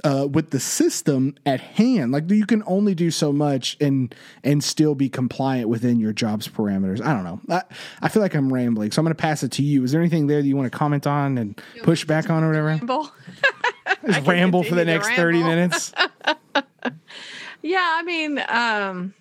uh, 0.03 0.27
with 0.31 0.51
the 0.51 0.60
system 0.60 1.36
at 1.45 1.60
hand. 1.60 2.12
Like 2.12 2.29
you 2.29 2.45
can 2.45 2.63
only 2.65 2.93
do 2.93 3.12
so 3.12 3.31
much 3.31 3.77
and 3.81 4.13
and 4.43 4.63
still 4.63 4.95
be 4.95 5.10
compliant 5.10 5.69
within 5.69 5.99
your 5.99 6.13
job's 6.13 6.47
parameters. 6.47 7.01
I 7.03 7.13
don't 7.13 7.23
know. 7.23 7.41
I, 7.49 7.63
I 8.01 8.10
feel 8.10 8.21
like 8.21 8.36
I'm 8.36 8.51
rambling, 8.51 8.91
so 8.91 9.01
I'm 9.01 9.05
going 9.05 9.15
to 9.15 9.21
pass 9.21 9.43
it 9.43 9.51
to 9.53 9.63
you. 9.63 9.83
Is 9.83 9.91
there 9.91 10.01
anything 10.01 10.27
there 10.27 10.41
that 10.41 10.47
you 10.47 10.55
want 10.55 10.71
to 10.71 10.77
comment 10.77 11.07
on 11.07 11.38
and 11.38 11.60
push 11.83 12.05
back 12.05 12.29
on 12.29 12.43
or 12.43 12.47
whatever? 12.47 12.67
Ramble. 12.67 13.12
Just 14.05 14.27
ramble 14.27 14.63
for 14.63 14.75
the 14.75 14.86
next 14.86 15.07
ramble. 15.07 15.23
thirty 15.23 15.43
minutes. 15.43 15.93
yeah, 17.62 17.93
I 17.95 18.03
mean, 18.03 18.39
um, 18.47 19.13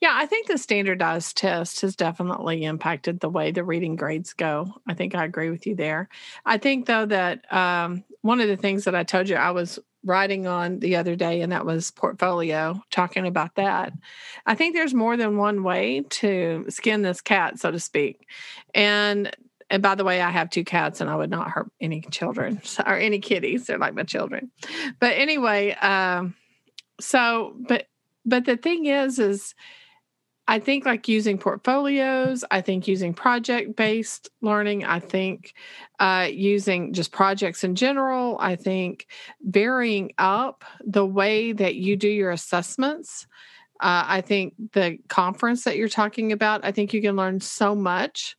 yeah, 0.00 0.12
I 0.14 0.26
think 0.26 0.48
the 0.48 0.58
standardized 0.58 1.36
test 1.36 1.82
has 1.82 1.94
definitely 1.94 2.64
impacted 2.64 3.20
the 3.20 3.28
way 3.28 3.52
the 3.52 3.62
reading 3.62 3.96
grades 3.96 4.32
go. 4.32 4.74
I 4.86 4.94
think 4.94 5.14
I 5.14 5.24
agree 5.24 5.50
with 5.50 5.66
you 5.66 5.76
there. 5.76 6.08
I 6.44 6.58
think 6.58 6.86
though 6.86 7.06
that 7.06 7.52
um, 7.52 8.04
one 8.22 8.40
of 8.40 8.48
the 8.48 8.56
things 8.56 8.84
that 8.84 8.94
I 8.94 9.02
told 9.02 9.28
you 9.28 9.36
I 9.36 9.50
was 9.50 9.78
writing 10.04 10.46
on 10.46 10.78
the 10.78 10.96
other 10.96 11.14
day, 11.14 11.42
and 11.42 11.52
that 11.52 11.66
was 11.66 11.90
portfolio, 11.90 12.82
talking 12.90 13.26
about 13.26 13.56
that. 13.56 13.92
I 14.46 14.54
think 14.54 14.74
there's 14.74 14.94
more 14.94 15.16
than 15.16 15.36
one 15.36 15.62
way 15.62 16.04
to 16.10 16.64
skin 16.68 17.02
this 17.02 17.20
cat, 17.20 17.58
so 17.58 17.70
to 17.70 17.78
speak. 17.78 18.26
And 18.74 19.36
and 19.70 19.82
by 19.82 19.94
the 19.94 20.04
way, 20.04 20.20
I 20.20 20.30
have 20.30 20.50
two 20.50 20.64
cats, 20.64 21.00
and 21.00 21.08
I 21.08 21.16
would 21.16 21.30
not 21.30 21.50
hurt 21.50 21.70
any 21.80 22.00
children 22.02 22.60
or 22.86 22.96
any 22.96 23.20
kitties. 23.20 23.66
They're 23.66 23.78
like 23.78 23.94
my 23.94 24.02
children. 24.02 24.50
But 24.98 25.16
anyway, 25.16 25.72
um, 25.72 26.34
so 27.00 27.54
but 27.68 27.86
but 28.24 28.44
the 28.44 28.56
thing 28.56 28.86
is, 28.86 29.18
is 29.18 29.54
I 30.52 30.58
think 30.58 30.84
like 30.84 31.08
using 31.08 31.38
portfolios, 31.38 32.44
I 32.50 32.60
think 32.60 32.86
using 32.86 33.14
project 33.14 33.74
based 33.74 34.28
learning, 34.42 34.84
I 34.84 35.00
think 35.00 35.54
uh, 35.98 36.28
using 36.30 36.92
just 36.92 37.10
projects 37.10 37.64
in 37.64 37.74
general, 37.74 38.36
I 38.38 38.56
think 38.56 39.06
varying 39.40 40.12
up 40.18 40.62
the 40.84 41.06
way 41.06 41.52
that 41.52 41.76
you 41.76 41.96
do 41.96 42.08
your 42.08 42.32
assessments. 42.32 43.26
Uh, 43.80 44.04
I 44.06 44.20
think 44.20 44.52
the 44.74 44.98
conference 45.08 45.64
that 45.64 45.78
you're 45.78 45.88
talking 45.88 46.32
about, 46.32 46.66
I 46.66 46.70
think 46.70 46.92
you 46.92 47.00
can 47.00 47.16
learn 47.16 47.40
so 47.40 47.74
much 47.74 48.36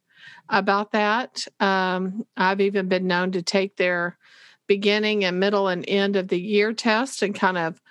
about 0.50 0.92
that. 0.92 1.48
Um, 1.60 2.28
I've 2.38 2.62
even 2.62 2.90
been 2.90 3.08
known 3.08 3.32
to 3.32 3.42
take 3.42 3.76
their 3.76 4.20
beginning 4.68 5.26
and 5.26 5.40
middle 5.40 5.68
and 5.68 5.84
end 5.88 6.16
of 6.16 6.28
the 6.28 6.40
year 6.40 6.74
test 6.74 7.24
and 7.24 7.34
kind 7.34 7.58
of 7.58 7.82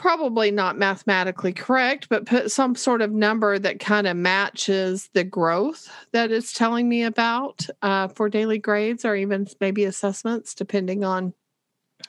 probably 0.00 0.50
not 0.50 0.78
mathematically 0.78 1.52
correct, 1.52 2.08
but 2.08 2.24
put 2.24 2.50
some 2.50 2.74
sort 2.74 3.02
of 3.02 3.12
number 3.12 3.58
that 3.58 3.78
kind 3.78 4.06
of 4.06 4.16
matches 4.16 5.10
the 5.12 5.22
growth 5.22 5.92
that 6.12 6.32
it's 6.32 6.54
telling 6.54 6.88
me 6.88 7.02
about 7.02 7.66
uh, 7.82 8.08
for 8.08 8.30
daily 8.30 8.56
grades 8.56 9.04
or 9.04 9.14
even 9.14 9.46
maybe 9.60 9.84
assessments, 9.84 10.54
depending 10.54 11.04
on 11.04 11.34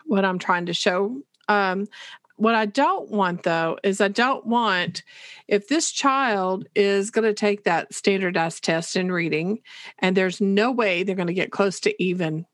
what 0.06 0.24
I'm 0.24 0.40
trying 0.40 0.68
to 0.68 0.74
show. 0.74 1.22
Um, 1.50 1.86
what 2.38 2.56
I 2.56 2.66
don't 2.66 3.12
want 3.12 3.44
though 3.44 3.78
is 3.84 4.00
I 4.00 4.08
don't 4.08 4.46
want 4.46 5.04
if 5.50 5.68
this 5.68 5.92
child 5.92 6.70
is 6.74 7.12
going 7.12 7.26
to 7.26 7.34
take 7.34 7.66
that 7.66 7.94
standardized 7.94 8.64
test 8.64 8.96
in 8.96 9.12
reading 9.12 9.60
and 10.00 10.16
there's 10.16 10.40
no 10.40 10.72
way 10.72 11.04
they're 11.04 11.14
going 11.14 11.28
to 11.28 11.34
get 11.34 11.52
close 11.52 11.82
to 11.82 12.02
even 12.02 12.46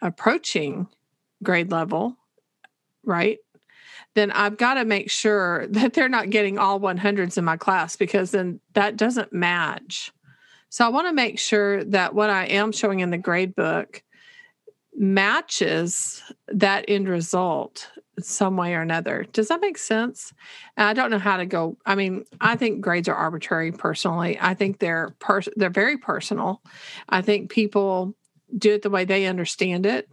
approaching 0.00 0.88
grade 1.42 1.70
level, 1.70 2.16
right? 3.04 3.36
Then 4.16 4.32
I've 4.32 4.56
got 4.56 4.74
to 4.74 4.84
make 4.84 5.10
sure 5.10 5.66
that 5.70 5.92
they're 5.92 6.08
not 6.08 6.30
getting 6.30 6.58
all 6.58 6.80
100s 6.80 7.38
in 7.38 7.44
my 7.44 7.56
class 7.56 7.94
because 7.94 8.32
then 8.32 8.60
that 8.74 8.96
doesn't 8.96 9.32
match. 9.32 10.10
So 10.68 10.84
I 10.84 10.88
want 10.88 11.06
to 11.06 11.12
make 11.12 11.38
sure 11.38 11.84
that 11.84 12.14
what 12.14 12.28
I 12.28 12.46
am 12.46 12.72
showing 12.72 13.00
in 13.00 13.10
the 13.10 13.18
grade 13.18 13.54
book 13.54 14.02
matches 14.94 16.22
that 16.48 16.86
end 16.88 17.08
result 17.08 17.88
some 18.18 18.56
way 18.56 18.74
or 18.74 18.80
another. 18.80 19.26
Does 19.32 19.48
that 19.48 19.60
make 19.60 19.76
sense? 19.76 20.32
I 20.76 20.94
don't 20.94 21.10
know 21.10 21.18
how 21.18 21.36
to 21.36 21.46
go. 21.46 21.76
I 21.84 21.94
mean, 21.94 22.24
I 22.40 22.56
think 22.56 22.80
grades 22.80 23.08
are 23.08 23.14
arbitrary 23.14 23.72
personally. 23.72 24.38
I 24.40 24.54
think 24.54 24.78
they're 24.78 25.14
pers- 25.18 25.50
they're 25.54 25.68
very 25.68 25.98
personal. 25.98 26.62
I 27.08 27.20
think 27.20 27.50
people 27.50 28.14
do 28.56 28.74
it 28.74 28.82
the 28.82 28.90
way 28.90 29.04
they 29.04 29.26
understand 29.26 29.84
it. 29.84 30.08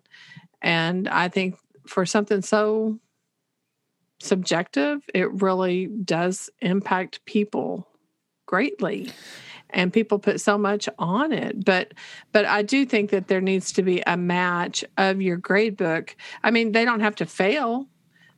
And 0.61 1.07
I 1.07 1.29
think 1.29 1.55
for 1.87 2.05
something 2.05 2.41
so 2.41 2.99
subjective, 4.23 5.01
it 5.13 5.31
really 5.41 5.87
does 5.87 6.49
impact 6.61 7.25
people 7.25 7.87
greatly. 8.45 9.11
And 9.69 9.91
people 9.91 10.19
put 10.19 10.39
so 10.39 10.55
much 10.55 10.87
on 10.99 11.31
it. 11.31 11.65
But 11.65 11.95
but 12.31 12.45
I 12.45 12.61
do 12.61 12.85
think 12.85 13.09
that 13.09 13.27
there 13.27 13.41
needs 13.41 13.71
to 13.73 13.81
be 13.81 14.03
a 14.05 14.15
match 14.15 14.85
of 14.97 15.19
your 15.19 15.37
grade 15.37 15.77
book. 15.77 16.15
I 16.43 16.51
mean, 16.51 16.73
they 16.73 16.85
don't 16.85 16.99
have 16.99 17.15
to 17.15 17.25
fail, 17.25 17.87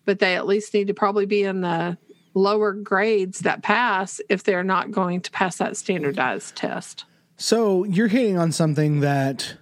but 0.06 0.20
they 0.20 0.36
at 0.36 0.48
least 0.48 0.74
need 0.74 0.88
to 0.88 0.94
probably 0.94 1.26
be 1.26 1.44
in 1.44 1.60
the 1.60 1.98
lower 2.34 2.72
grades 2.72 3.40
that 3.40 3.64
pass 3.64 4.22
if 4.30 4.44
they're 4.44 4.64
not 4.64 4.92
going 4.92 5.22
to 5.22 5.32
pass 5.32 5.58
that 5.58 5.76
standardized 5.76 6.56
test. 6.56 7.04
So 7.38 7.84
you're 7.84 8.08
hitting 8.08 8.38
on 8.38 8.54
something 8.54 9.02
that 9.02 9.56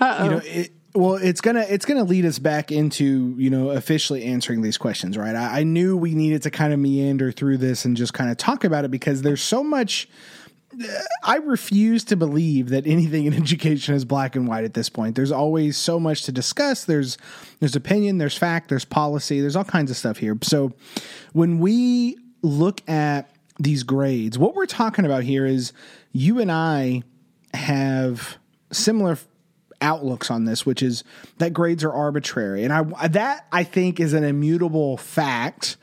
Uh-oh. 0.00 0.24
you 0.24 0.30
know 0.30 0.40
it, 0.44 0.72
well, 0.94 1.14
it's 1.14 1.40
gonna 1.40 1.66
it's 1.68 1.84
gonna 1.84 2.04
lead 2.04 2.24
us 2.24 2.38
back 2.38 2.70
into 2.70 3.34
you 3.36 3.50
know 3.50 3.70
officially 3.70 4.24
answering 4.24 4.62
these 4.62 4.78
questions, 4.78 5.18
right? 5.18 5.34
I, 5.34 5.60
I 5.60 5.62
knew 5.64 5.96
we 5.96 6.14
needed 6.14 6.42
to 6.42 6.50
kind 6.50 6.72
of 6.72 6.78
meander 6.78 7.32
through 7.32 7.58
this 7.58 7.84
and 7.84 7.96
just 7.96 8.14
kind 8.14 8.30
of 8.30 8.36
talk 8.36 8.64
about 8.64 8.84
it 8.84 8.90
because 8.90 9.22
there's 9.22 9.42
so 9.42 9.64
much. 9.64 10.08
Uh, 10.72 10.86
I 11.24 11.36
refuse 11.36 12.04
to 12.04 12.16
believe 12.16 12.68
that 12.70 12.86
anything 12.86 13.26
in 13.26 13.34
education 13.42 13.94
is 13.94 14.04
black 14.04 14.36
and 14.36 14.46
white 14.46 14.64
at 14.64 14.74
this 14.74 14.88
point. 14.88 15.16
There's 15.16 15.32
always 15.32 15.76
so 15.76 15.98
much 15.98 16.22
to 16.24 16.32
discuss. 16.32 16.84
There's 16.84 17.18
there's 17.58 17.74
opinion, 17.74 18.18
there's 18.18 18.38
fact, 18.38 18.68
there's 18.68 18.84
policy, 18.84 19.40
there's 19.40 19.56
all 19.56 19.64
kinds 19.64 19.90
of 19.90 19.96
stuff 19.96 20.18
here. 20.18 20.38
So 20.42 20.74
when 21.32 21.58
we 21.58 22.18
look 22.42 22.88
at 22.88 23.30
these 23.58 23.82
grades, 23.82 24.38
what 24.38 24.54
we're 24.54 24.66
talking 24.66 25.04
about 25.04 25.24
here 25.24 25.44
is 25.44 25.72
you 26.12 26.40
and 26.40 26.52
I 26.52 27.02
have 27.52 28.36
similar 28.70 29.18
outlooks 29.84 30.30
on 30.30 30.46
this, 30.46 30.66
which 30.66 30.82
is 30.82 31.04
that 31.38 31.52
grades 31.52 31.84
are 31.84 31.92
arbitrary, 31.92 32.64
and 32.64 32.72
I 32.72 33.08
that 33.08 33.46
I 33.52 33.62
think 33.62 34.00
is 34.00 34.12
an 34.12 34.24
immutable 34.24 34.96
fact. 34.96 35.76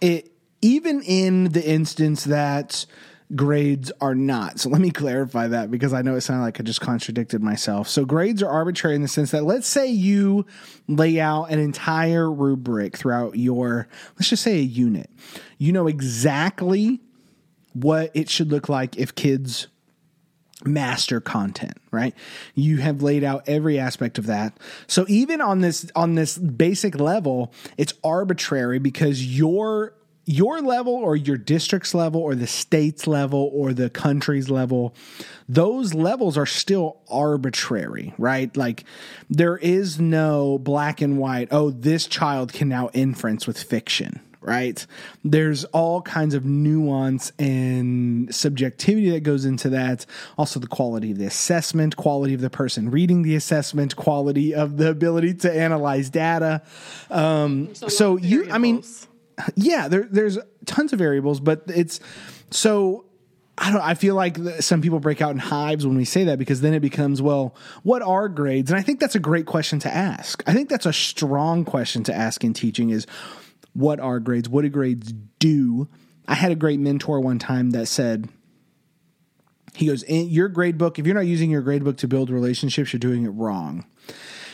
It 0.00 0.32
even 0.62 1.02
in 1.02 1.50
the 1.50 1.62
instance 1.62 2.24
that 2.24 2.86
grades 3.34 3.90
are 4.00 4.14
not. 4.14 4.60
So 4.60 4.68
let 4.68 4.80
me 4.80 4.90
clarify 4.90 5.48
that 5.48 5.70
because 5.70 5.92
I 5.92 6.02
know 6.02 6.14
it 6.14 6.20
sounded 6.20 6.44
like 6.44 6.60
I 6.60 6.62
just 6.62 6.80
contradicted 6.80 7.42
myself. 7.42 7.88
So 7.88 8.04
grades 8.04 8.42
are 8.42 8.50
arbitrary 8.50 8.96
in 8.96 9.02
the 9.02 9.08
sense 9.08 9.30
that 9.32 9.44
let's 9.44 9.66
say 9.66 9.86
you 9.86 10.46
lay 10.88 11.20
out 11.20 11.50
an 11.50 11.58
entire 11.58 12.30
rubric 12.30 12.96
throughout 12.96 13.36
your 13.36 13.88
let's 14.16 14.28
just 14.28 14.42
say 14.42 14.58
a 14.58 14.62
unit. 14.62 15.10
You 15.58 15.72
know 15.72 15.86
exactly 15.86 17.00
what 17.72 18.10
it 18.14 18.30
should 18.30 18.50
look 18.50 18.68
like 18.68 18.96
if 18.96 19.14
kids 19.14 19.66
master 20.66 21.20
content 21.20 21.78
right? 21.94 22.14
You 22.54 22.78
have 22.78 23.02
laid 23.02 23.24
out 23.24 23.44
every 23.46 23.78
aspect 23.78 24.18
of 24.18 24.26
that. 24.26 24.58
So 24.88 25.06
even 25.08 25.40
on 25.40 25.60
this 25.60 25.90
on 25.94 26.16
this 26.16 26.36
basic 26.36 26.98
level 26.98 27.52
it's 27.78 27.94
arbitrary 28.02 28.78
because 28.78 29.24
your 29.24 29.94
your 30.26 30.60
level 30.62 30.94
or 30.94 31.14
your 31.14 31.36
district's 31.36 31.94
level 31.94 32.20
or 32.20 32.34
the 32.34 32.46
state's 32.46 33.06
level 33.06 33.50
or 33.52 33.74
the 33.74 33.90
country's 33.90 34.48
level 34.48 34.94
those 35.50 35.92
levels 35.92 36.38
are 36.38 36.46
still 36.46 36.96
arbitrary 37.08 38.14
right? 38.18 38.56
Like 38.56 38.84
there 39.30 39.56
is 39.56 40.00
no 40.00 40.58
black 40.58 41.00
and 41.00 41.18
white 41.18 41.48
oh 41.50 41.70
this 41.70 42.06
child 42.06 42.52
can 42.52 42.68
now 42.68 42.90
inference 42.92 43.46
with 43.46 43.62
fiction 43.62 44.20
right? 44.44 44.86
There's 45.24 45.64
all 45.66 46.02
kinds 46.02 46.34
of 46.34 46.44
nuance 46.44 47.32
and 47.38 48.32
subjectivity 48.34 49.10
that 49.10 49.20
goes 49.20 49.44
into 49.44 49.70
that. 49.70 50.06
Also, 50.36 50.60
the 50.60 50.66
quality 50.66 51.12
of 51.12 51.18
the 51.18 51.26
assessment, 51.26 51.96
quality 51.96 52.34
of 52.34 52.40
the 52.40 52.50
person 52.50 52.90
reading 52.90 53.22
the 53.22 53.34
assessment, 53.34 53.96
quality 53.96 54.54
of 54.54 54.76
the 54.76 54.90
ability 54.90 55.34
to 55.34 55.52
analyze 55.52 56.10
data. 56.10 56.62
Um, 57.10 57.74
so 57.74 58.16
you, 58.16 58.50
I 58.50 58.58
mean, 58.58 58.84
yeah, 59.54 59.88
there, 59.88 60.06
there's 60.10 60.38
tons 60.66 60.92
of 60.92 60.98
variables, 60.98 61.40
but 61.40 61.62
it's 61.66 62.00
so 62.50 63.06
I 63.56 63.70
don't. 63.70 63.80
I 63.80 63.94
feel 63.94 64.16
like 64.16 64.36
some 64.60 64.82
people 64.82 64.98
break 64.98 65.22
out 65.22 65.30
in 65.30 65.38
hives 65.38 65.86
when 65.86 65.96
we 65.96 66.04
say 66.04 66.24
that 66.24 66.38
because 66.38 66.60
then 66.60 66.74
it 66.74 66.80
becomes, 66.80 67.22
well, 67.22 67.54
what 67.84 68.02
are 68.02 68.28
grades? 68.28 68.70
And 68.70 68.78
I 68.78 68.82
think 68.82 68.98
that's 68.98 69.14
a 69.14 69.20
great 69.20 69.46
question 69.46 69.78
to 69.80 69.94
ask. 69.94 70.42
I 70.46 70.52
think 70.52 70.68
that's 70.68 70.86
a 70.86 70.92
strong 70.92 71.64
question 71.64 72.02
to 72.04 72.14
ask 72.14 72.42
in 72.42 72.52
teaching: 72.52 72.90
is 72.90 73.06
what 73.74 74.00
are 74.00 74.20
grades? 74.20 74.48
What 74.48 74.62
do 74.62 74.68
grades 74.70 75.12
do? 75.38 75.88
I 76.26 76.34
had 76.34 76.50
a 76.52 76.56
great 76.56 76.80
mentor 76.80 77.20
one 77.20 77.38
time 77.38 77.70
that 77.72 77.86
said, 77.86 78.28
he 79.74 79.86
goes, 79.86 80.02
in 80.04 80.28
your 80.28 80.48
grade 80.48 80.78
book, 80.78 80.98
if 80.98 81.06
you're 81.06 81.14
not 81.14 81.26
using 81.26 81.50
your 81.50 81.60
grade 81.60 81.84
book 81.84 81.98
to 81.98 82.08
build 82.08 82.30
relationships, 82.30 82.92
you're 82.92 83.00
doing 83.00 83.24
it 83.24 83.30
wrong. 83.30 83.84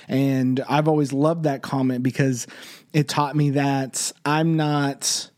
And 0.08 0.60
I've 0.68 0.88
always 0.88 1.12
loved 1.12 1.44
that 1.44 1.62
comment 1.62 2.02
because 2.02 2.46
it 2.92 3.06
taught 3.06 3.36
me 3.36 3.50
that 3.50 4.12
I'm 4.24 4.56
not 4.56 5.30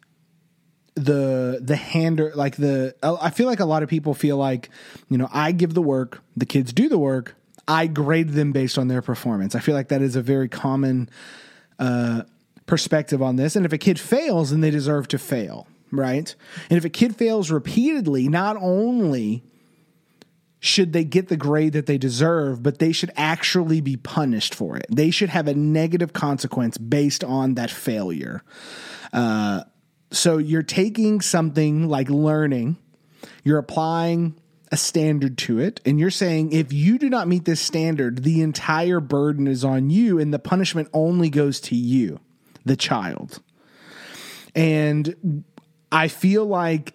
the 0.95 1.59
the 1.63 1.77
hander 1.77 2.33
like 2.35 2.57
the 2.57 2.95
I 3.03 3.31
feel 3.31 3.47
like 3.47 3.61
a 3.61 3.65
lot 3.65 3.83
of 3.83 3.89
people 3.89 4.13
feel 4.13 4.37
like 4.37 4.69
you 5.09 5.17
know 5.17 5.27
I 5.33 5.53
give 5.53 5.73
the 5.73 5.81
work 5.81 6.23
the 6.37 6.45
kids 6.45 6.73
do 6.75 6.91
the 6.91 6.99
work 6.99 7.35
I 7.67 7.87
grade 7.87 8.31
them 8.31 8.53
based 8.53 8.77
on 8.77 8.89
their 8.89 9.01
performance 9.01 9.55
I 9.55 9.61
feel 9.61 9.75
like 9.75 9.89
that 9.89 10.03
is 10.03 10.17
a 10.17 10.23
very 10.23 10.51
common 10.51 11.09
uh, 11.79 12.25
perspective 12.67 13.23
on 13.23 13.37
this 13.37 13.57
and 13.57 13.67
if 13.67 13.73
a 13.73 13.79
kid 13.79 13.99
fails 13.99 14.51
then 14.51 14.61
they 14.61 14.71
deserve 14.71 15.09
to 15.09 15.19
fail 15.19 15.67
right 15.91 16.35
and 16.71 16.77
if 16.79 16.85
a 16.85 16.91
kid 16.91 17.17
fails 17.17 17.51
repeatedly 17.51 18.29
not 18.29 18.57
only 18.57 19.43
should 20.65 20.93
they 20.93 21.03
get 21.03 21.27
the 21.27 21.37
grade 21.37 21.73
that 21.73 21.87
they 21.87 21.99
deserve, 21.99 22.63
but 22.63 22.79
they 22.79 22.93
should 22.93 23.11
actually 23.17 23.81
be 23.81 23.97
punished 23.97 24.55
for 24.55 24.77
it. 24.77 24.87
They 24.89 25.11
should 25.11 25.29
have 25.29 25.49
a 25.49 25.55
negative 25.55 26.13
consequence 26.13 26.79
based 26.79 27.25
on 27.25 27.55
that 27.55 27.69
failure. 27.69 28.45
Uh, 29.13 29.65
so 30.13 30.39
you're 30.39 30.63
taking 30.63 31.21
something 31.21 31.89
like 31.89 32.09
learning, 32.09 32.77
you're 33.43 33.59
applying 33.59 34.39
a 34.71 34.77
standard 34.77 35.37
to 35.39 35.59
it, 35.59 35.81
and 35.85 35.99
you're 35.99 36.11
saying 36.11 36.53
if 36.53 36.73
you 36.73 36.97
do 36.97 37.11
not 37.11 37.27
meet 37.27 37.45
this 37.45 37.61
standard, 37.61 38.23
the 38.23 38.41
entire 38.41 39.01
burden 39.01 39.49
is 39.49 39.65
on 39.65 39.91
you, 39.91 40.21
and 40.21 40.33
the 40.33 40.39
punishment 40.39 40.89
only 40.93 41.29
goes 41.29 41.61
to 41.61 41.75
you, 41.75 42.21
the 42.65 42.77
child. 42.77 43.41
And 44.55 45.45
I 45.91 46.09
feel 46.09 46.45
like 46.45 46.95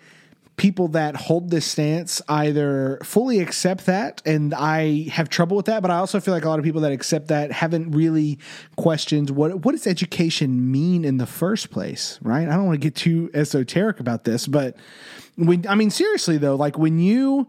people 0.58 0.88
that 0.88 1.16
hold 1.16 1.52
this 1.52 1.66
stance 1.66 2.20
either 2.28 3.00
fully 3.04 3.40
accept 3.40 3.86
that 3.86 4.24
and 4.26 4.56
I 4.56 5.04
have 5.10 5.30
trouble 5.30 5.56
with 5.56 5.68
that 5.68 5.84
but 5.84 5.92
I 5.92 5.98
also 5.98 6.20
feel 6.20 6.34
like 6.34 6.46
a 6.46 6.50
lot 6.50 6.58
of 6.58 6.66
people 6.66 6.82
that 6.82 6.92
accept 6.92 7.28
that 7.28 7.52
haven't 7.52 7.92
really 7.92 8.40
questioned 8.76 9.30
what 9.30 9.64
what 9.64 9.74
does 9.74 9.86
education 9.86 10.72
mean 10.72 11.06
in 11.06 11.18
the 11.18 11.28
first 11.28 11.70
place 11.70 12.18
right 12.24 12.50
I 12.50 12.56
don't 12.56 12.66
want 12.66 12.82
to 12.82 12.86
get 12.86 12.96
too 12.96 13.30
esoteric 13.36 14.00
about 14.00 14.24
this 14.24 14.48
but 14.48 14.76
when 15.36 15.66
I 15.68 15.76
mean 15.76 15.92
seriously 15.92 16.40
though 16.40 16.56
like 16.56 16.78
when 16.78 17.00
you 17.00 17.48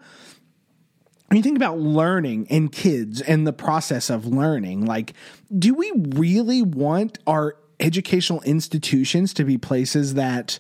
when 1.29 1.37
you 1.39 1.43
think 1.43 1.57
about 1.57 1.79
learning 1.79 2.47
and 2.51 2.71
kids 2.71 3.23
and 3.23 3.47
the 3.47 3.55
process 3.55 4.11
of 4.11 4.27
learning 4.27 4.85
like 4.85 5.14
do 5.59 5.73
we 5.73 5.91
really 5.95 6.61
want 6.61 7.19
our 7.27 7.57
educational 7.81 8.41
institutions 8.43 9.33
to 9.35 9.45
be 9.45 9.59
places 9.59 10.14
that 10.14 10.59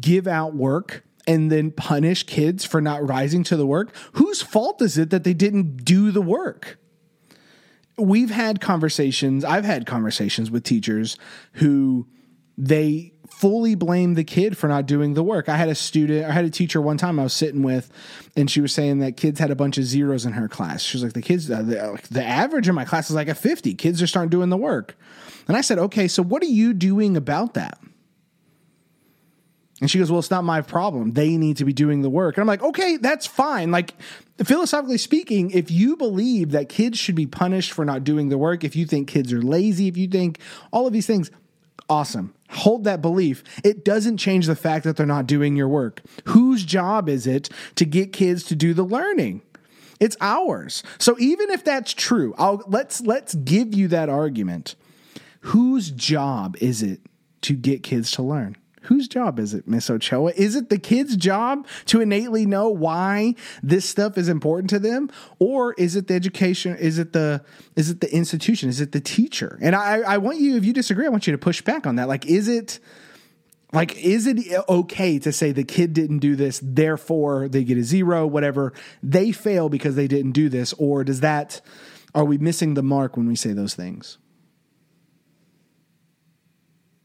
give 0.00 0.26
out 0.26 0.54
work 0.54 1.04
and 1.26 1.50
then 1.50 1.70
punish 1.70 2.24
kids 2.24 2.64
for 2.64 2.80
not 2.80 3.06
rising 3.06 3.44
to 3.44 3.56
the 3.56 3.66
work, 3.66 3.94
whose 4.12 4.42
fault 4.42 4.80
is 4.82 4.98
it 4.98 5.10
that 5.10 5.24
they 5.24 5.34
didn't 5.34 5.84
do 5.84 6.10
the 6.10 6.22
work? 6.22 6.78
We've 7.98 8.30
had 8.30 8.60
conversations, 8.60 9.44
I've 9.44 9.64
had 9.64 9.86
conversations 9.86 10.50
with 10.50 10.64
teachers 10.64 11.18
who 11.54 12.08
they 12.56 13.12
fully 13.28 13.74
blame 13.74 14.14
the 14.14 14.24
kid 14.24 14.56
for 14.56 14.68
not 14.68 14.86
doing 14.86 15.14
the 15.14 15.22
work. 15.22 15.48
I 15.48 15.56
had 15.56 15.68
a 15.68 15.74
student, 15.74 16.26
I 16.26 16.32
had 16.32 16.44
a 16.44 16.50
teacher 16.50 16.80
one 16.80 16.98
time 16.98 17.18
I 17.18 17.22
was 17.22 17.32
sitting 17.32 17.62
with, 17.62 17.90
and 18.36 18.50
she 18.50 18.60
was 18.60 18.72
saying 18.72 18.98
that 18.98 19.16
kids 19.16 19.38
had 19.38 19.50
a 19.50 19.56
bunch 19.56 19.78
of 19.78 19.84
zeros 19.84 20.26
in 20.26 20.32
her 20.32 20.48
class. 20.48 20.82
She 20.82 20.96
was 20.96 21.04
like, 21.04 21.12
the 21.12 21.22
kids, 21.22 21.46
the, 21.46 22.00
the 22.10 22.24
average 22.24 22.68
in 22.68 22.74
my 22.74 22.84
class 22.84 23.08
is 23.08 23.16
like 23.16 23.28
a 23.28 23.34
50. 23.34 23.74
Kids 23.74 23.98
just 23.98 24.16
aren't 24.16 24.30
doing 24.30 24.50
the 24.50 24.56
work. 24.56 24.96
And 25.48 25.56
I 25.56 25.60
said, 25.60 25.78
okay, 25.78 26.08
so 26.08 26.22
what 26.22 26.42
are 26.42 26.46
you 26.46 26.72
doing 26.72 27.16
about 27.16 27.54
that? 27.54 27.78
And 29.80 29.90
she 29.90 29.98
goes, 29.98 30.10
Well, 30.10 30.18
it's 30.18 30.30
not 30.30 30.44
my 30.44 30.60
problem. 30.60 31.12
They 31.12 31.36
need 31.36 31.56
to 31.56 31.64
be 31.64 31.72
doing 31.72 32.02
the 32.02 32.10
work. 32.10 32.36
And 32.36 32.42
I'm 32.42 32.46
like, 32.46 32.62
Okay, 32.62 32.98
that's 32.98 33.26
fine. 33.26 33.70
Like, 33.70 33.94
philosophically 34.42 34.98
speaking, 34.98 35.50
if 35.50 35.70
you 35.70 35.96
believe 35.96 36.50
that 36.50 36.68
kids 36.68 36.98
should 36.98 37.14
be 37.14 37.26
punished 37.26 37.72
for 37.72 37.84
not 37.84 38.04
doing 38.04 38.28
the 38.28 38.38
work, 38.38 38.62
if 38.62 38.76
you 38.76 38.84
think 38.84 39.08
kids 39.08 39.32
are 39.32 39.42
lazy, 39.42 39.88
if 39.88 39.96
you 39.96 40.06
think 40.06 40.38
all 40.70 40.86
of 40.86 40.92
these 40.92 41.06
things, 41.06 41.30
awesome. 41.88 42.34
Hold 42.50 42.84
that 42.84 43.00
belief. 43.00 43.42
It 43.64 43.84
doesn't 43.84 44.18
change 44.18 44.46
the 44.46 44.56
fact 44.56 44.84
that 44.84 44.96
they're 44.96 45.06
not 45.06 45.26
doing 45.26 45.56
your 45.56 45.68
work. 45.68 46.02
Whose 46.26 46.64
job 46.64 47.08
is 47.08 47.26
it 47.26 47.48
to 47.76 47.84
get 47.84 48.12
kids 48.12 48.44
to 48.44 48.56
do 48.56 48.74
the 48.74 48.82
learning? 48.82 49.42
It's 49.98 50.16
ours. 50.20 50.82
So 50.98 51.16
even 51.18 51.50
if 51.50 51.62
that's 51.62 51.92
true, 51.92 52.34
I'll 52.38 52.62
let's 52.66 53.02
let's 53.02 53.34
give 53.34 53.74
you 53.74 53.88
that 53.88 54.08
argument. 54.08 54.74
Whose 55.40 55.90
job 55.90 56.56
is 56.60 56.82
it 56.82 57.00
to 57.42 57.54
get 57.54 57.82
kids 57.82 58.10
to 58.12 58.22
learn? 58.22 58.56
Whose 58.84 59.08
job 59.08 59.38
is 59.38 59.52
it, 59.52 59.68
Miss 59.68 59.90
Ochoa? 59.90 60.32
Is 60.36 60.56
it 60.56 60.70
the 60.70 60.78
kid's 60.78 61.14
job 61.14 61.66
to 61.86 62.00
innately 62.00 62.46
know 62.46 62.70
why 62.70 63.34
this 63.62 63.86
stuff 63.86 64.16
is 64.16 64.28
important 64.28 64.70
to 64.70 64.78
them, 64.78 65.10
or 65.38 65.74
is 65.74 65.96
it 65.96 66.06
the 66.06 66.14
education? 66.14 66.76
Is 66.76 66.98
it 66.98 67.12
the 67.12 67.44
is 67.76 67.90
it 67.90 68.00
the 68.00 68.12
institution? 68.14 68.70
Is 68.70 68.80
it 68.80 68.92
the 68.92 69.00
teacher? 69.00 69.58
And 69.60 69.76
I, 69.76 69.98
I 70.00 70.18
want 70.18 70.38
you, 70.38 70.56
if 70.56 70.64
you 70.64 70.72
disagree, 70.72 71.04
I 71.04 71.10
want 71.10 71.26
you 71.26 71.32
to 71.32 71.38
push 71.38 71.60
back 71.60 71.86
on 71.86 71.96
that. 71.96 72.08
Like, 72.08 72.24
is 72.24 72.48
it 72.48 72.80
like 73.72 73.96
is 73.98 74.26
it 74.26 74.38
okay 74.66 75.18
to 75.18 75.30
say 75.30 75.52
the 75.52 75.64
kid 75.64 75.92
didn't 75.92 76.20
do 76.20 76.34
this, 76.34 76.58
therefore 76.62 77.48
they 77.48 77.64
get 77.64 77.76
a 77.76 77.84
zero, 77.84 78.26
whatever? 78.26 78.72
They 79.02 79.30
fail 79.30 79.68
because 79.68 79.94
they 79.94 80.08
didn't 80.08 80.32
do 80.32 80.48
this, 80.48 80.72
or 80.78 81.04
does 81.04 81.20
that? 81.20 81.60
Are 82.14 82.24
we 82.24 82.38
missing 82.38 82.74
the 82.74 82.82
mark 82.82 83.16
when 83.16 83.28
we 83.28 83.36
say 83.36 83.52
those 83.52 83.74
things? 83.74 84.16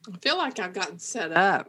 I 0.07 0.17
feel 0.17 0.37
like 0.37 0.59
I've 0.59 0.73
gotten 0.73 0.99
set 0.99 1.31
up. 1.35 1.67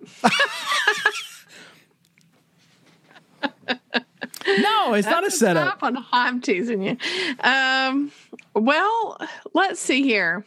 no, 4.46 4.94
it's 4.94 5.08
not 5.08 5.26
a 5.26 5.30
setup. 5.30 5.82
On, 5.82 6.04
I'm 6.12 6.40
teasing 6.40 6.82
you. 6.82 6.96
Um, 7.40 8.12
well, 8.54 9.18
let's 9.54 9.80
see 9.80 10.02
here. 10.02 10.46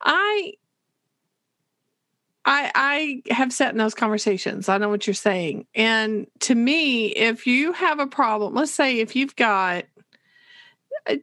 I 0.00 0.54
I 2.44 3.22
I 3.28 3.32
have 3.32 3.52
sat 3.52 3.72
in 3.72 3.78
those 3.78 3.94
conversations. 3.94 4.68
I 4.68 4.78
know 4.78 4.88
what 4.88 5.06
you're 5.06 5.14
saying. 5.14 5.66
And 5.74 6.26
to 6.40 6.54
me, 6.54 7.08
if 7.08 7.46
you 7.46 7.72
have 7.72 8.00
a 8.00 8.06
problem, 8.06 8.54
let's 8.54 8.72
say 8.72 8.98
if 8.98 9.14
you've 9.14 9.36
got 9.36 9.84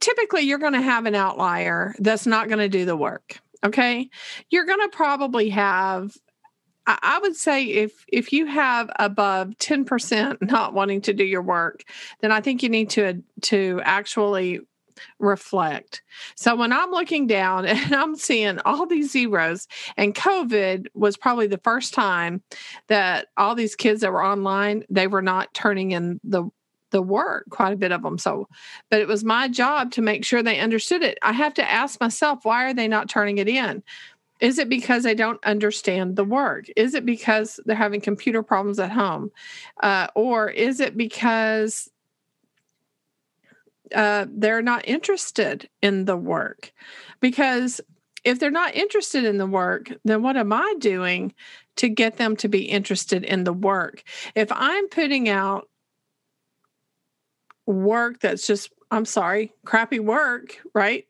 typically 0.00 0.42
you're 0.42 0.58
going 0.58 0.72
to 0.72 0.80
have 0.80 1.06
an 1.06 1.14
outlier 1.14 1.94
that's 1.98 2.26
not 2.26 2.48
going 2.48 2.58
to 2.58 2.68
do 2.68 2.84
the 2.84 2.96
work 2.96 3.38
okay 3.66 4.08
you're 4.50 4.66
going 4.66 4.80
to 4.80 4.96
probably 4.96 5.50
have 5.50 6.16
I 6.86 7.18
would 7.20 7.34
say 7.34 7.64
if 7.64 8.04
if 8.06 8.32
you 8.32 8.46
have 8.46 8.90
above 8.98 9.50
10% 9.58 10.40
not 10.40 10.72
wanting 10.72 11.00
to 11.02 11.12
do 11.12 11.24
your 11.24 11.42
work, 11.42 11.82
then 12.20 12.30
I 12.30 12.40
think 12.40 12.62
you 12.62 12.68
need 12.68 12.90
to 12.90 13.24
to 13.42 13.80
actually 13.82 14.60
reflect. 15.18 16.02
So 16.36 16.56
when 16.56 16.72
I'm 16.72 16.90
looking 16.90 17.26
down 17.26 17.66
and 17.66 17.94
I'm 17.94 18.16
seeing 18.16 18.58
all 18.64 18.86
these 18.86 19.10
zeros 19.10 19.66
and 19.96 20.14
COVID 20.14 20.86
was 20.94 21.16
probably 21.16 21.46
the 21.46 21.58
first 21.58 21.94
time 21.94 22.42
that 22.88 23.26
all 23.36 23.54
these 23.54 23.76
kids 23.76 24.00
that 24.00 24.12
were 24.12 24.24
online, 24.24 24.84
they 24.88 25.06
were 25.06 25.22
not 25.22 25.52
turning 25.54 25.92
in 25.92 26.20
the 26.24 26.44
the 26.96 27.02
work, 27.02 27.44
quite 27.50 27.74
a 27.74 27.76
bit 27.76 27.92
of 27.92 28.02
them. 28.02 28.16
So, 28.16 28.48
but 28.90 29.02
it 29.02 29.06
was 29.06 29.22
my 29.22 29.48
job 29.48 29.92
to 29.92 30.00
make 30.00 30.24
sure 30.24 30.42
they 30.42 30.60
understood 30.60 31.02
it. 31.02 31.18
I 31.20 31.34
have 31.34 31.52
to 31.54 31.70
ask 31.70 32.00
myself, 32.00 32.46
why 32.46 32.64
are 32.64 32.72
they 32.72 32.88
not 32.88 33.10
turning 33.10 33.36
it 33.36 33.48
in? 33.48 33.82
Is 34.40 34.58
it 34.58 34.70
because 34.70 35.02
they 35.02 35.14
don't 35.14 35.44
understand 35.44 36.16
the 36.16 36.24
work? 36.24 36.64
Is 36.74 36.94
it 36.94 37.04
because 37.04 37.60
they're 37.66 37.76
having 37.76 38.00
computer 38.00 38.42
problems 38.42 38.78
at 38.78 38.90
home? 38.90 39.30
Uh, 39.82 40.06
or 40.14 40.48
is 40.48 40.80
it 40.80 40.96
because 40.96 41.90
uh, 43.94 44.24
they're 44.30 44.62
not 44.62 44.88
interested 44.88 45.68
in 45.82 46.06
the 46.06 46.16
work? 46.16 46.72
Because 47.20 47.78
if 48.24 48.38
they're 48.38 48.50
not 48.50 48.74
interested 48.74 49.24
in 49.24 49.36
the 49.36 49.46
work, 49.46 49.92
then 50.06 50.22
what 50.22 50.38
am 50.38 50.50
I 50.50 50.74
doing 50.78 51.34
to 51.76 51.90
get 51.90 52.16
them 52.16 52.36
to 52.36 52.48
be 52.48 52.62
interested 52.64 53.22
in 53.22 53.44
the 53.44 53.52
work? 53.52 54.02
If 54.34 54.48
I'm 54.50 54.88
putting 54.88 55.28
out 55.28 55.68
work 57.66 58.20
that's 58.20 58.46
just, 58.46 58.70
I'm 58.90 59.04
sorry, 59.04 59.52
crappy 59.64 59.98
work, 59.98 60.56
right? 60.74 61.06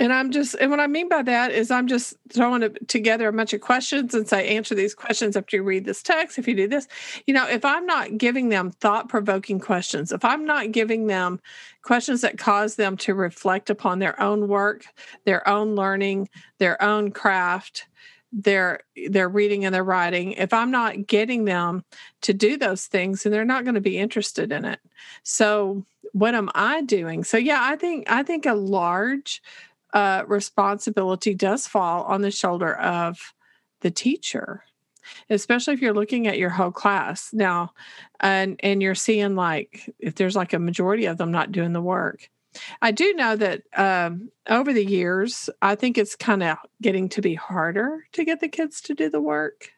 and 0.00 0.12
I'm 0.12 0.32
just, 0.32 0.54
and 0.54 0.70
what 0.70 0.80
I 0.80 0.86
mean 0.88 1.08
by 1.08 1.22
that 1.22 1.52
is 1.52 1.70
I'm 1.70 1.86
just 1.86 2.14
throwing 2.32 2.68
together 2.88 3.28
a 3.28 3.32
bunch 3.32 3.52
of 3.52 3.60
questions 3.60 4.12
and 4.14 4.28
say, 4.28 4.56
answer 4.56 4.74
these 4.74 4.94
questions 4.94 5.36
after 5.36 5.56
you 5.56 5.62
read 5.62 5.84
this 5.84 6.02
text. 6.02 6.36
If 6.36 6.48
you 6.48 6.54
do 6.54 6.66
this, 6.66 6.88
you 7.26 7.34
know, 7.34 7.48
if 7.48 7.64
I'm 7.64 7.86
not 7.86 8.18
giving 8.18 8.48
them 8.48 8.72
thought 8.72 9.08
provoking 9.08 9.60
questions, 9.60 10.10
if 10.10 10.24
I'm 10.24 10.44
not 10.44 10.72
giving 10.72 11.06
them 11.06 11.40
questions 11.82 12.22
that 12.22 12.38
cause 12.38 12.74
them 12.74 12.96
to 12.98 13.14
reflect 13.14 13.70
upon 13.70 14.00
their 14.00 14.20
own 14.20 14.48
work, 14.48 14.84
their 15.26 15.46
own 15.48 15.76
learning, 15.76 16.28
their 16.58 16.82
own 16.82 17.12
craft, 17.12 17.86
their 18.34 18.80
their 19.08 19.28
reading 19.28 19.64
and 19.64 19.72
their 19.72 19.84
writing 19.84 20.32
if 20.32 20.52
i'm 20.52 20.70
not 20.70 21.06
getting 21.06 21.44
them 21.44 21.84
to 22.20 22.34
do 22.34 22.56
those 22.56 22.86
things 22.86 23.22
then 23.22 23.30
they're 23.30 23.44
not 23.44 23.64
going 23.64 23.76
to 23.76 23.80
be 23.80 23.96
interested 23.96 24.50
in 24.50 24.64
it. 24.64 24.80
So 25.22 25.86
what 26.12 26.34
am 26.34 26.50
i 26.54 26.82
doing? 26.82 27.22
So 27.22 27.36
yeah 27.36 27.60
i 27.62 27.76
think 27.76 28.10
i 28.10 28.22
think 28.22 28.44
a 28.44 28.54
large 28.54 29.40
uh, 29.92 30.24
responsibility 30.26 31.34
does 31.34 31.68
fall 31.68 32.02
on 32.02 32.22
the 32.22 32.32
shoulder 32.32 32.74
of 32.74 33.32
the 33.80 33.92
teacher 33.92 34.64
especially 35.30 35.74
if 35.74 35.80
you're 35.80 35.94
looking 35.94 36.26
at 36.26 36.38
your 36.38 36.50
whole 36.50 36.72
class. 36.72 37.32
Now 37.32 37.72
and 38.20 38.58
and 38.62 38.82
you're 38.82 38.94
seeing 38.94 39.36
like 39.36 39.88
if 39.98 40.14
there's 40.16 40.34
like 40.34 40.52
a 40.52 40.58
majority 40.58 41.06
of 41.06 41.18
them 41.18 41.30
not 41.30 41.52
doing 41.52 41.72
the 41.72 41.82
work 41.82 42.30
i 42.82 42.90
do 42.90 43.12
know 43.14 43.36
that 43.36 43.62
um, 43.76 44.30
over 44.48 44.72
the 44.72 44.84
years 44.84 45.48
i 45.62 45.74
think 45.74 45.98
it's 45.98 46.16
kind 46.16 46.42
of 46.42 46.56
getting 46.82 47.08
to 47.08 47.20
be 47.20 47.34
harder 47.34 48.04
to 48.12 48.24
get 48.24 48.40
the 48.40 48.48
kids 48.48 48.80
to 48.80 48.94
do 48.94 49.08
the 49.08 49.20
work 49.20 49.70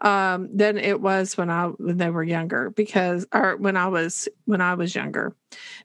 um, 0.00 0.48
than 0.56 0.78
it 0.78 1.00
was 1.00 1.36
when 1.36 1.50
I 1.50 1.66
when 1.66 1.96
they 1.96 2.10
were 2.10 2.22
younger 2.22 2.70
because 2.70 3.26
or 3.32 3.56
when 3.56 3.76
I 3.76 3.88
was 3.88 4.28
when 4.44 4.60
I 4.60 4.74
was 4.74 4.94
younger 4.94 5.34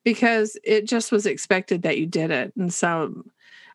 because 0.03 0.57
it 0.63 0.87
just 0.87 1.11
was 1.11 1.25
expected 1.25 1.83
that 1.83 1.97
you 1.97 2.05
did 2.05 2.31
it 2.31 2.53
and 2.55 2.73
so 2.73 3.23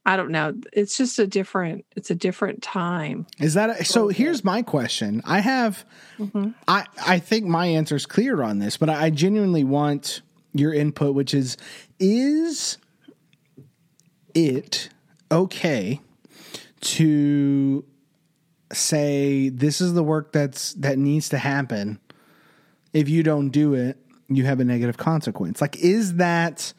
I 0.06 0.16
don't 0.16 0.30
know 0.30 0.54
it's 0.72 0.96
just 0.96 1.18
a 1.18 1.26
different 1.26 1.84
it's 1.96 2.10
a 2.10 2.14
different 2.14 2.62
time. 2.62 3.26
Is 3.40 3.54
that 3.54 3.80
a, 3.80 3.84
so 3.84 4.08
here's 4.08 4.44
my 4.44 4.62
question. 4.62 5.22
I 5.24 5.40
have 5.40 5.84
mm-hmm. 6.18 6.50
I 6.68 6.86
I 7.04 7.18
think 7.18 7.46
my 7.46 7.66
answer 7.66 7.96
is 7.96 8.06
clear 8.06 8.42
on 8.42 8.58
this 8.58 8.76
but 8.76 8.88
I 8.88 9.10
genuinely 9.10 9.64
want 9.64 10.22
your 10.54 10.72
input 10.72 11.14
which 11.14 11.34
is 11.34 11.56
is 11.98 12.78
it 14.34 14.88
okay 15.30 16.00
to 16.80 17.84
say 18.72 19.48
this 19.48 19.80
is 19.80 19.94
the 19.94 20.02
work 20.02 20.32
that's 20.32 20.74
that 20.74 20.98
needs 20.98 21.28
to 21.30 21.38
happen? 21.38 21.98
If 22.92 23.08
you 23.08 23.22
don't 23.22 23.50
do 23.50 23.74
it 23.74 23.98
you 24.28 24.44
have 24.44 24.60
a 24.60 24.64
negative 24.64 24.96
consequence. 24.96 25.60
Like 25.60 25.76
is 25.78 26.16
that 26.16 26.72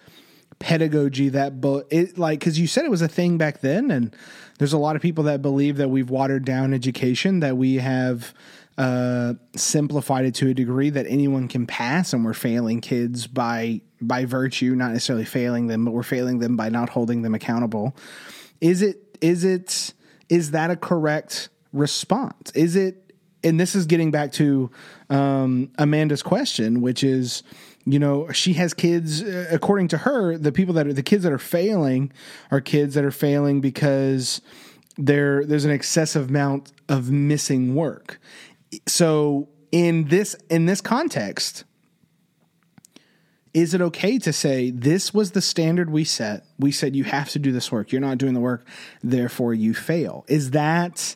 pedagogy 0.59 1.29
that 1.29 1.61
but 1.61 1.87
it 1.89 2.17
like 2.17 2.39
because 2.39 2.59
you 2.59 2.67
said 2.67 2.83
it 2.83 2.91
was 2.91 3.01
a 3.01 3.07
thing 3.07 3.37
back 3.37 3.61
then 3.61 3.89
and 3.89 4.13
there's 4.57 4.73
a 4.73 4.77
lot 4.77 4.97
of 4.97 5.01
people 5.01 5.23
that 5.23 5.41
believe 5.41 5.77
that 5.77 5.89
we've 5.89 6.09
watered 6.09 6.43
down 6.43 6.73
education 6.73 7.39
that 7.39 7.55
we 7.55 7.75
have 7.75 8.33
uh, 8.77 9.33
simplified 9.55 10.25
it 10.25 10.35
to 10.35 10.49
a 10.49 10.53
degree 10.53 10.89
that 10.89 11.05
anyone 11.07 11.47
can 11.47 11.65
pass 11.65 12.11
and 12.11 12.25
we're 12.25 12.33
failing 12.33 12.81
kids 12.81 13.25
by 13.25 13.79
by 14.01 14.25
virtue 14.25 14.75
not 14.75 14.91
necessarily 14.91 15.25
failing 15.25 15.67
them 15.67 15.85
but 15.85 15.91
we're 15.91 16.03
failing 16.03 16.39
them 16.39 16.55
by 16.55 16.69
not 16.69 16.89
holding 16.89 17.21
them 17.21 17.35
accountable 17.35 17.95
is 18.61 18.81
it 18.81 19.17
is 19.21 19.43
it 19.43 19.93
is 20.29 20.51
that 20.51 20.71
a 20.71 20.75
correct 20.75 21.49
response? 21.73 22.51
Is 22.51 22.75
it, 22.75 23.13
and 23.43 23.59
this 23.59 23.75
is 23.75 23.85
getting 23.85 24.11
back 24.11 24.31
to 24.33 24.69
um, 25.09 25.71
Amanda's 25.77 26.21
question, 26.21 26.81
which 26.81 27.03
is, 27.03 27.43
you 27.85 27.99
know, 27.99 28.31
she 28.31 28.53
has 28.53 28.73
kids. 28.73 29.23
Uh, 29.23 29.47
according 29.51 29.87
to 29.89 29.97
her, 29.99 30.37
the 30.37 30.51
people 30.51 30.73
that 30.75 30.87
are 30.87 30.93
the 30.93 31.03
kids 31.03 31.23
that 31.23 31.31
are 31.31 31.39
failing 31.39 32.11
are 32.51 32.61
kids 32.61 32.95
that 32.95 33.03
are 33.03 33.11
failing 33.11 33.61
because 33.61 34.41
there 34.97 35.45
there's 35.45 35.65
an 35.65 35.71
excessive 35.71 36.29
amount 36.29 36.71
of 36.89 37.09
missing 37.09 37.73
work. 37.75 38.19
So 38.85 39.47
in 39.71 40.09
this 40.09 40.35
in 40.49 40.65
this 40.65 40.81
context, 40.81 41.63
is 43.53 43.73
it 43.73 43.81
okay 43.81 44.17
to 44.19 44.31
say 44.31 44.71
this 44.71 45.13
was 45.13 45.31
the 45.31 45.41
standard 45.41 45.89
we 45.89 46.03
set? 46.03 46.45
We 46.57 46.71
said 46.71 46.95
you 46.95 47.03
have 47.05 47.29
to 47.29 47.39
do 47.39 47.51
this 47.51 47.71
work. 47.71 47.91
You're 47.91 48.01
not 48.01 48.17
doing 48.17 48.33
the 48.33 48.39
work, 48.39 48.65
therefore 49.03 49.53
you 49.53 49.73
fail. 49.73 50.25
Is 50.27 50.51
that 50.51 51.15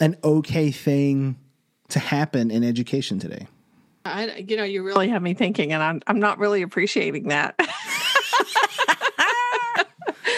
an 0.00 0.16
okay 0.22 0.70
thing 0.70 1.36
to 1.88 1.98
happen 1.98 2.50
in 2.50 2.64
education 2.64 3.18
today? 3.18 3.48
I, 4.04 4.44
you 4.48 4.56
know, 4.56 4.64
you 4.64 4.82
really 4.82 5.08
have 5.08 5.22
me 5.22 5.34
thinking, 5.34 5.72
and 5.72 5.82
I'm 5.82 6.02
I'm 6.06 6.20
not 6.20 6.38
really 6.38 6.62
appreciating 6.62 7.28
that. 7.28 7.56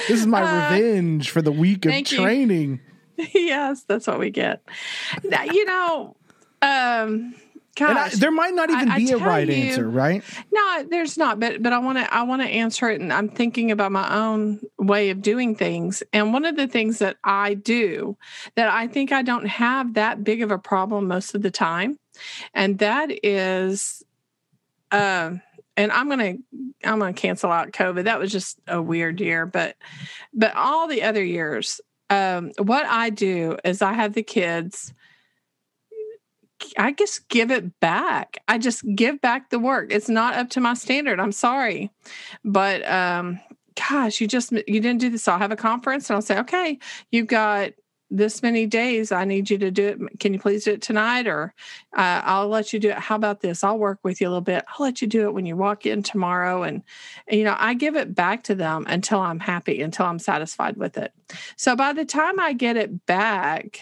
this 0.08 0.20
is 0.20 0.26
my 0.26 0.42
uh, 0.42 0.70
revenge 0.70 1.30
for 1.30 1.42
the 1.42 1.50
week 1.50 1.84
of 1.84 2.04
training. 2.04 2.80
You. 3.16 3.26
yes, 3.34 3.82
that's 3.82 4.06
what 4.06 4.20
we 4.20 4.30
get. 4.30 4.62
You 5.24 5.64
know, 5.64 6.16
um, 6.62 7.34
Gosh, 7.76 8.14
I, 8.14 8.16
there 8.16 8.30
might 8.30 8.54
not 8.54 8.70
even 8.70 8.90
I, 8.90 8.96
be 8.96 9.12
I 9.12 9.16
a 9.16 9.18
right 9.18 9.46
you, 9.46 9.54
answer, 9.54 9.88
right? 9.88 10.22
No, 10.50 10.84
there's 10.88 11.18
not. 11.18 11.38
But 11.38 11.62
but 11.62 11.74
I 11.74 11.78
want 11.78 11.98
to 11.98 12.12
I 12.12 12.22
want 12.22 12.40
to 12.40 12.48
answer 12.48 12.88
it, 12.88 13.02
and 13.02 13.12
I'm 13.12 13.28
thinking 13.28 13.70
about 13.70 13.92
my 13.92 14.16
own 14.16 14.60
way 14.78 15.10
of 15.10 15.20
doing 15.20 15.54
things. 15.54 16.02
And 16.12 16.32
one 16.32 16.46
of 16.46 16.56
the 16.56 16.66
things 16.66 17.00
that 17.00 17.18
I 17.22 17.52
do 17.52 18.16
that 18.54 18.70
I 18.70 18.86
think 18.86 19.12
I 19.12 19.20
don't 19.20 19.46
have 19.46 19.94
that 19.94 20.24
big 20.24 20.42
of 20.42 20.50
a 20.50 20.58
problem 20.58 21.06
most 21.06 21.34
of 21.34 21.42
the 21.42 21.50
time, 21.50 21.98
and 22.54 22.78
that 22.78 23.10
is, 23.22 24.02
uh, 24.90 25.32
and 25.76 25.92
I'm 25.92 26.08
gonna 26.08 26.36
I'm 26.82 26.98
gonna 26.98 27.12
cancel 27.12 27.52
out 27.52 27.72
COVID. 27.72 28.04
That 28.04 28.18
was 28.18 28.32
just 28.32 28.58
a 28.66 28.80
weird 28.80 29.20
year, 29.20 29.44
but 29.44 29.76
but 30.32 30.56
all 30.56 30.88
the 30.88 31.02
other 31.02 31.22
years, 31.22 31.82
um, 32.08 32.52
what 32.56 32.86
I 32.86 33.10
do 33.10 33.58
is 33.64 33.82
I 33.82 33.92
have 33.92 34.14
the 34.14 34.22
kids 34.22 34.94
I 36.78 36.92
just 36.92 37.28
give 37.28 37.50
it 37.50 37.78
back. 37.80 38.38
I 38.48 38.58
just 38.58 38.84
give 38.94 39.20
back 39.20 39.50
the 39.50 39.58
work. 39.58 39.92
It's 39.92 40.08
not 40.08 40.34
up 40.34 40.50
to 40.50 40.60
my 40.60 40.74
standard. 40.74 41.20
I'm 41.20 41.32
sorry. 41.32 41.90
But 42.44 42.88
um 42.88 43.40
gosh, 43.88 44.20
you 44.20 44.26
just 44.26 44.52
you 44.52 44.80
didn't 44.80 44.98
do 44.98 45.10
this. 45.10 45.28
I'll 45.28 45.38
have 45.38 45.52
a 45.52 45.56
conference 45.56 46.08
and 46.08 46.14
I'll 46.14 46.22
say, 46.22 46.38
okay, 46.38 46.78
you've 47.10 47.26
got 47.26 47.72
this 48.10 48.42
many 48.42 48.66
days. 48.66 49.10
I 49.10 49.24
need 49.24 49.50
you 49.50 49.58
to 49.58 49.70
do 49.70 49.88
it. 49.88 50.20
Can 50.20 50.32
you 50.32 50.38
please 50.38 50.64
do 50.64 50.72
it 50.72 50.82
tonight? 50.82 51.26
Or 51.26 51.52
uh, 51.96 52.22
I'll 52.24 52.48
let 52.48 52.72
you 52.72 52.78
do 52.78 52.90
it. 52.90 52.98
How 52.98 53.16
about 53.16 53.40
this? 53.40 53.64
I'll 53.64 53.78
work 53.78 53.98
with 54.02 54.20
you 54.20 54.28
a 54.28 54.30
little 54.30 54.40
bit. 54.40 54.64
I'll 54.68 54.84
let 54.84 55.02
you 55.02 55.08
do 55.08 55.24
it 55.26 55.34
when 55.34 55.44
you 55.44 55.56
walk 55.56 55.86
in 55.86 56.02
tomorrow. 56.02 56.62
And, 56.62 56.82
and, 57.26 57.38
you 57.38 57.44
know, 57.44 57.56
I 57.58 57.74
give 57.74 57.96
it 57.96 58.14
back 58.14 58.44
to 58.44 58.54
them 58.54 58.84
until 58.88 59.20
I'm 59.20 59.40
happy, 59.40 59.82
until 59.82 60.06
I'm 60.06 60.20
satisfied 60.20 60.76
with 60.76 60.96
it. 60.96 61.12
So 61.56 61.74
by 61.74 61.92
the 61.92 62.04
time 62.04 62.38
I 62.38 62.52
get 62.52 62.76
it 62.76 63.06
back, 63.06 63.80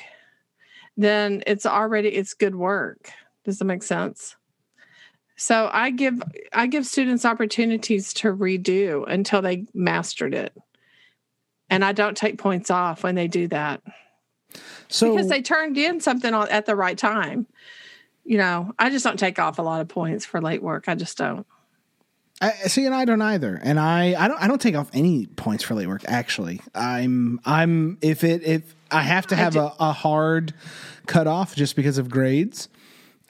then 0.97 1.43
it's 1.47 1.67
already 1.67 2.09
it's 2.09 2.35
good 2.35 2.55
work. 2.55 3.11
Does 3.45 3.59
that 3.59 3.65
make 3.65 3.83
sense? 3.83 4.37
So 5.37 5.69
I 5.73 5.91
give 5.91 6.23
I 6.53 6.67
give 6.67 6.87
students 6.87 7.25
opportunities 7.25 8.15
to 8.15 8.35
redo 8.35 9.05
until 9.09 9.43
they 9.43 9.67
mastered 9.75 10.35
it. 10.35 10.57
And 11.71 11.85
I 11.85 11.93
don't 11.93 12.17
take 12.17 12.39
points 12.39 12.71
off 12.71 13.03
when 13.03 13.15
they 13.15 13.27
do 13.27 13.49
that. 13.49 13.83
So 14.89 15.11
because 15.11 15.29
they 15.29 15.43
turned 15.43 15.77
in 15.77 16.01
something 16.01 16.33
at 16.33 16.67
the 16.67 16.77
right 16.77 16.97
time. 16.97 17.47
You 18.27 18.39
know, 18.39 18.73
I 18.79 18.89
just 18.89 19.05
don't 19.05 19.19
take 19.19 19.39
off 19.39 19.59
a 19.59 19.63
lot 19.63 19.81
of 19.83 19.89
points 19.89 20.25
for 20.25 20.41
late 20.41 20.63
work. 20.63 20.89
I 20.89 20.95
just 20.95 21.19
don't. 21.19 21.47
I 22.41 22.51
see, 22.53 22.85
and 22.85 22.95
I 22.95 23.05
don't 23.05 23.23
either. 23.23 23.61
And 23.63 23.79
I, 23.79 24.15
I 24.19 24.29
don't, 24.29 24.43
I 24.43 24.49
don't 24.49 24.61
take 24.61 24.75
off 24.75 24.91
any 24.93 25.27
points 25.27 25.63
for 25.63 25.75
late 25.75 25.87
work. 25.87 26.03
Actually, 26.07 26.61
I'm, 26.75 27.41
I'm 27.45 27.99
if 28.01 28.25
it 28.25 28.43
if 28.43 28.75
I 28.95 29.03
have 29.03 29.27
to 29.29 29.37
have 29.37 29.57
a, 29.57 29.73
a 29.79 29.93
hard 29.93 30.55
cutoff 31.07 31.55
just 31.55 31.77
because 31.77 31.99
of 31.99 32.09
grades. 32.09 32.69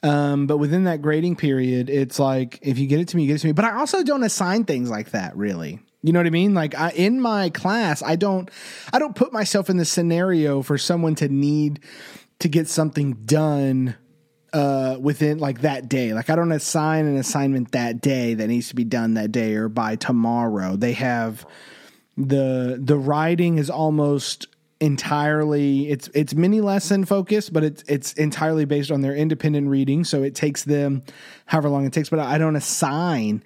Um, 0.02 0.46
but 0.46 0.58
within 0.58 0.84
that 0.84 1.00
grading 1.00 1.36
period, 1.36 1.88
it's 1.88 2.18
like 2.18 2.58
if 2.62 2.78
you 2.78 2.86
get 2.86 3.00
it 3.00 3.08
to 3.08 3.16
me, 3.16 3.22
you 3.22 3.28
get 3.28 3.36
it 3.36 3.38
to 3.40 3.46
me. 3.46 3.52
But 3.52 3.64
I 3.64 3.78
also 3.78 4.02
don't 4.02 4.22
assign 4.22 4.64
things 4.64 4.90
like 4.90 5.12
that, 5.12 5.34
really. 5.36 5.80
You 6.02 6.12
know 6.12 6.18
what 6.18 6.26
I 6.26 6.30
mean? 6.30 6.52
Like 6.52 6.74
I, 6.74 6.90
in 6.90 7.20
my 7.20 7.48
class, 7.48 8.02
I 8.02 8.16
don't, 8.16 8.50
I 8.92 8.98
don't 8.98 9.16
put 9.16 9.32
myself 9.32 9.70
in 9.70 9.78
the 9.78 9.86
scenario 9.86 10.60
for 10.60 10.76
someone 10.76 11.14
to 11.16 11.28
need 11.28 11.80
to 12.40 12.48
get 12.48 12.68
something 12.68 13.14
done 13.24 13.96
uh, 14.52 14.98
within 15.00 15.38
like 15.38 15.62
that 15.62 15.88
day. 15.88 16.12
Like 16.12 16.28
I 16.28 16.36
don't 16.36 16.52
assign 16.52 17.06
an 17.06 17.16
assignment 17.16 17.72
that 17.72 18.02
day 18.02 18.34
that 18.34 18.46
needs 18.46 18.68
to 18.68 18.74
be 18.74 18.84
done 18.84 19.14
that 19.14 19.32
day 19.32 19.54
or 19.54 19.70
by 19.70 19.96
tomorrow. 19.96 20.76
They 20.76 20.92
have 20.92 21.46
the 22.16 22.78
the 22.80 22.96
writing 22.96 23.58
is 23.58 23.68
almost 23.68 24.46
entirely 24.80 25.88
it's 25.88 26.08
it's 26.14 26.34
mini 26.34 26.60
lesson 26.60 27.04
focused 27.04 27.52
but 27.52 27.62
it's 27.62 27.84
it's 27.86 28.12
entirely 28.14 28.64
based 28.64 28.90
on 28.90 29.00
their 29.00 29.14
independent 29.14 29.68
reading 29.68 30.04
so 30.04 30.22
it 30.22 30.34
takes 30.34 30.64
them 30.64 31.02
however 31.46 31.68
long 31.68 31.86
it 31.86 31.92
takes 31.92 32.08
but 32.08 32.18
i 32.18 32.36
don't 32.36 32.56
assign 32.56 33.42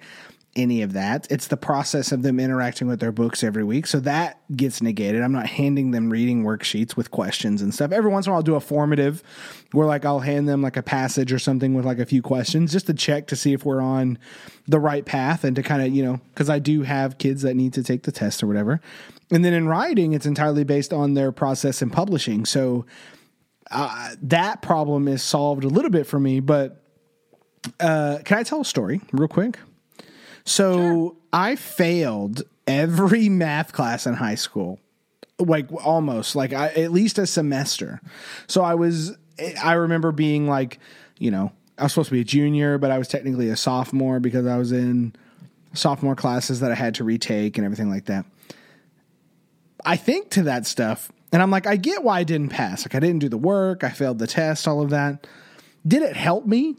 any 0.55 0.81
of 0.81 0.93
that. 0.93 1.27
It's 1.29 1.47
the 1.47 1.57
process 1.57 2.11
of 2.11 2.21
them 2.23 2.39
interacting 2.39 2.87
with 2.87 2.99
their 2.99 3.11
books 3.11 3.43
every 3.43 3.63
week. 3.63 3.87
So 3.87 3.99
that 4.01 4.39
gets 4.55 4.81
negated. 4.81 5.21
I'm 5.21 5.31
not 5.31 5.47
handing 5.47 5.91
them 5.91 6.09
reading 6.09 6.43
worksheets 6.43 6.95
with 6.95 7.11
questions 7.11 7.61
and 7.61 7.73
stuff. 7.73 7.91
Every 7.91 8.11
once 8.11 8.25
in 8.25 8.31
a 8.31 8.33
while, 8.33 8.39
I'll 8.39 8.43
do 8.43 8.55
a 8.55 8.59
formative 8.59 9.23
where, 9.71 9.87
like, 9.87 10.05
I'll 10.05 10.19
hand 10.19 10.49
them 10.49 10.61
like 10.61 10.77
a 10.77 10.83
passage 10.83 11.31
or 11.31 11.39
something 11.39 11.73
with 11.73 11.85
like 11.85 11.99
a 11.99 12.05
few 12.05 12.21
questions 12.21 12.71
just 12.71 12.87
to 12.87 12.93
check 12.93 13.27
to 13.27 13.35
see 13.35 13.53
if 13.53 13.65
we're 13.65 13.81
on 13.81 14.17
the 14.67 14.79
right 14.79 15.05
path 15.05 15.43
and 15.43 15.55
to 15.55 15.63
kind 15.63 15.81
of, 15.81 15.93
you 15.93 16.03
know, 16.03 16.19
because 16.33 16.49
I 16.49 16.59
do 16.59 16.83
have 16.83 17.17
kids 17.17 17.43
that 17.43 17.55
need 17.55 17.73
to 17.73 17.83
take 17.83 18.03
the 18.03 18.11
test 18.11 18.41
or 18.43 18.47
whatever. 18.47 18.81
And 19.31 19.45
then 19.45 19.53
in 19.53 19.67
writing, 19.67 20.13
it's 20.13 20.25
entirely 20.25 20.63
based 20.63 20.91
on 20.91 21.13
their 21.13 21.31
process 21.31 21.81
in 21.81 21.89
publishing. 21.89 22.45
So 22.45 22.85
uh, 23.69 24.15
that 24.23 24.61
problem 24.61 25.07
is 25.07 25.21
solved 25.21 25.63
a 25.63 25.67
little 25.67 25.91
bit 25.91 26.07
for 26.07 26.19
me. 26.19 26.39
But 26.39 26.83
uh, 27.79 28.19
can 28.25 28.39
I 28.39 28.43
tell 28.43 28.61
a 28.61 28.65
story 28.65 29.01
real 29.11 29.27
quick? 29.27 29.59
So 30.45 30.73
sure. 30.73 31.15
I 31.31 31.55
failed 31.55 32.41
every 32.65 33.29
math 33.29 33.71
class 33.71 34.07
in 34.07 34.15
high 34.15 34.35
school, 34.35 34.79
like 35.37 35.71
almost 35.85 36.35
like 36.35 36.53
I, 36.53 36.69
at 36.69 36.91
least 36.91 37.19
a 37.19 37.27
semester. 37.27 38.01
So 38.47 38.63
I 38.63 38.73
was, 38.73 39.15
I 39.63 39.73
remember 39.73 40.11
being 40.11 40.47
like, 40.47 40.79
you 41.19 41.29
know, 41.29 41.51
I 41.77 41.83
was 41.83 41.93
supposed 41.93 42.09
to 42.09 42.15
be 42.15 42.21
a 42.21 42.25
junior, 42.25 42.77
but 42.77 42.89
I 42.89 42.97
was 42.97 43.07
technically 43.07 43.49
a 43.49 43.55
sophomore 43.55 44.19
because 44.19 44.47
I 44.47 44.57
was 44.57 44.71
in 44.71 45.13
sophomore 45.73 46.15
classes 46.15 46.61
that 46.61 46.71
I 46.71 46.75
had 46.75 46.95
to 46.95 47.03
retake 47.03 47.57
and 47.57 47.65
everything 47.65 47.89
like 47.89 48.05
that. 48.05 48.25
I 49.85 49.95
think 49.95 50.31
to 50.31 50.43
that 50.43 50.65
stuff, 50.65 51.11
and 51.31 51.41
I'm 51.41 51.51
like, 51.51 51.67
I 51.67 51.75
get 51.75 52.03
why 52.03 52.19
I 52.19 52.23
didn't 52.23 52.49
pass. 52.49 52.85
Like, 52.85 52.95
I 52.95 52.99
didn't 52.99 53.19
do 53.19 53.29
the 53.29 53.37
work, 53.37 53.83
I 53.83 53.89
failed 53.89 54.19
the 54.19 54.27
test, 54.27 54.67
all 54.67 54.81
of 54.81 54.89
that. 54.89 55.27
Did 55.87 56.01
it 56.01 56.15
help 56.15 56.45
me? 56.45 56.75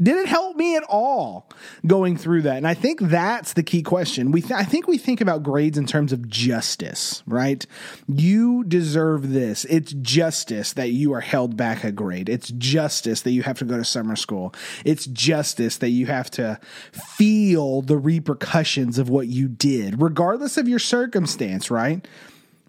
Did 0.00 0.16
it 0.16 0.26
help 0.26 0.56
me 0.56 0.76
at 0.76 0.84
all 0.84 1.48
going 1.86 2.16
through 2.16 2.42
that? 2.42 2.56
And 2.56 2.66
I 2.66 2.74
think 2.74 3.00
that's 3.00 3.54
the 3.54 3.62
key 3.62 3.82
question. 3.82 4.30
We 4.30 4.40
th- 4.40 4.52
I 4.52 4.64
think 4.64 4.86
we 4.86 4.98
think 4.98 5.20
about 5.20 5.42
grades 5.42 5.76
in 5.76 5.86
terms 5.86 6.12
of 6.12 6.28
justice, 6.28 7.22
right? 7.26 7.66
You 8.06 8.64
deserve 8.64 9.30
this. 9.30 9.64
It's 9.64 9.92
justice 9.92 10.72
that 10.74 10.90
you 10.90 11.12
are 11.14 11.20
held 11.20 11.56
back 11.56 11.82
a 11.82 11.90
grade. 11.90 12.28
It's 12.28 12.50
justice 12.50 13.22
that 13.22 13.32
you 13.32 13.42
have 13.42 13.58
to 13.58 13.64
go 13.64 13.76
to 13.76 13.84
summer 13.84 14.16
school. 14.16 14.54
It's 14.84 15.06
justice 15.06 15.78
that 15.78 15.90
you 15.90 16.06
have 16.06 16.30
to 16.32 16.60
feel 16.92 17.82
the 17.82 17.98
repercussions 17.98 18.98
of 18.98 19.08
what 19.08 19.26
you 19.26 19.48
did, 19.48 20.00
regardless 20.00 20.56
of 20.56 20.68
your 20.68 20.78
circumstance, 20.78 21.70
right? 21.70 22.06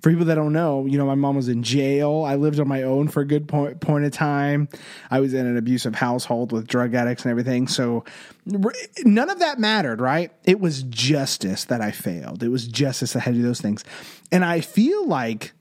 For 0.02 0.10
people 0.10 0.26
that 0.26 0.36
don't 0.36 0.54
know, 0.54 0.86
you 0.86 0.98
know, 0.98 1.06
my 1.06 1.16
mom 1.16 1.36
was 1.36 1.50
in 1.50 1.64
jail. 1.64 2.24
I 2.26 2.36
lived 2.36 2.60
on 2.60 2.68
my 2.68 2.84
own 2.84 3.08
for 3.08 3.22
a 3.22 3.26
good 3.26 3.48
point, 3.48 3.82
point 3.82 4.06
of 4.06 4.12
time. 4.12 4.70
I 5.12 5.20
was 5.20 5.34
in 5.34 5.46
an 5.46 5.58
abusive 5.58 5.96
household 5.96 6.52
with 6.52 6.68
drug 6.68 6.94
addicts 6.94 7.24
and 7.24 7.32
everything. 7.32 7.68
So 7.68 8.06
none 8.46 9.30
of 9.30 9.40
that 9.40 9.60
mattered, 9.60 10.00
right? 10.00 10.32
It 10.46 10.60
was 10.60 10.84
justice 10.84 11.66
that 11.66 11.82
I 11.82 11.92
failed. 11.92 12.44
It 12.44 12.50
was 12.50 12.68
justice 12.68 13.14
that 13.14 13.22
had 13.22 13.34
to 13.34 13.40
do 13.40 13.46
those 13.46 13.62
things. 13.62 13.84
And 14.32 14.46
I 14.46 14.62
feel 14.62 15.06
like 15.08 15.54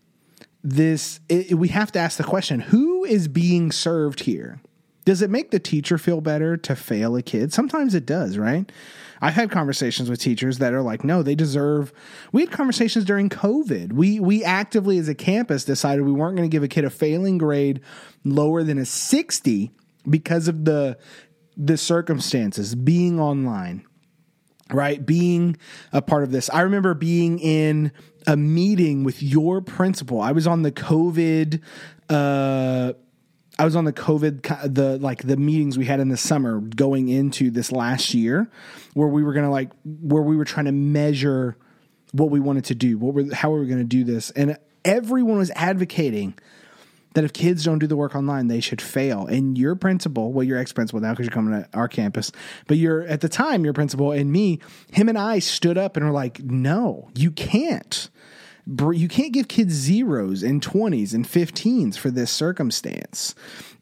this, 0.63 1.21
it, 1.29 1.55
we 1.55 1.69
have 1.69 1.91
to 1.93 1.99
ask 1.99 2.17
the 2.17 2.25
question 2.25 2.61
who 2.61 3.05
is 3.05 3.29
being 3.29 3.73
served 3.73 4.21
here? 4.21 4.61
Does 5.09 5.23
it 5.23 5.31
make 5.31 5.53
the 5.53 5.59
teacher 5.59 5.97
feel 5.97 6.21
better 6.21 6.59
to 6.59 6.77
fail 6.77 7.17
a 7.17 7.23
kid? 7.23 7.51
Sometimes 7.51 7.95
it 7.95 8.05
does, 8.05 8.37
right? 8.37 8.71
I've 9.23 9.33
had 9.33 9.51
conversations 9.51 10.11
with 10.11 10.21
teachers 10.21 10.59
that 10.59 10.75
are 10.75 10.83
like, 10.83 11.03
no, 11.03 11.23
they 11.23 11.35
deserve. 11.35 11.95
We 12.31 12.43
had 12.43 12.51
conversations 12.51 13.07
during 13.07 13.31
COVID. 13.31 13.95
We 13.95 14.21
we 14.21 14.45
actively 14.45 14.99
as 14.99 15.09
a 15.09 15.15
campus 15.15 15.65
decided 15.65 16.03
we 16.05 16.13
weren't 16.13 16.37
going 16.37 16.47
to 16.47 16.55
give 16.55 16.63
a 16.63 16.69
kid 16.69 16.85
a 16.85 16.91
failing 16.91 17.39
grade 17.39 17.81
lower 18.23 18.63
than 18.63 18.77
a 18.77 18.85
60 18.85 19.71
because 20.07 20.47
of 20.47 20.67
the 20.67 20.99
the 21.57 21.79
circumstances 21.79 22.75
being 22.75 23.19
online 23.19 23.87
right 24.71 25.07
being 25.07 25.57
a 25.91 26.03
part 26.03 26.23
of 26.23 26.31
this 26.31 26.51
i 26.51 26.61
remember 26.61 26.93
being 26.93 27.39
in 27.39 27.91
a 28.27 28.37
meeting 28.37 29.03
with 29.03 29.23
your 29.23 29.61
principal 29.61 30.21
i 30.21 30.31
was 30.31 30.47
on 30.47 30.63
the 30.63 30.71
covid 30.71 31.61
uh 32.11 32.93
I 33.59 33.65
was 33.65 33.75
on 33.75 33.85
the 33.85 33.93
COVID 33.93 34.75
the 34.75 34.99
like 34.99 35.23
the 35.23 35.37
meetings 35.37 35.77
we 35.77 35.85
had 35.85 36.01
in 36.01 36.09
the 36.09 36.17
summer 36.17 36.61
going 36.61 37.09
into 37.09 37.51
this 37.51 37.73
last 37.73 38.15
year 38.15 38.49
where 38.95 39.09
we 39.09 39.23
were 39.23 39.35
to 39.35 39.51
like 39.51 39.71
where 39.85 40.23
we 40.23 40.37
were 40.37 40.45
trying 40.45 40.67
to 40.67 40.73
measure 40.73 41.57
what 42.13 42.31
we 42.31 42.41
wanted 42.41 42.65
to 42.67 42.75
do, 42.75 42.99
what 42.99 43.15
were 43.15 43.35
how 43.35 43.51
were 43.51 43.61
we 43.61 43.67
to 43.79 43.85
do 43.85 44.05
this? 44.05 44.31
And 44.31 44.57
everyone 44.85 45.39
was 45.39 45.51
advocating 45.55 46.35
that 47.15 47.25
if 47.25 47.33
kids 47.33 47.65
don't 47.65 47.79
do 47.79 47.87
the 47.87 47.97
work 47.97 48.15
online, 48.15 48.47
they 48.47 48.61
should 48.61 48.81
fail. 48.81 49.27
And 49.27 49.59
your 49.59 49.75
principal, 49.75 50.33
well, 50.33 50.45
your 50.45 50.59
ex 50.59 50.73
principal 50.73 51.01
now 51.01 51.11
because 51.13 51.27
you're 51.27 51.35
coming 51.35 51.63
to 51.63 51.69
our 51.75 51.89
campus, 51.89 52.31
but 52.67 52.77
you're 52.77 53.03
at 53.07 53.21
the 53.21 53.29
time 53.29 53.65
your 53.65 53.73
principal 53.73 54.13
and 54.13 54.31
me, 54.31 54.61
him 54.93 55.09
and 55.09 55.19
I 55.19 55.41
stood 55.41 55.77
up 55.77 55.97
and 55.97 56.07
were 56.07 56.13
like, 56.13 56.41
no, 56.41 57.09
you 57.17 57.31
can't 57.31 58.09
you 58.93 59.09
can't 59.09 59.33
give 59.33 59.49
kids 59.49 59.73
zeros 59.73 60.43
and 60.43 60.63
20s 60.63 61.15
and 61.15 61.25
15s 61.25 61.97
for 61.97 62.11
this 62.11 62.31
circumstance 62.31 63.35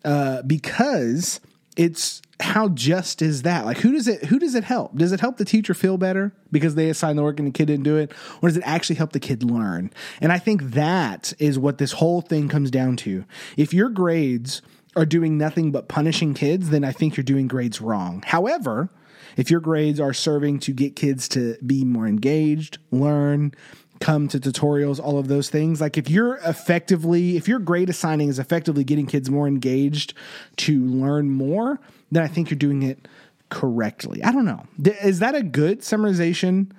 uh, 0.05 0.43
because 0.43 1.41
it's 1.76 2.22
how 2.41 2.68
just 2.68 3.22
is 3.22 3.43
that? 3.43 3.64
Like 3.64 3.78
who 3.78 3.93
does 3.93 4.09
it 4.09 4.26
who 4.26 4.39
does 4.39 4.55
it 4.55 4.64
help? 4.64 4.97
Does 4.97 5.12
it 5.12 5.20
help 5.20 5.39
the 5.39 5.45
teacher 5.45 5.74
feel 5.74 5.97
better 5.97 6.32
because 6.53 6.74
they 6.74 6.91
assign 6.91 7.16
the 7.16 7.22
work 7.22 7.39
and 7.39 7.49
the 7.49 7.53
kid 7.53 7.66
didn't 7.66 7.84
do 7.84 7.97
it? 7.97 8.12
Or 8.43 8.49
does 8.49 8.57
it 8.57 8.62
actually 8.66 8.97
help 8.97 9.12
the 9.12 9.20
kid 9.20 9.43
learn? 9.43 9.91
And 10.20 10.32
i 10.32 10.39
think 10.39 10.62
that 10.62 11.32
is 11.39 11.59
what 11.59 11.78
this 11.78 11.93
whole 11.93 12.20
thing 12.20 12.49
comes 12.49 12.70
down 12.70 12.97
to. 12.99 13.24
If 13.57 13.72
your 13.72 13.89
grades 13.89 14.62
are 14.97 15.07
doing 15.07 15.37
nothing 15.37 15.72
but 15.72 15.89
punishing 15.89 16.34
kids 16.34 16.70
then 16.70 16.84
i 16.84 16.93
think 16.93 17.16
you're 17.16 17.24
doing 17.24 17.49
grades 17.49 17.80
wrong. 17.80 18.22
However 18.26 18.91
if 19.37 19.51
your 19.51 19.61
grades 19.61 20.01
are 20.01 20.14
serving 20.14 20.61
to 20.61 20.72
get 20.72 20.97
kids 20.97 21.28
to 21.28 21.57
be 21.64 21.84
more 21.84 22.07
engaged 22.07 22.78
learn 22.91 23.53
come 24.01 24.28
to 24.28 24.38
tutorials, 24.38 25.01
all 25.01 25.18
of 25.18 25.28
those 25.28 25.49
things. 25.49 25.80
Like 25.80 25.97
if 25.97 26.11
you're 26.11 26.36
effectively, 26.38 27.36
if 27.36 27.49
your 27.49 27.59
grade 27.59 27.90
assigning 27.90 28.28
is 28.28 28.38
effectively 28.38 28.84
getting 28.84 29.07
kids 29.07 29.30
more 29.30 29.47
engaged 29.47 30.14
to 30.59 30.84
learn 30.86 31.30
more, 31.30 31.80
then 32.11 32.22
I 32.22 32.28
think 32.28 32.51
you're 32.51 32.59
doing 32.59 32.82
it 32.82 33.09
correctly. 33.49 34.22
I 34.22 34.32
don't 34.32 34.44
know. 34.44 34.64
Is 35.03 35.20
that 35.20 35.34
a 35.34 35.42
good 35.42 35.80
summarization 35.80 36.70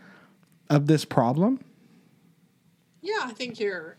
of 0.70 0.88
this 0.88 1.06
problem? 1.06 1.60
Yeah, 3.02 3.22
I 3.24 3.32
think 3.32 3.60
you're 3.60 3.98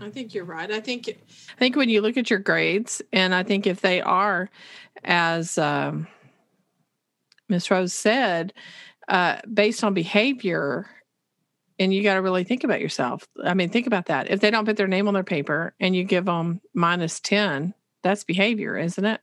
I 0.00 0.10
think 0.10 0.34
you're 0.34 0.44
right. 0.44 0.70
I 0.70 0.80
think 0.80 1.08
I 1.08 1.58
think 1.58 1.76
when 1.76 1.88
you 1.88 2.00
look 2.00 2.16
at 2.16 2.30
your 2.30 2.38
grades 2.38 3.02
and 3.12 3.34
I 3.34 3.42
think 3.42 3.66
if 3.66 3.80
they 3.80 4.00
are 4.00 4.48
as 5.04 5.58
um, 5.58 6.06
Miss 7.48 7.70
Rose 7.70 7.92
said, 7.92 8.52
uh, 9.08 9.38
based 9.52 9.82
on 9.82 9.94
behavior, 9.94 10.86
and 11.78 11.92
you 11.94 12.02
got 12.02 12.14
to 12.14 12.22
really 12.22 12.44
think 12.44 12.64
about 12.64 12.80
yourself. 12.80 13.26
I 13.42 13.54
mean, 13.54 13.70
think 13.70 13.86
about 13.86 14.06
that. 14.06 14.30
If 14.30 14.40
they 14.40 14.50
don't 14.50 14.64
put 14.64 14.76
their 14.76 14.88
name 14.88 15.08
on 15.08 15.14
their 15.14 15.24
paper 15.24 15.74
and 15.80 15.94
you 15.94 16.04
give 16.04 16.24
them 16.24 16.60
minus 16.74 17.20
10, 17.20 17.74
that's 18.02 18.24
behavior, 18.24 18.76
isn't 18.76 19.04
it? 19.04 19.20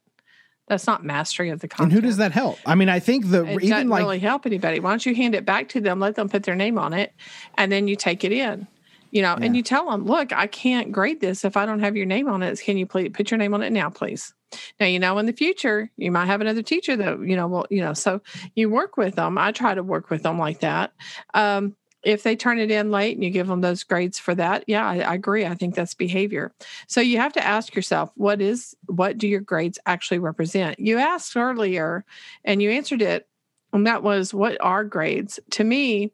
That's 0.68 0.88
not 0.88 1.04
mastery 1.04 1.50
of 1.50 1.60
the 1.60 1.68
content. 1.68 1.94
And 1.94 2.02
who 2.02 2.08
does 2.08 2.18
that 2.18 2.32
help? 2.32 2.58
I 2.66 2.76
mean, 2.76 2.90
I 2.90 3.00
think 3.00 3.30
the 3.30 3.46
it 3.46 3.52
even 3.56 3.70
doesn't 3.70 3.90
like 3.90 4.02
really 4.02 4.20
help 4.20 4.46
anybody. 4.46 4.80
Why 4.80 4.90
don't 4.90 5.06
you 5.06 5.14
hand 5.14 5.36
it 5.36 5.46
back 5.46 5.70
to 5.70 5.82
them, 5.82 6.00
let 6.00 6.16
them 6.16 6.28
put 6.28 6.44
their 6.44 6.56
name 6.56 6.80
on 6.80 6.94
it, 6.94 7.14
and 7.56 7.72
then 7.72 7.88
you 7.88 7.96
take 7.96 8.24
it 8.24 8.32
in. 8.32 8.68
You 9.12 9.22
know, 9.22 9.36
yeah. 9.38 9.46
and 9.46 9.56
you 9.56 9.62
tell 9.62 9.90
them, 9.90 10.06
look, 10.06 10.34
I 10.34 10.48
can't 10.48 10.92
grade 10.92 11.22
this 11.22 11.46
if 11.46 11.56
I 11.56 11.66
don't 11.66 11.80
have 11.80 11.96
your 11.96 12.08
name 12.08 12.28
on 12.28 12.42
it. 12.44 12.60
Can 12.60 12.78
you 12.78 12.86
please 12.86 13.12
put 13.14 13.32
your 13.32 13.38
name 13.38 13.54
on 13.54 13.62
it 13.62 13.72
now, 13.72 13.90
please? 13.90 14.34
Now, 14.80 14.88
you 14.88 15.00
know, 15.00 15.18
in 15.20 15.26
the 15.26 15.34
future, 15.34 15.90
you 15.96 16.12
might 16.12 16.26
have 16.26 16.42
another 16.42 16.62
teacher 16.62 16.98
that, 16.98 17.20
you 17.22 17.36
know, 17.36 17.48
well, 17.48 17.66
you 17.70 17.82
know, 17.82 17.94
so 17.94 18.22
you 18.56 18.70
work 18.70 18.98
with 18.98 19.16
them. 19.16 19.38
I 19.38 19.52
try 19.52 19.74
to 19.74 19.84
work 19.84 20.10
with 20.10 20.24
them 20.24 20.38
like 20.38 20.62
that. 20.62 20.92
Um, 21.34 21.76
if 22.06 22.24
they 22.24 22.36
turn 22.36 22.60
it 22.60 22.72
in 22.72 22.92
late 22.92 23.18
and 23.18 23.24
you 23.24 23.32
give 23.32 23.48
them 23.48 23.62
those 23.62 23.84
grades 23.84 24.20
for 24.20 24.36
that 24.36 24.64
yeah 24.68 24.88
I, 24.88 25.00
I, 25.00 25.14
agree 25.16 25.46
i 25.46 25.56
think 25.56 25.76
that's 25.76 25.94
behavior. 25.94 26.54
So 26.88 27.02
you 27.02 27.18
have 27.18 27.34
to 27.34 27.46
ask 27.46 27.76
yourself 27.76 28.12
what 28.16 28.42
is 28.42 28.76
what 28.86 29.18
do 29.18 29.28
your 29.28 29.42
grades 29.42 29.80
actually 29.86 30.20
represent? 30.20 30.80
You 30.80 31.00
asked 31.00 31.36
earlier 31.36 32.06
and 32.44 32.62
you 32.62 32.70
answered 32.70 33.02
it 33.02 33.28
and 33.74 33.86
that 33.88 34.04
was 34.04 34.34
what 34.34 34.58
are 34.62 34.84
grades? 34.84 35.40
To 35.52 35.64
me 35.64 36.12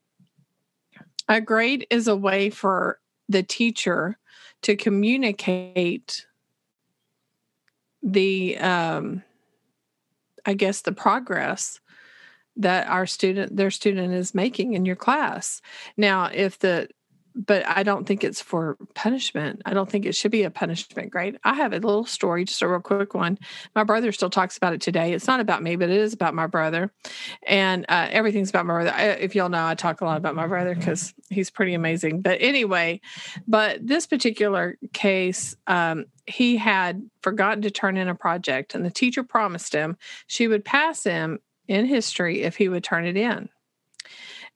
a 1.27 1.39
grade 1.41 1.85
is 1.89 2.07
a 2.07 2.15
way 2.15 2.49
for 2.49 2.99
the 3.29 3.43
teacher 3.43 4.17
to 4.63 4.75
communicate 4.75 6.25
the 8.03 8.57
um 8.57 9.21
i 10.45 10.53
guess 10.53 10.81
the 10.81 10.91
progress 10.91 11.79
that 12.57 12.87
our 12.87 13.05
student 13.05 13.55
their 13.55 13.71
student 13.71 14.13
is 14.13 14.35
making 14.35 14.73
in 14.73 14.85
your 14.85 14.95
class 14.95 15.61
now 15.97 16.29
if 16.33 16.59
the 16.59 16.87
but 17.35 17.65
I 17.67 17.83
don't 17.83 18.05
think 18.05 18.23
it's 18.23 18.41
for 18.41 18.77
punishment. 18.93 19.61
I 19.65 19.73
don't 19.73 19.89
think 19.89 20.05
it 20.05 20.15
should 20.15 20.31
be 20.31 20.43
a 20.43 20.51
punishment 20.51 21.11
grade. 21.11 21.37
I 21.43 21.53
have 21.53 21.73
a 21.73 21.79
little 21.79 22.05
story, 22.05 22.45
just 22.45 22.61
a 22.61 22.67
real 22.67 22.79
quick 22.79 23.13
one. 23.13 23.37
My 23.75 23.83
brother 23.83 24.11
still 24.11 24.29
talks 24.29 24.57
about 24.57 24.73
it 24.73 24.81
today. 24.81 25.13
It's 25.13 25.27
not 25.27 25.39
about 25.39 25.63
me, 25.63 25.75
but 25.75 25.89
it 25.89 25.97
is 25.97 26.13
about 26.13 26.33
my 26.33 26.47
brother. 26.47 26.91
And 27.47 27.85
uh, 27.87 28.07
everything's 28.11 28.49
about 28.49 28.65
my 28.65 28.73
brother. 28.73 28.93
I, 28.93 29.03
if 29.03 29.35
y'all 29.35 29.49
know, 29.49 29.65
I 29.65 29.75
talk 29.75 30.01
a 30.01 30.05
lot 30.05 30.17
about 30.17 30.35
my 30.35 30.47
brother 30.47 30.75
because 30.75 31.13
he's 31.29 31.49
pretty 31.49 31.73
amazing. 31.73 32.21
But 32.21 32.37
anyway, 32.41 33.01
but 33.47 33.85
this 33.85 34.07
particular 34.07 34.77
case, 34.93 35.55
um, 35.67 36.05
he 36.27 36.57
had 36.57 37.01
forgotten 37.21 37.61
to 37.63 37.71
turn 37.71 37.97
in 37.97 38.07
a 38.07 38.15
project, 38.15 38.75
and 38.75 38.85
the 38.85 38.91
teacher 38.91 39.23
promised 39.23 39.73
him 39.73 39.97
she 40.27 40.47
would 40.47 40.65
pass 40.65 41.03
him 41.03 41.39
in 41.71 41.85
history 41.85 42.41
if 42.41 42.57
he 42.57 42.67
would 42.67 42.83
turn 42.83 43.05
it 43.05 43.15
in. 43.15 43.47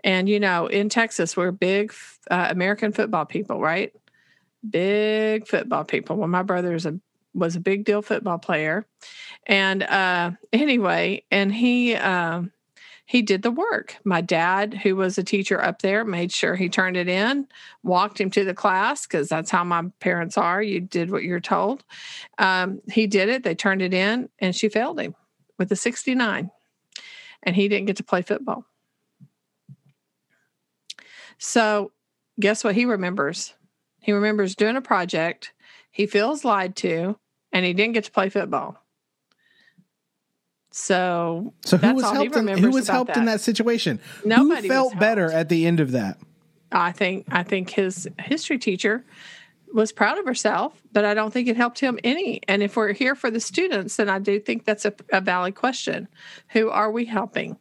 And, 0.04 0.28
you 0.28 0.40
know, 0.40 0.68
in 0.68 0.90
Texas, 0.90 1.38
we're 1.38 1.52
big 1.52 1.94
uh, 2.30 2.48
American 2.50 2.92
football 2.92 3.26
people, 3.26 3.62
right? 3.62 3.94
Big 4.70 5.48
football 5.48 5.86
people. 5.86 6.18
Well, 6.18 6.28
my 6.28 6.44
brother 6.44 6.74
is 6.74 6.86
a, 6.86 7.00
was 7.34 7.56
a 7.56 7.62
big 7.62 7.86
deal 7.86 8.02
football 8.02 8.38
player. 8.38 8.86
And 9.48 9.82
uh, 9.84 10.32
anyway, 10.52 11.24
and 11.32 11.54
he, 11.54 11.96
uh, 11.96 12.44
he 13.06 13.22
did 13.22 13.44
the 13.44 13.52
work. 13.52 13.96
My 14.04 14.20
dad, 14.20 14.74
who 14.74 14.98
was 14.98 15.18
a 15.18 15.24
teacher 15.24 15.64
up 15.64 15.82
there, 15.82 16.04
made 16.04 16.34
sure 16.34 16.56
he 16.56 16.68
turned 16.68 16.98
it 16.98 17.08
in, 17.08 17.48
walked 17.82 18.20
him 18.20 18.30
to 18.32 18.44
the 18.44 18.54
class 18.54 19.08
because 19.08 19.30
that's 19.30 19.52
how 19.52 19.64
my 19.64 19.84
parents 20.02 20.38
are. 20.38 20.62
You 20.62 20.82
did 20.82 21.12
what 21.12 21.24
you're 21.24 21.40
told. 21.40 21.86
Um, 22.40 22.82
he 22.92 23.08
did 23.08 23.30
it. 23.30 23.44
They 23.44 23.56
turned 23.56 23.82
it 23.82 23.94
in, 23.94 24.28
and 24.40 24.54
she 24.54 24.68
failed 24.68 25.00
him 25.00 25.16
with 25.58 25.72
a 25.72 25.76
69, 25.76 26.52
and 27.46 27.56
he 27.56 27.68
didn't 27.68 27.86
get 27.86 27.98
to 27.98 28.04
play 28.04 28.22
football. 28.22 28.66
So, 31.38 31.92
guess 32.40 32.64
what 32.64 32.76
he 32.76 32.86
remembers? 32.86 33.54
He 34.00 34.12
remembers 34.12 34.56
doing 34.56 34.76
a 34.78 34.82
project. 34.82 35.54
He 35.92 36.06
feels 36.06 36.44
lied 36.46 36.76
to, 36.78 37.18
and 37.52 37.66
he 37.66 37.74
didn't 37.74 37.94
get 37.94 38.06
to 38.06 38.12
play 38.12 38.30
football. 38.30 38.78
So, 40.72 41.54
so 41.64 41.78
who 41.78 41.94
was 41.94 42.04
helped? 42.04 42.36
In, 42.36 42.48
who 42.58 42.72
was 42.72 42.88
helped 42.88 43.14
that. 43.14 43.18
in 43.18 43.26
that 43.26 43.40
situation? 43.40 44.02
Nobody 44.26 44.68
who 44.68 44.74
felt 44.74 45.00
better 45.00 45.32
at 45.32 45.48
the 45.48 45.66
end 45.66 45.80
of 45.80 45.92
that. 45.92 46.20
I 46.72 46.92
think 46.92 47.28
I 47.32 47.44
think 47.44 47.70
his 47.70 48.10
history 48.20 48.58
teacher 48.58 49.06
was 49.76 49.92
proud 49.92 50.18
of 50.18 50.26
herself, 50.26 50.82
but 50.94 51.04
I 51.04 51.14
don't 51.14 51.32
think 51.32 51.50
it 51.50 51.58
helped 51.58 51.80
him 51.80 52.00
any. 52.04 52.40
And 52.48 52.64
if 52.64 52.78
we're 52.78 52.94
here 52.94 53.14
for 53.14 53.30
the 53.30 53.42
students, 53.42 53.98
then 53.98 54.10
I 54.10 54.20
do 54.20 54.40
think 54.40 54.64
that's 54.64 54.86
a, 54.86 54.94
a 55.12 55.20
valid 55.20 55.56
question. 55.56 56.08
Who 56.50 56.70
are 56.70 56.90
we 56.90 57.04
helping? 57.04 57.58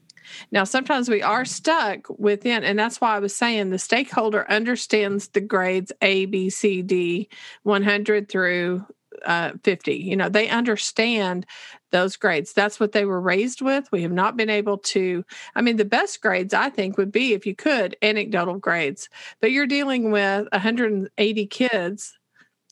Now, 0.52 0.62
sometimes 0.62 1.08
we 1.08 1.22
are 1.22 1.44
stuck 1.44 2.08
within, 2.08 2.62
and 2.62 2.78
that's 2.78 3.00
why 3.00 3.16
I 3.16 3.18
was 3.18 3.34
saying 3.34 3.70
the 3.70 3.78
stakeholder 3.78 4.48
understands 4.48 5.28
the 5.28 5.40
grades 5.40 5.92
A, 6.00 6.26
B, 6.26 6.50
C, 6.50 6.82
D, 6.82 7.28
100 7.64 8.28
through 8.28 8.86
uh, 9.26 9.52
50. 9.64 9.94
You 9.94 10.16
know, 10.16 10.28
they 10.28 10.48
understand 10.48 11.46
those 11.94 12.16
grades. 12.16 12.52
That's 12.52 12.80
what 12.80 12.90
they 12.90 13.04
were 13.04 13.20
raised 13.20 13.62
with. 13.62 13.90
We 13.92 14.02
have 14.02 14.10
not 14.10 14.36
been 14.36 14.50
able 14.50 14.78
to, 14.78 15.24
I 15.54 15.62
mean, 15.62 15.76
the 15.76 15.84
best 15.84 16.20
grades 16.20 16.52
I 16.52 16.68
think 16.68 16.98
would 16.98 17.12
be 17.12 17.34
if 17.34 17.46
you 17.46 17.54
could 17.54 17.96
anecdotal 18.02 18.56
grades, 18.56 19.08
but 19.40 19.52
you're 19.52 19.68
dealing 19.68 20.10
with 20.10 20.48
180 20.50 21.46
kids. 21.46 22.18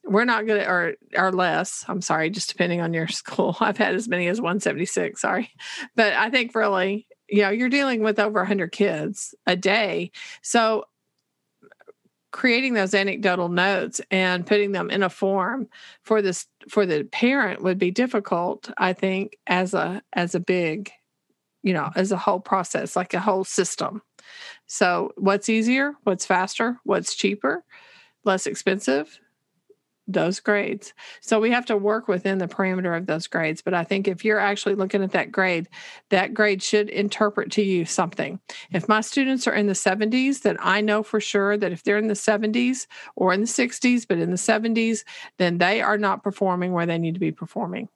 We're 0.05 0.25
not 0.25 0.45
going 0.49 0.61
to, 0.61 0.69
or, 0.69 0.95
or 1.17 1.31
less. 1.31 1.85
I'm 1.87 2.03
sorry, 2.03 2.31
just 2.31 2.49
depending 2.49 2.81
on 2.81 2.93
your 2.93 3.07
school. 3.23 3.57
I've 3.61 3.79
had 3.79 3.95
as 3.95 4.09
many 4.09 4.27
as 4.27 4.41
176. 4.41 5.21
Sorry. 5.21 5.51
But 5.95 6.15
I 6.15 6.29
think 6.29 6.53
really, 6.57 7.07
you 7.29 7.43
know, 7.43 7.51
you're 7.51 7.69
dealing 7.69 8.03
with 8.03 8.19
over 8.19 8.41
100 8.41 8.73
kids 8.73 9.37
a 9.47 9.55
day. 9.55 10.11
So 10.43 10.87
creating 12.33 12.75
those 12.75 12.95
anecdotal 12.95 13.49
notes 13.49 14.01
and 14.11 14.47
putting 14.47 14.73
them 14.73 14.91
in 14.91 15.03
a 15.03 15.11
form 15.11 15.69
for 16.03 16.23
this 16.23 16.47
for 16.69 16.87
the 16.87 17.05
parent 17.05 17.63
would 17.63 17.79
be 17.79 17.91
difficult 17.91 18.71
i 18.79 18.93
think 18.93 19.37
as 19.47 19.75
a 19.75 20.03
as 20.15 20.35
a 20.35 20.41
big 20.41 20.91
you 21.63 21.73
know 21.73 21.91
as 21.95 22.13
a 22.13 22.17
whole 22.17 22.41
process 22.41 22.97
like 22.97 23.15
a 23.15 23.21
whole 23.21 23.45
system. 23.45 24.03
So 24.67 25.13
what's 25.17 25.49
easier 25.49 25.95
what's 26.05 26.27
faster 26.27 26.79
what's 26.85 27.15
cheaper 27.15 27.65
less 28.25 28.47
expensive 28.47 29.19
those 30.09 30.41
grades. 30.41 30.93
So 31.21 31.41
we 31.41 31.51
have 31.51 31.67
to 31.67 31.77
work 31.77 32.09
within 32.09 32.39
the 32.39 32.49
parameter 32.49 32.97
of 32.97 33.07
those 33.07 33.27
grades. 33.27 33.63
But 33.63 33.75
I 33.75 33.85
think 33.85 34.09
if 34.09 34.25
you're 34.25 34.39
actually 34.39 34.75
looking 34.75 35.03
at 35.03 35.13
that 35.13 35.31
grade, 35.31 35.69
that 36.11 36.35
grade 36.35 36.63
should 36.63 36.89
interpret 36.89 37.51
to 37.53 37.63
you 37.63 37.85
something. 37.85 38.41
If 38.73 38.89
my 38.89 39.01
students 39.01 39.47
are 39.47 39.55
in 39.55 39.67
the 39.67 39.73
70s, 39.73 40.43
then 40.43 40.57
I 40.61 40.81
know 40.81 41.03
for 41.03 41.21
sure 41.21 41.57
that 41.57 41.73
if 41.73 41.83
they're 41.83 41.99
in 41.99 42.09
the 42.09 42.15
70s 42.15 42.87
or 43.17 43.33
in 43.33 43.41
the 43.41 43.47
60s, 43.47 44.07
but 44.09 44.19
in 44.19 44.31
the 44.31 44.37
70s, 44.37 45.05
then 45.39 45.59
they 45.59 45.81
are 45.81 45.99
not 45.99 46.23
performing 46.23 46.73
where 46.73 46.87
they 46.87 46.99
need 46.99 47.15
to 47.15 47.21
be 47.21 47.33
performing. 47.33 47.89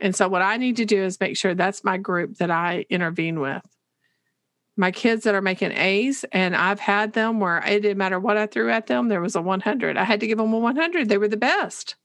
And 0.00 0.14
so 0.14 0.28
what 0.28 0.42
I 0.42 0.56
need 0.56 0.76
to 0.76 0.84
do 0.84 1.02
is 1.02 1.20
make 1.20 1.36
sure 1.36 1.54
that's 1.54 1.84
my 1.84 1.96
group 1.96 2.38
that 2.38 2.50
I 2.50 2.84
intervene 2.90 3.40
with 3.40 3.62
my 4.76 4.90
kids 4.90 5.24
that 5.24 5.34
are 5.34 5.42
making 5.42 5.72
A's, 5.72 6.24
and 6.32 6.56
I've 6.56 6.80
had 6.80 7.12
them 7.12 7.40
where 7.40 7.58
it 7.58 7.80
didn't 7.80 7.98
matter 7.98 8.18
what 8.18 8.36
I 8.36 8.46
threw 8.46 8.70
at 8.70 8.86
them, 8.86 9.08
there 9.08 9.20
was 9.20 9.36
a 9.36 9.42
100. 9.42 9.96
I 9.96 10.04
had 10.04 10.20
to 10.20 10.26
give 10.26 10.38
them 10.38 10.52
a 10.52 10.58
100. 10.58 11.08
They 11.08 11.18
were 11.18 11.28
the 11.28 11.36
best. 11.36 11.96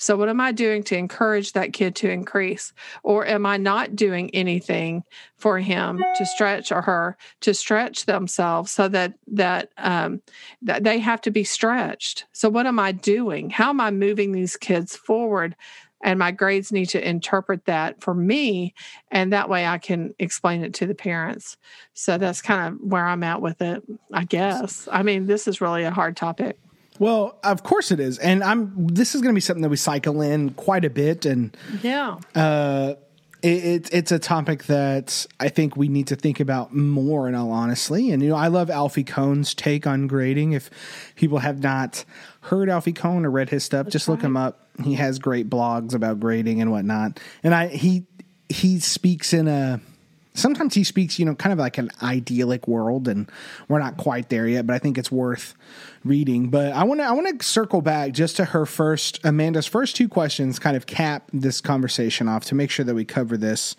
So, 0.00 0.16
what 0.16 0.30
am 0.30 0.40
I 0.40 0.50
doing 0.50 0.82
to 0.84 0.96
encourage 0.96 1.52
that 1.52 1.74
kid 1.74 1.94
to 1.96 2.08
increase? 2.08 2.72
Or 3.02 3.26
am 3.26 3.44
I 3.44 3.58
not 3.58 3.94
doing 3.94 4.30
anything 4.30 5.02
for 5.36 5.58
him 5.58 6.02
to 6.16 6.24
stretch 6.24 6.72
or 6.72 6.80
her 6.80 7.18
to 7.42 7.52
stretch 7.52 8.06
themselves 8.06 8.72
so 8.72 8.88
that 8.88 9.12
that 9.26 9.68
um, 9.76 10.22
that 10.62 10.84
they 10.84 11.00
have 11.00 11.20
to 11.20 11.30
be 11.30 11.44
stretched? 11.44 12.24
So, 12.32 12.48
what 12.48 12.66
am 12.66 12.78
I 12.78 12.92
doing? 12.92 13.50
How 13.50 13.68
am 13.68 13.80
I 13.82 13.90
moving 13.90 14.32
these 14.32 14.56
kids 14.56 14.96
forward 14.96 15.54
and 16.02 16.18
my 16.18 16.30
grades 16.30 16.72
need 16.72 16.86
to 16.86 17.08
interpret 17.08 17.64
that 17.66 18.00
for 18.00 18.14
me 18.14 18.74
and 19.10 19.32
that 19.32 19.48
way 19.48 19.66
i 19.66 19.78
can 19.78 20.14
explain 20.18 20.62
it 20.64 20.74
to 20.74 20.86
the 20.86 20.94
parents. 20.94 21.56
So 21.94 22.18
that's 22.18 22.42
kind 22.42 22.74
of 22.74 22.80
where 22.80 23.06
i'm 23.06 23.22
at 23.22 23.40
with 23.40 23.60
it 23.62 23.82
i 24.12 24.24
guess. 24.24 24.88
I 24.90 25.02
mean 25.02 25.26
this 25.26 25.46
is 25.48 25.60
really 25.60 25.84
a 25.84 25.90
hard 25.90 26.16
topic. 26.16 26.58
Well 26.98 27.38
of 27.44 27.62
course 27.62 27.90
it 27.90 28.00
is 28.00 28.18
and 28.18 28.42
i'm 28.44 28.86
this 28.86 29.14
is 29.14 29.20
going 29.20 29.32
to 29.32 29.36
be 29.36 29.40
something 29.40 29.62
that 29.62 29.68
we 29.70 29.76
cycle 29.76 30.20
in 30.20 30.50
quite 30.50 30.84
a 30.84 30.90
bit 30.90 31.26
and 31.26 31.56
yeah. 31.82 32.18
uh 32.34 32.94
it, 33.42 33.88
it's 33.92 34.12
a 34.12 34.18
topic 34.18 34.64
that 34.64 35.26
I 35.38 35.48
think 35.48 35.76
we 35.76 35.88
need 35.88 36.08
to 36.08 36.16
think 36.16 36.40
about 36.40 36.74
more. 36.74 37.28
In 37.28 37.34
all 37.34 37.50
honestly. 37.52 38.10
and 38.10 38.22
you 38.22 38.30
know, 38.30 38.36
I 38.36 38.48
love 38.48 38.70
Alfie 38.70 39.04
Kohn's 39.04 39.54
take 39.54 39.86
on 39.86 40.06
grading. 40.06 40.52
If 40.52 40.70
people 41.16 41.38
have 41.38 41.62
not 41.62 42.04
heard 42.42 42.68
Alfie 42.68 42.92
Kohn 42.92 43.24
or 43.24 43.30
read 43.30 43.50
his 43.50 43.64
stuff, 43.64 43.86
That's 43.86 43.92
just 43.92 44.08
right. 44.08 44.14
look 44.14 44.22
him 44.22 44.36
up. 44.36 44.68
He 44.82 44.94
has 44.94 45.18
great 45.18 45.50
blogs 45.50 45.94
about 45.94 46.20
grading 46.20 46.60
and 46.60 46.70
whatnot. 46.70 47.20
And 47.42 47.54
I 47.54 47.68
he 47.68 48.06
he 48.48 48.80
speaks 48.80 49.32
in 49.32 49.48
a 49.48 49.80
sometimes 50.34 50.74
he 50.74 50.84
speaks, 50.84 51.18
you 51.18 51.24
know, 51.24 51.34
kind 51.34 51.52
of 51.52 51.58
like 51.58 51.78
an 51.78 51.90
idyllic 52.02 52.68
world, 52.68 53.08
and 53.08 53.30
we're 53.68 53.78
not 53.78 53.96
quite 53.96 54.28
there 54.28 54.46
yet, 54.46 54.66
but 54.66 54.74
I 54.74 54.78
think 54.78 54.98
it's 54.98 55.10
worth 55.10 55.54
reading. 56.04 56.48
But 56.48 56.72
I 56.72 56.84
want 56.84 57.00
to 57.00 57.04
I 57.04 57.12
want 57.12 57.38
to 57.40 57.46
circle 57.46 57.82
back 57.82 58.12
just 58.12 58.36
to 58.36 58.46
her 58.46 58.66
first 58.66 59.20
Amanda's 59.24 59.66
first 59.66 59.96
two 59.96 60.08
questions, 60.08 60.58
kind 60.58 60.76
of 60.76 60.86
cap 60.86 61.28
this 61.32 61.60
conversation 61.60 62.28
off 62.28 62.44
to 62.46 62.54
make 62.54 62.70
sure 62.70 62.84
that 62.84 62.94
we 62.94 63.04
cover 63.04 63.36
this. 63.36 63.76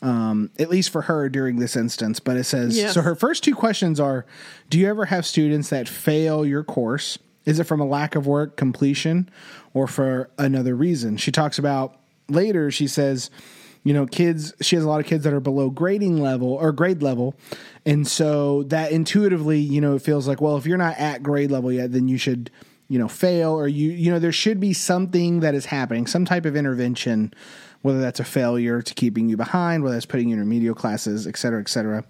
Um, 0.00 0.50
at 0.60 0.70
least 0.70 0.90
for 0.90 1.02
her 1.02 1.28
during 1.28 1.58
this 1.58 1.74
instance, 1.74 2.20
but 2.20 2.36
it 2.36 2.44
says 2.44 2.78
yes. 2.78 2.94
so. 2.94 3.02
Her 3.02 3.16
first 3.16 3.42
two 3.42 3.54
questions 3.54 3.98
are: 3.98 4.26
Do 4.70 4.78
you 4.78 4.88
ever 4.88 5.06
have 5.06 5.26
students 5.26 5.70
that 5.70 5.88
fail 5.88 6.46
your 6.46 6.62
course? 6.62 7.18
Is 7.44 7.58
it 7.58 7.64
from 7.64 7.80
a 7.80 7.84
lack 7.84 8.14
of 8.14 8.24
work 8.24 8.56
completion, 8.56 9.28
or 9.74 9.88
for 9.88 10.30
another 10.38 10.76
reason? 10.76 11.16
She 11.16 11.32
talks 11.32 11.58
about 11.58 11.96
later. 12.28 12.70
She 12.70 12.86
says, 12.86 13.28
you 13.88 13.94
know, 13.94 14.04
kids, 14.04 14.52
she 14.60 14.76
has 14.76 14.84
a 14.84 14.88
lot 14.88 15.00
of 15.00 15.06
kids 15.06 15.24
that 15.24 15.32
are 15.32 15.40
below 15.40 15.70
grading 15.70 16.20
level 16.20 16.52
or 16.52 16.72
grade 16.72 17.02
level. 17.02 17.34
And 17.86 18.06
so 18.06 18.64
that 18.64 18.92
intuitively, 18.92 19.60
you 19.60 19.80
know, 19.80 19.94
it 19.94 20.02
feels 20.02 20.28
like, 20.28 20.42
well, 20.42 20.58
if 20.58 20.66
you're 20.66 20.76
not 20.76 20.98
at 20.98 21.22
grade 21.22 21.50
level 21.50 21.72
yet, 21.72 21.92
then 21.92 22.06
you 22.06 22.18
should, 22.18 22.50
you 22.90 22.98
know, 22.98 23.08
fail 23.08 23.52
or 23.52 23.66
you, 23.66 23.90
you 23.92 24.10
know, 24.12 24.18
there 24.18 24.30
should 24.30 24.60
be 24.60 24.74
something 24.74 25.40
that 25.40 25.54
is 25.54 25.64
happening, 25.64 26.06
some 26.06 26.26
type 26.26 26.44
of 26.44 26.54
intervention, 26.54 27.32
whether 27.80 27.98
that's 27.98 28.20
a 28.20 28.24
failure 28.24 28.82
to 28.82 28.92
keeping 28.92 29.30
you 29.30 29.38
behind, 29.38 29.82
whether 29.82 29.96
that's 29.96 30.04
putting 30.04 30.28
you 30.28 30.34
in 30.34 30.40
remedial 30.40 30.74
classes, 30.74 31.26
et 31.26 31.38
cetera, 31.38 31.58
et 31.58 31.70
cetera. 31.70 32.04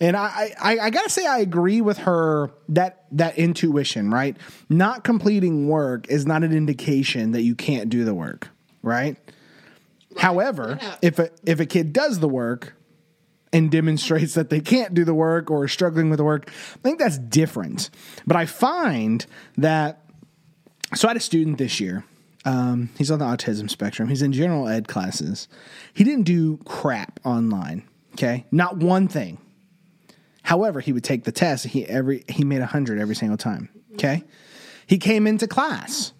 And 0.00 0.16
I, 0.16 0.54
I, 0.62 0.78
I 0.78 0.90
gotta 0.90 1.10
say, 1.10 1.26
I 1.26 1.38
agree 1.40 1.80
with 1.80 1.98
her 1.98 2.52
that 2.68 3.06
that 3.10 3.36
intuition, 3.36 4.12
right? 4.12 4.36
Not 4.68 5.02
completing 5.02 5.66
work 5.66 6.08
is 6.08 6.24
not 6.24 6.44
an 6.44 6.52
indication 6.52 7.32
that 7.32 7.42
you 7.42 7.56
can't 7.56 7.88
do 7.88 8.04
the 8.04 8.14
work, 8.14 8.48
right? 8.82 9.16
However, 10.18 10.78
yeah. 10.80 10.96
if 11.02 11.18
a 11.18 11.30
if 11.44 11.60
a 11.60 11.66
kid 11.66 11.92
does 11.92 12.20
the 12.20 12.28
work 12.28 12.74
and 13.52 13.70
demonstrates 13.70 14.34
that 14.34 14.50
they 14.50 14.60
can't 14.60 14.94
do 14.94 15.04
the 15.04 15.14
work 15.14 15.50
or 15.50 15.64
are 15.64 15.68
struggling 15.68 16.10
with 16.10 16.18
the 16.18 16.24
work, 16.24 16.48
I 16.48 16.78
think 16.82 16.98
that's 16.98 17.18
different. 17.18 17.90
But 18.26 18.36
I 18.36 18.46
find 18.46 19.24
that 19.58 20.02
so 20.94 21.08
I 21.08 21.10
had 21.10 21.16
a 21.16 21.20
student 21.20 21.58
this 21.58 21.80
year. 21.80 22.04
Um, 22.44 22.90
he's 22.96 23.10
on 23.10 23.18
the 23.18 23.24
autism 23.24 23.68
spectrum. 23.68 24.08
He's 24.08 24.22
in 24.22 24.32
general 24.32 24.68
ed 24.68 24.86
classes. 24.86 25.48
He 25.92 26.04
didn't 26.04 26.24
do 26.24 26.58
crap 26.58 27.18
online. 27.24 27.82
Okay, 28.12 28.46
not 28.50 28.78
one 28.78 29.08
thing. 29.08 29.38
However, 30.42 30.80
he 30.80 30.92
would 30.92 31.04
take 31.04 31.24
the 31.24 31.32
test. 31.32 31.66
He 31.66 31.84
every 31.84 32.24
he 32.28 32.44
made 32.44 32.60
a 32.60 32.66
hundred 32.66 32.98
every 32.98 33.16
single 33.16 33.36
time. 33.36 33.68
Okay, 33.94 34.22
he 34.86 34.98
came 34.98 35.26
into 35.26 35.46
class 35.48 36.12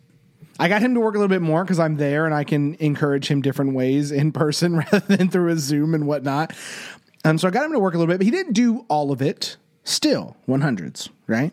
I 0.59 0.68
got 0.68 0.82
him 0.82 0.94
to 0.94 1.00
work 1.00 1.14
a 1.14 1.18
little 1.18 1.28
bit 1.28 1.42
more 1.42 1.64
because 1.64 1.78
I'm 1.78 1.96
there 1.96 2.24
and 2.24 2.34
I 2.34 2.44
can 2.44 2.74
encourage 2.76 3.28
him 3.28 3.42
different 3.42 3.74
ways 3.74 4.11
in 4.11 4.32
person 4.32 4.76
rather 4.92 5.00
than 5.00 5.28
through 5.28 5.50
a 5.52 5.57
Zoom 5.57 5.94
and 5.94 6.07
whatnot. 6.07 6.54
Um, 7.24 7.38
so 7.38 7.48
I 7.48 7.50
got 7.50 7.64
him 7.64 7.72
to 7.72 7.78
work 7.78 7.94
a 7.94 7.98
little 7.98 8.12
bit, 8.12 8.18
but 8.18 8.24
he 8.24 8.30
didn't 8.30 8.52
do 8.52 8.84
all 8.88 9.12
of 9.12 9.20
it. 9.20 9.57
Still 9.84 10.36
100s, 10.48 11.09
right? 11.26 11.52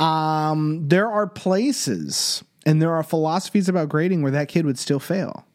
Um, 0.00 0.88
there 0.88 1.10
are 1.10 1.26
places 1.26 2.42
and 2.66 2.80
there 2.80 2.92
are 2.92 3.02
philosophies 3.02 3.68
about 3.68 3.88
grading 3.88 4.22
where 4.22 4.32
that 4.32 4.48
kid 4.48 4.66
would 4.66 4.78
still 4.78 5.00
fail. 5.00 5.46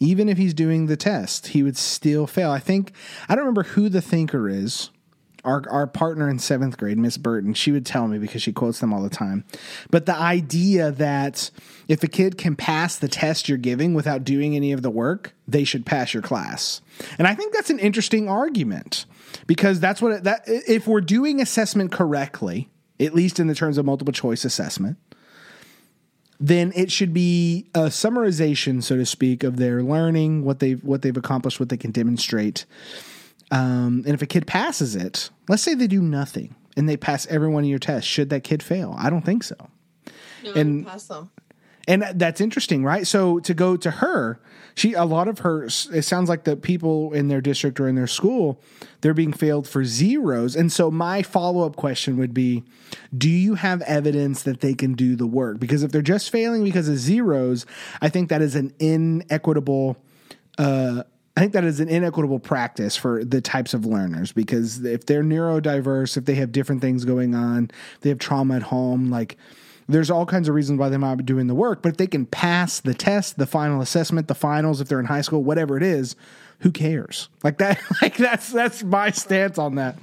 Even 0.00 0.28
if 0.28 0.38
he's 0.38 0.54
doing 0.54 0.86
the 0.86 0.96
test, 0.96 1.48
he 1.48 1.62
would 1.62 1.76
still 1.76 2.26
fail. 2.26 2.50
I 2.50 2.58
think, 2.58 2.92
I 3.28 3.34
don't 3.34 3.44
remember 3.44 3.62
who 3.62 3.88
the 3.88 4.02
thinker 4.02 4.48
is, 4.48 4.90
our 5.44 5.62
our 5.70 5.86
partner 5.86 6.28
in 6.28 6.38
seventh 6.38 6.76
grade, 6.76 6.98
Miss 6.98 7.16
Burton, 7.16 7.54
she 7.54 7.72
would 7.72 7.86
tell 7.86 8.08
me 8.08 8.18
because 8.18 8.42
she 8.42 8.52
quotes 8.52 8.80
them 8.80 8.92
all 8.92 9.02
the 9.02 9.10
time. 9.10 9.44
But 9.90 10.06
the 10.06 10.16
idea 10.16 10.90
that 10.92 11.50
if 11.88 12.02
a 12.02 12.08
kid 12.08 12.38
can 12.38 12.56
pass 12.56 12.96
the 12.96 13.08
test 13.08 13.48
you're 13.48 13.58
giving 13.58 13.94
without 13.94 14.24
doing 14.24 14.56
any 14.56 14.72
of 14.72 14.82
the 14.82 14.90
work, 14.90 15.34
they 15.46 15.64
should 15.64 15.86
pass 15.86 16.14
your 16.14 16.22
class. 16.22 16.80
And 17.18 17.28
I 17.28 17.34
think 17.34 17.52
that's 17.52 17.70
an 17.70 17.78
interesting 17.78 18.28
argument 18.28 19.06
because 19.46 19.80
that's 19.80 20.00
what 20.00 20.12
it, 20.12 20.24
that 20.24 20.44
if 20.46 20.86
we're 20.86 21.00
doing 21.00 21.40
assessment 21.40 21.92
correctly, 21.92 22.68
at 23.00 23.14
least 23.14 23.38
in 23.40 23.46
the 23.46 23.54
terms 23.54 23.78
of 23.78 23.84
multiple 23.84 24.12
choice 24.12 24.44
assessment, 24.44 24.96
then 26.40 26.72
it 26.74 26.90
should 26.90 27.14
be 27.14 27.66
a 27.74 27.84
summarization, 27.84 28.82
so 28.82 28.96
to 28.96 29.06
speak, 29.06 29.44
of 29.44 29.56
their 29.56 29.82
learning, 29.82 30.44
what 30.44 30.58
they've 30.58 30.82
what 30.82 31.02
they've 31.02 31.16
accomplished, 31.16 31.60
what 31.60 31.68
they 31.68 31.76
can 31.76 31.90
demonstrate. 31.90 32.66
Um, 33.54 34.02
and 34.04 34.14
if 34.14 34.22
a 34.22 34.26
kid 34.26 34.46
passes 34.46 34.96
it, 34.96 35.30
let's 35.48 35.62
say 35.62 35.74
they 35.74 35.86
do 35.86 36.02
nothing 36.02 36.54
and 36.76 36.88
they 36.88 36.96
pass 36.96 37.26
every 37.28 37.48
one 37.48 37.62
of 37.64 37.70
your 37.70 37.78
tests, 37.78 38.08
should 38.10 38.30
that 38.30 38.42
kid 38.42 38.62
fail? 38.62 38.94
I 38.98 39.10
don't 39.10 39.24
think 39.24 39.44
so. 39.44 39.56
No, 40.42 40.52
And- 40.54 40.86
pass 40.86 41.04
them. 41.04 41.30
And 41.86 42.02
that's 42.14 42.40
interesting, 42.40 42.82
right? 42.82 43.06
So 43.06 43.40
to 43.40 43.52
go 43.52 43.76
to 43.76 43.90
her, 43.90 44.40
she 44.74 44.94
a 44.94 45.04
lot 45.04 45.28
of 45.28 45.40
her 45.40 45.64
it 45.64 46.02
sounds 46.02 46.30
like 46.30 46.44
the 46.44 46.56
people 46.56 47.12
in 47.12 47.28
their 47.28 47.42
district 47.42 47.78
or 47.78 47.88
in 47.88 47.94
their 47.94 48.06
school, 48.06 48.58
they're 49.02 49.12
being 49.12 49.34
failed 49.34 49.68
for 49.68 49.84
zeros. 49.84 50.56
And 50.56 50.72
so 50.72 50.90
my 50.90 51.22
follow-up 51.22 51.76
question 51.76 52.16
would 52.16 52.32
be, 52.32 52.64
do 53.16 53.28
you 53.28 53.56
have 53.56 53.82
evidence 53.82 54.44
that 54.44 54.62
they 54.62 54.72
can 54.72 54.94
do 54.94 55.14
the 55.14 55.26
work? 55.26 55.60
Because 55.60 55.82
if 55.82 55.92
they're 55.92 56.00
just 56.00 56.30
failing 56.30 56.64
because 56.64 56.88
of 56.88 56.96
zeros, 56.96 57.66
I 58.00 58.08
think 58.08 58.30
that 58.30 58.40
is 58.40 58.54
an 58.54 58.72
inequitable 58.78 59.98
uh 60.56 61.02
I 61.36 61.40
think 61.40 61.52
that 61.52 61.64
is 61.64 61.80
an 61.80 61.88
inequitable 61.88 62.38
practice 62.38 62.96
for 62.96 63.24
the 63.24 63.40
types 63.40 63.74
of 63.74 63.84
learners 63.84 64.30
because 64.30 64.84
if 64.84 65.06
they're 65.06 65.24
neurodiverse, 65.24 66.16
if 66.16 66.26
they 66.26 66.36
have 66.36 66.52
different 66.52 66.80
things 66.80 67.04
going 67.04 67.34
on, 67.34 67.72
they 68.02 68.08
have 68.10 68.20
trauma 68.20 68.56
at 68.56 68.62
home, 68.62 69.10
like 69.10 69.36
there's 69.88 70.10
all 70.10 70.26
kinds 70.26 70.48
of 70.48 70.54
reasons 70.54 70.78
why 70.78 70.88
they 70.88 70.96
might 70.96 71.16
be 71.16 71.24
doing 71.24 71.48
the 71.48 71.54
work. 71.54 71.82
But 71.82 71.90
if 71.90 71.96
they 71.96 72.06
can 72.06 72.24
pass 72.24 72.80
the 72.80 72.94
test, 72.94 73.36
the 73.36 73.46
final 73.46 73.80
assessment, 73.80 74.28
the 74.28 74.34
finals, 74.34 74.80
if 74.80 74.88
they're 74.88 75.00
in 75.00 75.06
high 75.06 75.20
school, 75.20 75.42
whatever 75.42 75.76
it 75.76 75.82
is, 75.82 76.14
who 76.60 76.70
cares? 76.70 77.28
Like 77.42 77.58
that, 77.58 77.80
like 78.02 78.16
that's 78.16 78.52
that's 78.52 78.84
my 78.84 79.10
stance 79.10 79.58
on 79.58 79.74
that. 79.74 79.98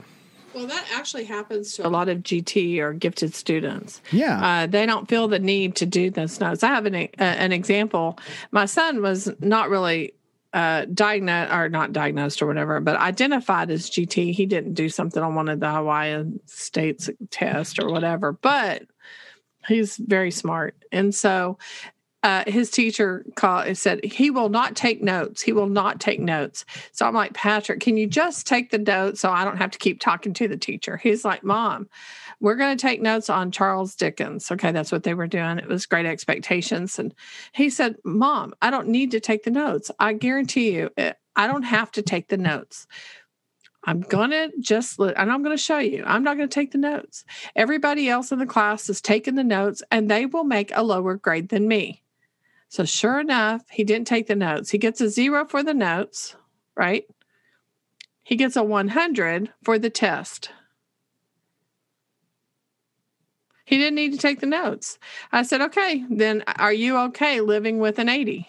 Well, 0.54 0.68
that 0.68 0.86
actually 0.94 1.24
happens 1.24 1.76
to 1.76 1.88
a 1.88 1.90
lot 1.90 2.10
of 2.10 2.20
GT 2.20 2.80
or 2.80 2.92
gifted 2.92 3.34
students. 3.34 4.02
Yeah. 4.12 4.64
Uh, 4.64 4.68
they 4.68 4.86
don't 4.86 5.08
feel 5.08 5.30
the 5.30 5.40
need 5.40 5.76
to 5.78 5.86
do 5.86 6.10
those 6.10 6.42
notes. 6.42 6.62
I 6.62 6.68
have 6.68 6.86
an, 6.86 6.94
uh, 6.94 7.08
an 7.18 7.54
example. 7.54 8.20
My 8.52 8.66
son 8.66 9.02
was 9.02 9.32
not 9.40 9.70
really 9.70 10.14
uh, 10.54 10.86
diagnosed 10.94 11.52
or 11.52 11.70
not 11.70 11.94
diagnosed 11.94 12.42
or 12.42 12.48
whatever, 12.48 12.80
but 12.80 12.98
identified 12.98 13.72
as 13.72 13.90
GT. 13.90 14.34
He 14.34 14.46
didn't 14.46 14.74
do 14.74 14.90
something 14.90 15.24
on 15.24 15.36
one 15.36 15.50
of 15.50 15.60
the 15.60 15.72
Hawaiian 15.72 16.40
states 16.46 17.10
test 17.30 17.80
or 17.80 17.90
whatever, 17.90 18.34
but 18.34 18.84
he's 19.68 19.98
very 19.98 20.32
smart. 20.32 20.76
And 20.92 21.16
so 21.16 21.58
uh, 22.24 22.44
his 22.46 22.70
teacher 22.70 23.26
called 23.36 23.68
and 23.68 23.78
said 23.78 24.04
he 24.04 24.30
will 24.30 24.50
not 24.50 24.76
take 24.76 25.02
notes. 25.02 25.42
He 25.42 25.54
will 25.54 25.70
not 25.70 26.00
take 26.00 26.20
notes. 26.20 26.66
So 26.92 27.06
I'm 27.06 27.16
like, 27.16 27.34
Patrick, 27.34 27.80
can 27.80 27.98
you 27.98 28.06
just 28.06 28.46
take 28.46 28.70
the 28.70 28.78
notes 28.78 29.22
so 29.22 29.32
I 29.32 29.44
don't 29.44 29.58
have 29.58 29.72
to 29.72 29.80
keep 29.80 30.00
talking 30.00 30.34
to 30.34 30.48
the 30.48 30.58
teacher? 30.58 30.98
He's 30.98 31.26
like, 31.26 31.44
Mom, 31.44 31.90
we're 32.42 32.56
going 32.56 32.76
to 32.76 32.82
take 32.82 33.02
notes 33.02 33.30
on 33.30 33.52
Charles 33.52 33.96
Dickens. 33.96 34.52
Okay, 34.52 34.72
that's 34.72 34.92
what 34.92 35.04
they 35.04 35.14
were 35.14 35.28
doing. 35.28 35.60
It 35.60 35.68
was 35.68 35.86
Great 35.86 36.08
Expectations. 36.08 36.98
And 36.98 37.14
he 37.54 37.70
said, 37.70 37.96
Mom, 38.04 38.54
I 38.62 38.72
don't 38.72 38.88
need 38.88 39.12
to 39.12 39.20
take 39.20 39.44
the 39.44 39.52
notes. 39.52 39.92
I 40.00 40.14
guarantee 40.14 40.72
you, 40.72 40.90
eh, 40.98 41.14
I 41.36 41.48
don't 41.48 41.64
have 41.64 41.92
to 41.92 42.02
take 42.02 42.28
the 42.28 42.38
notes. 42.38 42.88
I'm 43.84 44.02
going 44.02 44.32
to 44.32 44.52
just, 44.60 45.00
and 45.00 45.32
I'm 45.32 45.44
going 45.44 45.56
to 45.56 45.64
show 45.64 45.78
you, 45.78 46.04
I'm 46.06 46.24
not 46.24 46.38
going 46.38 46.50
to 46.50 46.54
take 46.54 46.72
the 46.72 46.78
notes. 46.78 47.24
Everybody 47.56 48.10
else 48.10 48.32
in 48.32 48.40
the 48.40 48.46
class 48.46 48.90
is 48.90 49.02
taking 49.02 49.36
the 49.36 49.44
notes 49.44 49.82
and 49.92 50.10
they 50.10 50.26
will 50.26 50.44
make 50.44 50.72
a 50.76 50.84
lower 50.84 51.16
grade 51.16 51.50
than 51.50 51.68
me. 51.68 52.02
So, 52.70 52.86
sure 52.86 53.20
enough, 53.20 53.64
he 53.70 53.84
didn't 53.84 54.08
take 54.08 54.28
the 54.28 54.36
notes. 54.36 54.70
He 54.70 54.78
gets 54.78 55.02
a 55.02 55.10
zero 55.10 55.46
for 55.46 55.62
the 55.62 55.74
notes, 55.74 56.36
right? 56.76 57.06
He 58.24 58.36
gets 58.36 58.56
a 58.56 58.64
100 58.64 59.52
for 59.64 59.78
the 59.78 59.90
test. 59.90 60.52
He 63.72 63.78
didn't 63.78 63.96
need 63.96 64.12
to 64.12 64.18
take 64.18 64.42
the 64.42 64.48
notes. 64.48 65.00
I 65.32 65.44
said, 65.44 65.62
okay, 65.62 66.04
then 66.10 66.44
are 66.58 66.74
you 66.74 66.98
okay 67.04 67.40
living 67.40 67.80
with 67.80 68.00
an 68.00 68.10
80 68.10 68.46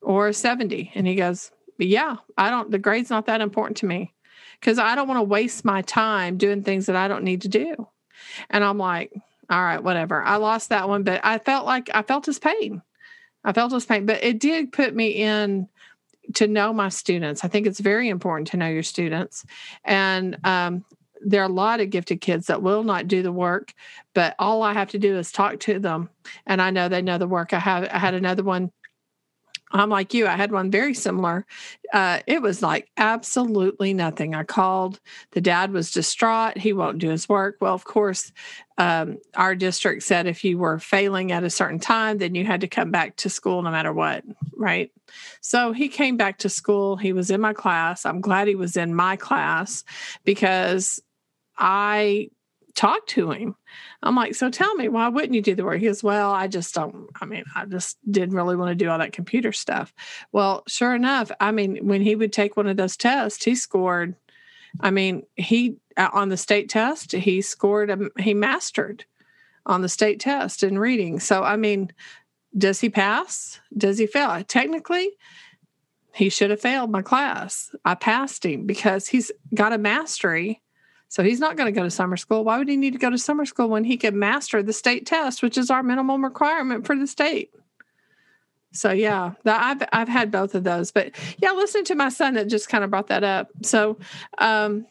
or 0.00 0.28
a 0.28 0.32
70? 0.32 0.90
And 0.94 1.06
he 1.06 1.16
goes, 1.16 1.50
yeah, 1.76 2.16
I 2.38 2.48
don't, 2.48 2.70
the 2.70 2.78
grade's 2.78 3.10
not 3.10 3.26
that 3.26 3.42
important 3.42 3.76
to 3.76 3.86
me 3.86 4.14
because 4.58 4.78
I 4.78 4.94
don't 4.94 5.06
want 5.06 5.18
to 5.18 5.24
waste 5.24 5.66
my 5.66 5.82
time 5.82 6.38
doing 6.38 6.62
things 6.62 6.86
that 6.86 6.96
I 6.96 7.08
don't 7.08 7.24
need 7.24 7.42
to 7.42 7.48
do. 7.48 7.88
And 8.48 8.64
I'm 8.64 8.78
like, 8.78 9.12
all 9.50 9.62
right, 9.62 9.84
whatever. 9.84 10.22
I 10.22 10.36
lost 10.36 10.70
that 10.70 10.88
one, 10.88 11.02
but 11.02 11.20
I 11.22 11.36
felt 11.36 11.66
like 11.66 11.90
I 11.92 12.00
felt 12.00 12.24
his 12.24 12.38
pain. 12.38 12.80
I 13.44 13.52
felt 13.52 13.72
his 13.72 13.84
pain, 13.84 14.06
but 14.06 14.24
it 14.24 14.40
did 14.40 14.72
put 14.72 14.94
me 14.94 15.08
in 15.08 15.68
to 16.36 16.46
know 16.46 16.72
my 16.72 16.88
students. 16.88 17.44
I 17.44 17.48
think 17.48 17.66
it's 17.66 17.80
very 17.80 18.08
important 18.08 18.48
to 18.48 18.56
know 18.56 18.68
your 18.68 18.82
students. 18.82 19.44
And 19.84 20.38
um, 20.42 20.86
there 21.24 21.42
are 21.42 21.48
a 21.48 21.52
lot 21.52 21.80
of 21.80 21.90
gifted 21.90 22.20
kids 22.20 22.46
that 22.46 22.62
will 22.62 22.82
not 22.82 23.08
do 23.08 23.22
the 23.22 23.32
work, 23.32 23.74
but 24.14 24.34
all 24.38 24.62
I 24.62 24.72
have 24.72 24.90
to 24.90 24.98
do 24.98 25.16
is 25.18 25.32
talk 25.32 25.60
to 25.60 25.78
them, 25.78 26.10
and 26.46 26.60
I 26.60 26.70
know 26.70 26.88
they 26.88 27.02
know 27.02 27.18
the 27.18 27.28
work. 27.28 27.52
I 27.52 27.58
have 27.58 27.88
I 27.90 27.98
had 27.98 28.14
another 28.14 28.42
one. 28.42 28.70
I'm 29.74 29.88
like 29.88 30.12
you. 30.12 30.26
I 30.26 30.36
had 30.36 30.52
one 30.52 30.70
very 30.70 30.94
similar. 30.94 31.46
Uh, 31.92 32.20
it 32.26 32.42
was 32.42 32.62
like 32.62 32.90
absolutely 32.96 33.94
nothing. 33.94 34.34
I 34.34 34.44
called. 34.44 35.00
The 35.32 35.40
dad 35.40 35.72
was 35.72 35.92
distraught. 35.92 36.58
He 36.58 36.72
won't 36.72 36.98
do 36.98 37.08
his 37.08 37.28
work. 37.28 37.56
Well, 37.60 37.74
of 37.74 37.84
course, 37.84 38.32
um, 38.78 39.18
our 39.34 39.54
district 39.54 40.02
said 40.02 40.26
if 40.26 40.44
you 40.44 40.58
were 40.58 40.78
failing 40.78 41.32
at 41.32 41.44
a 41.44 41.50
certain 41.50 41.78
time, 41.78 42.18
then 42.18 42.34
you 42.34 42.44
had 42.44 42.60
to 42.60 42.68
come 42.68 42.90
back 42.90 43.16
to 43.16 43.30
school 43.30 43.62
no 43.62 43.70
matter 43.70 43.92
what, 43.92 44.24
right? 44.56 44.90
So 45.40 45.72
he 45.72 45.88
came 45.88 46.16
back 46.16 46.38
to 46.38 46.48
school. 46.48 46.96
He 46.96 47.12
was 47.12 47.30
in 47.30 47.40
my 47.40 47.52
class. 47.52 48.04
I'm 48.04 48.20
glad 48.20 48.48
he 48.48 48.54
was 48.54 48.76
in 48.76 48.94
my 48.94 49.16
class 49.16 49.84
because 50.24 51.00
I 51.56 52.30
talked 52.74 53.10
to 53.10 53.30
him. 53.30 53.54
I'm 54.02 54.16
like, 54.16 54.34
so 54.34 54.50
tell 54.50 54.74
me, 54.74 54.88
why 54.88 55.08
wouldn't 55.08 55.34
you 55.34 55.42
do 55.42 55.54
the 55.54 55.64
work? 55.64 55.80
He 55.80 55.86
goes, 55.86 56.02
well, 56.02 56.32
I 56.32 56.48
just 56.48 56.74
don't, 56.74 57.08
I 57.20 57.26
mean, 57.26 57.44
I 57.54 57.66
just 57.66 57.98
didn't 58.10 58.34
really 58.34 58.56
want 58.56 58.70
to 58.70 58.74
do 58.74 58.88
all 58.88 58.98
that 58.98 59.12
computer 59.12 59.52
stuff. 59.52 59.92
Well, 60.32 60.62
sure 60.66 60.94
enough, 60.94 61.30
I 61.40 61.52
mean, 61.52 61.86
when 61.86 62.00
he 62.00 62.16
would 62.16 62.32
take 62.32 62.56
one 62.56 62.66
of 62.66 62.76
those 62.76 62.96
tests, 62.96 63.44
he 63.44 63.54
scored, 63.54 64.16
I 64.80 64.90
mean, 64.90 65.24
he, 65.36 65.76
uh, 65.96 66.08
on 66.12 66.30
the 66.30 66.36
state 66.36 66.70
test, 66.70 67.12
he 67.12 67.42
scored, 67.42 67.90
a, 67.90 68.08
he 68.18 68.32
mastered 68.32 69.04
on 69.66 69.82
the 69.82 69.88
state 69.88 70.18
test 70.18 70.62
in 70.62 70.78
reading. 70.78 71.20
So, 71.20 71.42
I 71.42 71.56
mean, 71.56 71.92
does 72.56 72.80
he 72.80 72.88
pass? 72.88 73.60
Does 73.76 73.98
he 73.98 74.06
fail? 74.06 74.42
Technically, 74.44 75.10
he 76.14 76.28
should 76.30 76.50
have 76.50 76.60
failed 76.60 76.90
my 76.90 77.02
class. 77.02 77.74
I 77.84 77.94
passed 77.94 78.44
him 78.44 78.66
because 78.66 79.08
he's 79.08 79.30
got 79.54 79.72
a 79.72 79.78
mastery 79.78 80.61
so 81.12 81.22
he's 81.22 81.40
not 81.40 81.58
going 81.58 81.66
to 81.66 81.78
go 81.78 81.84
to 81.84 81.90
summer 81.90 82.16
school. 82.16 82.42
Why 82.42 82.56
would 82.56 82.70
he 82.70 82.76
need 82.78 82.94
to 82.94 82.98
go 82.98 83.10
to 83.10 83.18
summer 83.18 83.44
school 83.44 83.68
when 83.68 83.84
he 83.84 83.98
could 83.98 84.14
master 84.14 84.62
the 84.62 84.72
state 84.72 85.04
test, 85.04 85.42
which 85.42 85.58
is 85.58 85.70
our 85.70 85.82
minimum 85.82 86.24
requirement 86.24 86.86
for 86.86 86.96
the 86.96 87.06
state? 87.06 87.52
So 88.72 88.92
yeah, 88.92 89.32
that 89.44 89.62
I've 89.62 89.88
I've 89.92 90.08
had 90.08 90.30
both 90.30 90.54
of 90.54 90.64
those, 90.64 90.90
but 90.90 91.10
yeah, 91.36 91.50
listening 91.52 91.84
to 91.84 91.96
my 91.96 92.08
son, 92.08 92.38
it 92.38 92.46
just 92.46 92.70
kind 92.70 92.82
of 92.82 92.88
brought 92.88 93.08
that 93.08 93.24
up. 93.24 93.50
So, 93.60 93.98
um, 94.38 94.86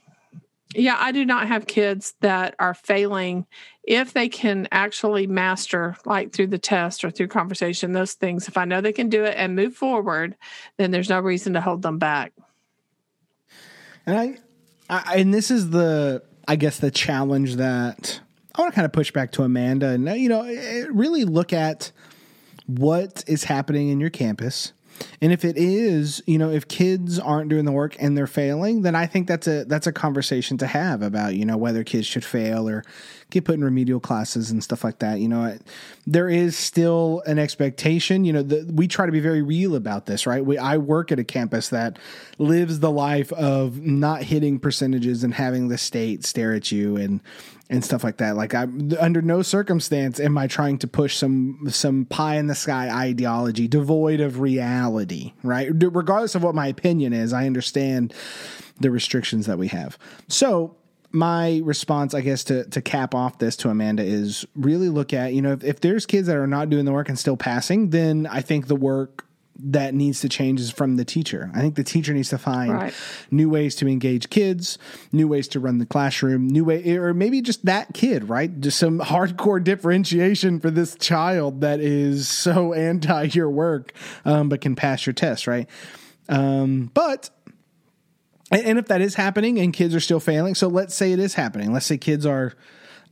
yeah, 0.75 0.95
I 0.99 1.11
do 1.11 1.25
not 1.25 1.47
have 1.47 1.65
kids 1.65 2.13
that 2.21 2.53
are 2.59 2.75
failing 2.75 3.47
if 3.81 4.13
they 4.13 4.29
can 4.29 4.67
actually 4.71 5.25
master, 5.25 5.97
like 6.05 6.33
through 6.33 6.47
the 6.47 6.59
test 6.59 7.03
or 7.03 7.09
through 7.09 7.29
conversation, 7.29 7.93
those 7.93 8.13
things. 8.13 8.47
If 8.47 8.57
I 8.57 8.65
know 8.65 8.79
they 8.79 8.93
can 8.93 9.09
do 9.09 9.23
it 9.23 9.33
and 9.37 9.55
move 9.55 9.75
forward, 9.75 10.35
then 10.77 10.91
there's 10.91 11.09
no 11.09 11.19
reason 11.19 11.53
to 11.53 11.61
hold 11.61 11.81
them 11.81 11.97
back. 11.97 12.31
And 14.05 14.15
I, 14.15 14.37
I 14.91 15.15
and 15.15 15.33
this 15.33 15.49
is 15.49 15.69
the 15.69 16.21
I 16.47 16.57
guess 16.57 16.77
the 16.77 16.91
challenge 16.91 17.55
that 17.55 18.19
I 18.53 18.61
want 18.61 18.73
to 18.73 18.75
kind 18.75 18.85
of 18.85 18.91
push 18.91 19.11
back 19.11 19.31
to 19.33 19.43
Amanda 19.43 19.87
and 19.87 20.07
you 20.21 20.29
know 20.29 20.43
eh, 20.43 20.85
really 20.91 21.23
look 21.23 21.53
at 21.53 21.91
what 22.67 23.23
is 23.25 23.45
happening 23.45 23.89
in 23.89 23.99
your 23.99 24.09
campus. 24.09 24.73
And 25.21 25.31
if 25.31 25.45
it 25.45 25.57
is, 25.57 26.21
you 26.25 26.37
know, 26.37 26.49
if 26.49 26.67
kids 26.67 27.19
aren't 27.19 27.49
doing 27.49 27.65
the 27.65 27.71
work 27.71 27.95
and 27.99 28.17
they're 28.17 28.27
failing, 28.27 28.81
then 28.81 28.95
I 28.95 29.05
think 29.05 29.27
that's 29.27 29.47
a 29.47 29.65
that's 29.65 29.87
a 29.87 29.91
conversation 29.91 30.57
to 30.57 30.67
have 30.67 31.01
about, 31.01 31.35
you 31.35 31.45
know, 31.45 31.57
whether 31.57 31.83
kids 31.83 32.07
should 32.07 32.25
fail 32.25 32.67
or 32.67 32.83
get 33.29 33.45
put 33.45 33.55
in 33.55 33.63
remedial 33.63 33.99
classes 33.99 34.51
and 34.51 34.63
stuff 34.63 34.83
like 34.83 34.99
that. 34.99 35.19
You 35.19 35.27
know, 35.27 35.57
there 36.05 36.29
is 36.29 36.57
still 36.57 37.23
an 37.25 37.39
expectation. 37.39 38.25
You 38.25 38.33
know, 38.33 38.43
the, 38.43 38.71
we 38.71 38.87
try 38.87 39.05
to 39.05 39.11
be 39.11 39.19
very 39.19 39.41
real 39.41 39.75
about 39.75 40.05
this, 40.05 40.27
right? 40.27 40.45
We, 40.45 40.57
I 40.57 40.77
work 40.77 41.11
at 41.11 41.19
a 41.19 41.23
campus 41.23 41.69
that 41.69 41.97
lives 42.37 42.79
the 42.79 42.91
life 42.91 43.31
of 43.33 43.79
not 43.79 44.23
hitting 44.23 44.59
percentages 44.59 45.23
and 45.23 45.33
having 45.33 45.69
the 45.69 45.77
state 45.77 46.25
stare 46.25 46.53
at 46.53 46.71
you 46.71 46.97
and 46.97 47.21
and 47.71 47.85
stuff 47.85 48.03
like 48.03 48.17
that. 48.17 48.35
Like 48.35 48.53
I, 48.53 48.67
under 48.99 49.21
no 49.21 49.41
circumstance 49.41 50.19
am 50.19 50.37
I 50.37 50.47
trying 50.47 50.77
to 50.79 50.87
push 50.87 51.15
some 51.15 51.67
some 51.69 52.05
pie 52.05 52.35
in 52.35 52.47
the 52.47 52.53
sky 52.53 52.89
ideology 52.91 53.67
devoid 53.67 54.19
of 54.19 54.41
reality, 54.41 55.33
right? 55.41 55.69
Regardless 55.71 56.35
of 56.35 56.43
what 56.43 56.53
my 56.53 56.67
opinion 56.67 57.13
is, 57.13 57.31
I 57.31 57.47
understand 57.47 58.13
the 58.81 58.91
restrictions 58.91 59.45
that 59.45 59.57
we 59.57 59.69
have. 59.69 59.97
So 60.27 60.75
my 61.11 61.61
response, 61.63 62.13
I 62.13 62.19
guess, 62.19 62.43
to 62.45 62.65
to 62.65 62.81
cap 62.81 63.15
off 63.15 63.39
this 63.39 63.55
to 63.57 63.69
Amanda 63.69 64.03
is 64.03 64.45
really 64.53 64.89
look 64.89 65.13
at 65.13 65.33
you 65.33 65.41
know 65.41 65.53
if, 65.53 65.63
if 65.63 65.79
there's 65.79 66.05
kids 66.05 66.27
that 66.27 66.35
are 66.35 66.47
not 66.47 66.69
doing 66.69 66.83
the 66.83 66.91
work 66.91 67.07
and 67.07 67.17
still 67.17 67.37
passing, 67.37 67.91
then 67.91 68.27
I 68.27 68.41
think 68.41 68.67
the 68.67 68.75
work 68.75 69.25
that 69.63 69.93
needs 69.93 70.21
to 70.21 70.29
change 70.29 70.59
is 70.59 70.71
from 70.71 70.95
the 70.95 71.05
teacher. 71.05 71.51
I 71.53 71.59
think 71.59 71.75
the 71.75 71.83
teacher 71.83 72.13
needs 72.13 72.29
to 72.29 72.37
find 72.37 72.71
Right. 72.73 72.93
new 73.29 73.49
ways 73.49 73.75
to 73.75 73.87
engage 73.87 74.29
kids, 74.29 74.77
new 75.11 75.27
ways 75.27 75.47
to 75.49 75.59
run 75.59 75.77
the 75.77 75.85
classroom, 75.85 76.47
new 76.47 76.63
way, 76.63 76.97
or 76.97 77.13
maybe 77.13 77.41
just 77.41 77.65
that 77.65 77.93
kid, 77.93 78.29
right? 78.29 78.59
Just 78.59 78.79
some 78.79 78.99
hardcore 78.99 79.63
differentiation 79.63 80.59
for 80.59 80.71
this 80.71 80.95
child 80.95 81.61
that 81.61 81.79
is 81.79 82.27
so 82.27 82.73
anti 82.73 83.23
your 83.33 83.49
work, 83.49 83.93
um, 84.25 84.49
but 84.49 84.61
can 84.61 84.75
pass 84.75 85.05
your 85.05 85.13
test, 85.13 85.47
right? 85.47 85.69
Um, 86.29 86.89
but 86.93 87.29
and, 88.51 88.63
and 88.65 88.79
if 88.79 88.87
that 88.87 89.01
is 89.01 89.15
happening 89.15 89.59
and 89.59 89.73
kids 89.73 89.93
are 89.93 89.99
still 89.99 90.19
failing, 90.19 90.55
so 90.55 90.67
let's 90.67 90.95
say 90.95 91.11
it 91.11 91.19
is 91.19 91.33
happening. 91.35 91.71
Let's 91.73 91.85
say 91.85 91.97
kids 91.97 92.25
are 92.25 92.53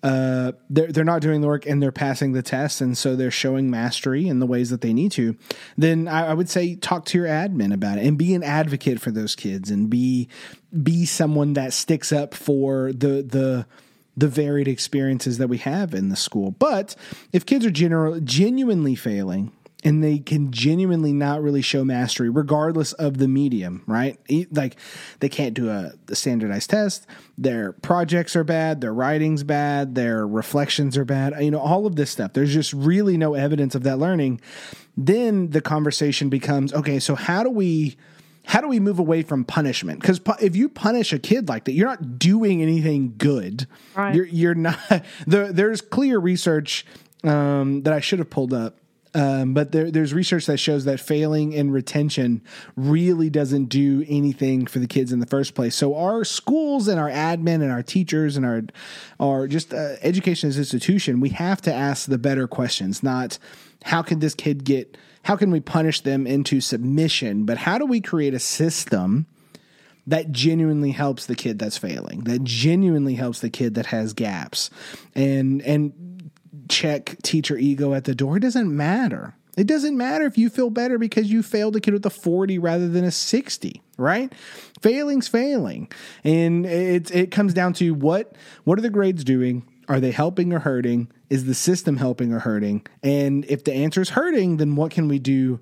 uh, 0.01 0.53
they're 0.69 0.91
they're 0.91 1.03
not 1.03 1.21
doing 1.21 1.41
the 1.41 1.47
work 1.47 1.65
and 1.65 1.81
they're 1.81 1.91
passing 1.91 2.31
the 2.31 2.41
test, 2.41 2.79
and 2.81 2.97
so 2.97 3.15
they're 3.15 3.31
showing 3.31 3.69
mastery 3.69 4.27
in 4.27 4.39
the 4.39 4.45
ways 4.45 4.69
that 4.69 4.81
they 4.81 4.93
need 4.93 5.11
to. 5.13 5.35
Then 5.77 6.07
I, 6.07 6.27
I 6.27 6.33
would 6.33 6.49
say 6.49 6.75
talk 6.75 7.05
to 7.05 7.17
your 7.17 7.27
admin 7.27 7.73
about 7.73 7.97
it 7.97 8.05
and 8.05 8.17
be 8.17 8.33
an 8.33 8.43
advocate 8.43 9.01
for 9.01 9.11
those 9.11 9.35
kids 9.35 9.69
and 9.69 9.89
be 9.89 10.29
be 10.83 11.05
someone 11.05 11.53
that 11.53 11.73
sticks 11.73 12.11
up 12.11 12.33
for 12.33 12.93
the 12.93 13.23
the 13.23 13.65
the 14.15 14.27
varied 14.27 14.67
experiences 14.67 15.37
that 15.37 15.47
we 15.47 15.57
have 15.57 15.93
in 15.93 16.09
the 16.09 16.15
school. 16.15 16.51
But 16.51 16.95
if 17.31 17.45
kids 17.45 17.65
are 17.65 17.71
general, 17.71 18.19
genuinely 18.19 18.95
failing 18.95 19.51
and 19.83 20.03
they 20.03 20.19
can 20.19 20.51
genuinely 20.51 21.13
not 21.13 21.41
really 21.41 21.61
show 21.61 21.85
mastery 21.85 22.29
regardless 22.29 22.93
of 22.93 23.17
the 23.17 23.27
medium, 23.27 23.83
right? 23.87 24.19
Like 24.51 24.75
they 25.19 25.29
can't 25.29 25.53
do 25.53 25.69
a, 25.69 25.93
a 26.09 26.15
standardized 26.15 26.69
test, 26.69 27.07
their 27.37 27.71
projects 27.73 28.35
are 28.35 28.43
bad, 28.43 28.81
their 28.81 28.93
writing's 28.93 29.43
bad, 29.43 29.95
their 29.95 30.27
reflections 30.27 30.97
are 30.97 31.05
bad, 31.05 31.33
you 31.41 31.51
know, 31.51 31.59
all 31.59 31.85
of 31.85 31.95
this 31.95 32.11
stuff. 32.11 32.33
There's 32.33 32.53
just 32.53 32.73
really 32.73 33.17
no 33.17 33.35
evidence 33.35 33.73
of 33.75 33.83
that 33.83 33.99
learning. 33.99 34.41
Then 34.97 35.51
the 35.51 35.61
conversation 35.61 36.29
becomes, 36.29 36.73
okay, 36.73 36.99
so 36.99 37.15
how 37.15 37.43
do 37.43 37.49
we 37.49 37.95
how 38.45 38.61
do 38.61 38.67
we 38.67 38.79
move 38.79 38.97
away 38.97 39.21
from 39.21 39.45
punishment? 39.45 40.01
Because 40.01 40.17
pu- 40.17 40.43
if 40.43 40.55
you 40.55 40.69
punish 40.69 41.13
a 41.13 41.19
kid 41.19 41.47
like 41.47 41.65
that, 41.65 41.73
you're 41.73 41.87
not 41.87 42.17
doing 42.17 42.63
anything 42.63 43.13
good. 43.15 43.67
Right. 43.95 44.15
You're 44.15 44.25
you're 44.25 44.55
not. 44.55 44.79
There, 45.27 45.53
there's 45.53 45.81
clear 45.81 46.17
research 46.17 46.83
um, 47.23 47.83
that 47.83 47.93
I 47.93 47.99
should 47.99 48.17
have 48.17 48.31
pulled 48.31 48.53
up. 48.53 48.77
Um, 49.15 49.53
but 49.53 49.71
there, 49.71 49.89
there's 49.89 50.13
research 50.13 50.45
that 50.45 50.57
shows 50.57 50.85
that 50.85 50.99
failing 50.99 51.51
in 51.51 51.71
retention 51.71 52.41
really 52.75 53.29
doesn't 53.29 53.65
do 53.65 54.05
anything 54.07 54.67
for 54.67 54.79
the 54.79 54.87
kids 54.87 55.11
in 55.11 55.19
the 55.19 55.25
first 55.25 55.55
place. 55.55 55.75
So 55.75 55.95
our 55.95 56.23
schools 56.23 56.87
and 56.87 56.99
our 56.99 57.09
admin 57.09 57.61
and 57.63 57.71
our 57.71 57.81
teachers 57.81 58.37
and 58.37 58.45
our, 58.45 58.61
our 59.19 59.47
just 59.47 59.73
uh, 59.73 59.95
education 60.01 60.49
as 60.49 60.57
institution, 60.59 61.19
we 61.19 61.29
have 61.29 61.61
to 61.63 61.73
ask 61.73 62.07
the 62.07 62.19
better 62.19 62.47
questions. 62.47 63.01
Not 63.01 63.39
how 63.83 64.03
can 64.03 64.19
this 64.19 64.35
kid 64.35 64.63
get? 64.63 64.97
How 65.23 65.35
can 65.35 65.51
we 65.51 65.59
punish 65.59 66.01
them 66.01 66.27
into 66.27 66.61
submission? 66.61 67.45
But 67.45 67.57
how 67.57 67.77
do 67.77 67.85
we 67.85 68.01
create 68.01 68.33
a 68.33 68.39
system? 68.39 69.25
that 70.07 70.31
genuinely 70.31 70.89
helps 70.89 71.27
the 71.27 71.35
kid 71.35 71.59
that's 71.59 71.77
failing 71.77 72.21
that 72.21 72.43
genuinely 72.43 73.13
helps 73.13 73.41
the 73.41 73.49
kid 73.49 73.75
that 73.75 73.85
has 73.87 74.13
gaps 74.13 74.71
and 75.13 75.61
and 75.61 75.93
check 76.67 77.15
teacher 77.23 77.57
ego 77.57 77.93
at 77.93 78.05
the 78.05 78.15
door. 78.15 78.37
It 78.37 78.41
doesn't 78.41 78.75
matter. 78.75 79.35
It 79.57 79.67
doesn't 79.67 79.97
matter 79.97 80.25
if 80.25 80.37
you 80.37 80.49
feel 80.49 80.69
better 80.69 80.97
because 80.97 81.29
you 81.29 81.43
failed 81.43 81.75
a 81.75 81.79
kid 81.81 81.93
with 81.93 82.05
a 82.05 82.09
40 82.09 82.59
rather 82.59 82.87
than 82.87 83.03
a 83.03 83.11
60 83.11 83.81
right? 83.99 84.33
Failing's 84.81 85.27
failing. 85.27 85.91
And 86.23 86.65
it 86.65 87.11
it 87.11 87.31
comes 87.31 87.53
down 87.53 87.73
to 87.73 87.93
what 87.93 88.35
what 88.63 88.79
are 88.79 88.81
the 88.81 88.89
grades 88.89 89.23
doing? 89.23 89.67
Are 89.87 89.99
they 89.99 90.11
helping 90.11 90.53
or 90.53 90.59
hurting? 90.59 91.11
Is 91.29 91.45
the 91.45 91.53
system 91.53 91.97
helping 91.97 92.33
or 92.33 92.39
hurting? 92.39 92.87
And 93.03 93.45
if 93.45 93.63
the 93.63 93.73
answer 93.73 94.01
is 94.01 94.09
hurting 94.11 94.57
then 94.57 94.75
what 94.75 94.91
can 94.91 95.07
we 95.07 95.19
do 95.19 95.59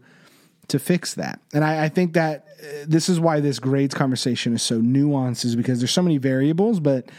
to 0.68 0.80
fix 0.80 1.14
that. 1.14 1.40
And 1.54 1.64
I, 1.64 1.86
I 1.86 1.90
think 1.90 2.14
that 2.14 2.46
uh, 2.62 2.86
this 2.86 3.08
is 3.08 3.20
why 3.20 3.40
this 3.40 3.58
grades 3.58 3.96
conversation 3.96 4.54
is 4.54 4.62
so 4.62 4.82
nuanced, 4.82 5.46
is 5.46 5.56
because 5.56 5.80
there's 5.80 5.92
so 5.92 6.02
many 6.02 6.18
variables. 6.18 6.82
But 6.82 7.10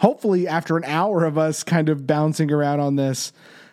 hopefully, 0.00 0.48
after 0.48 0.76
an 0.76 0.84
hour 0.84 1.24
of 1.24 1.38
us 1.38 1.62
kind 1.62 1.88
of 1.88 2.06
bouncing 2.06 2.50
around 2.50 2.80
on 2.80 2.96
this, 2.96 3.32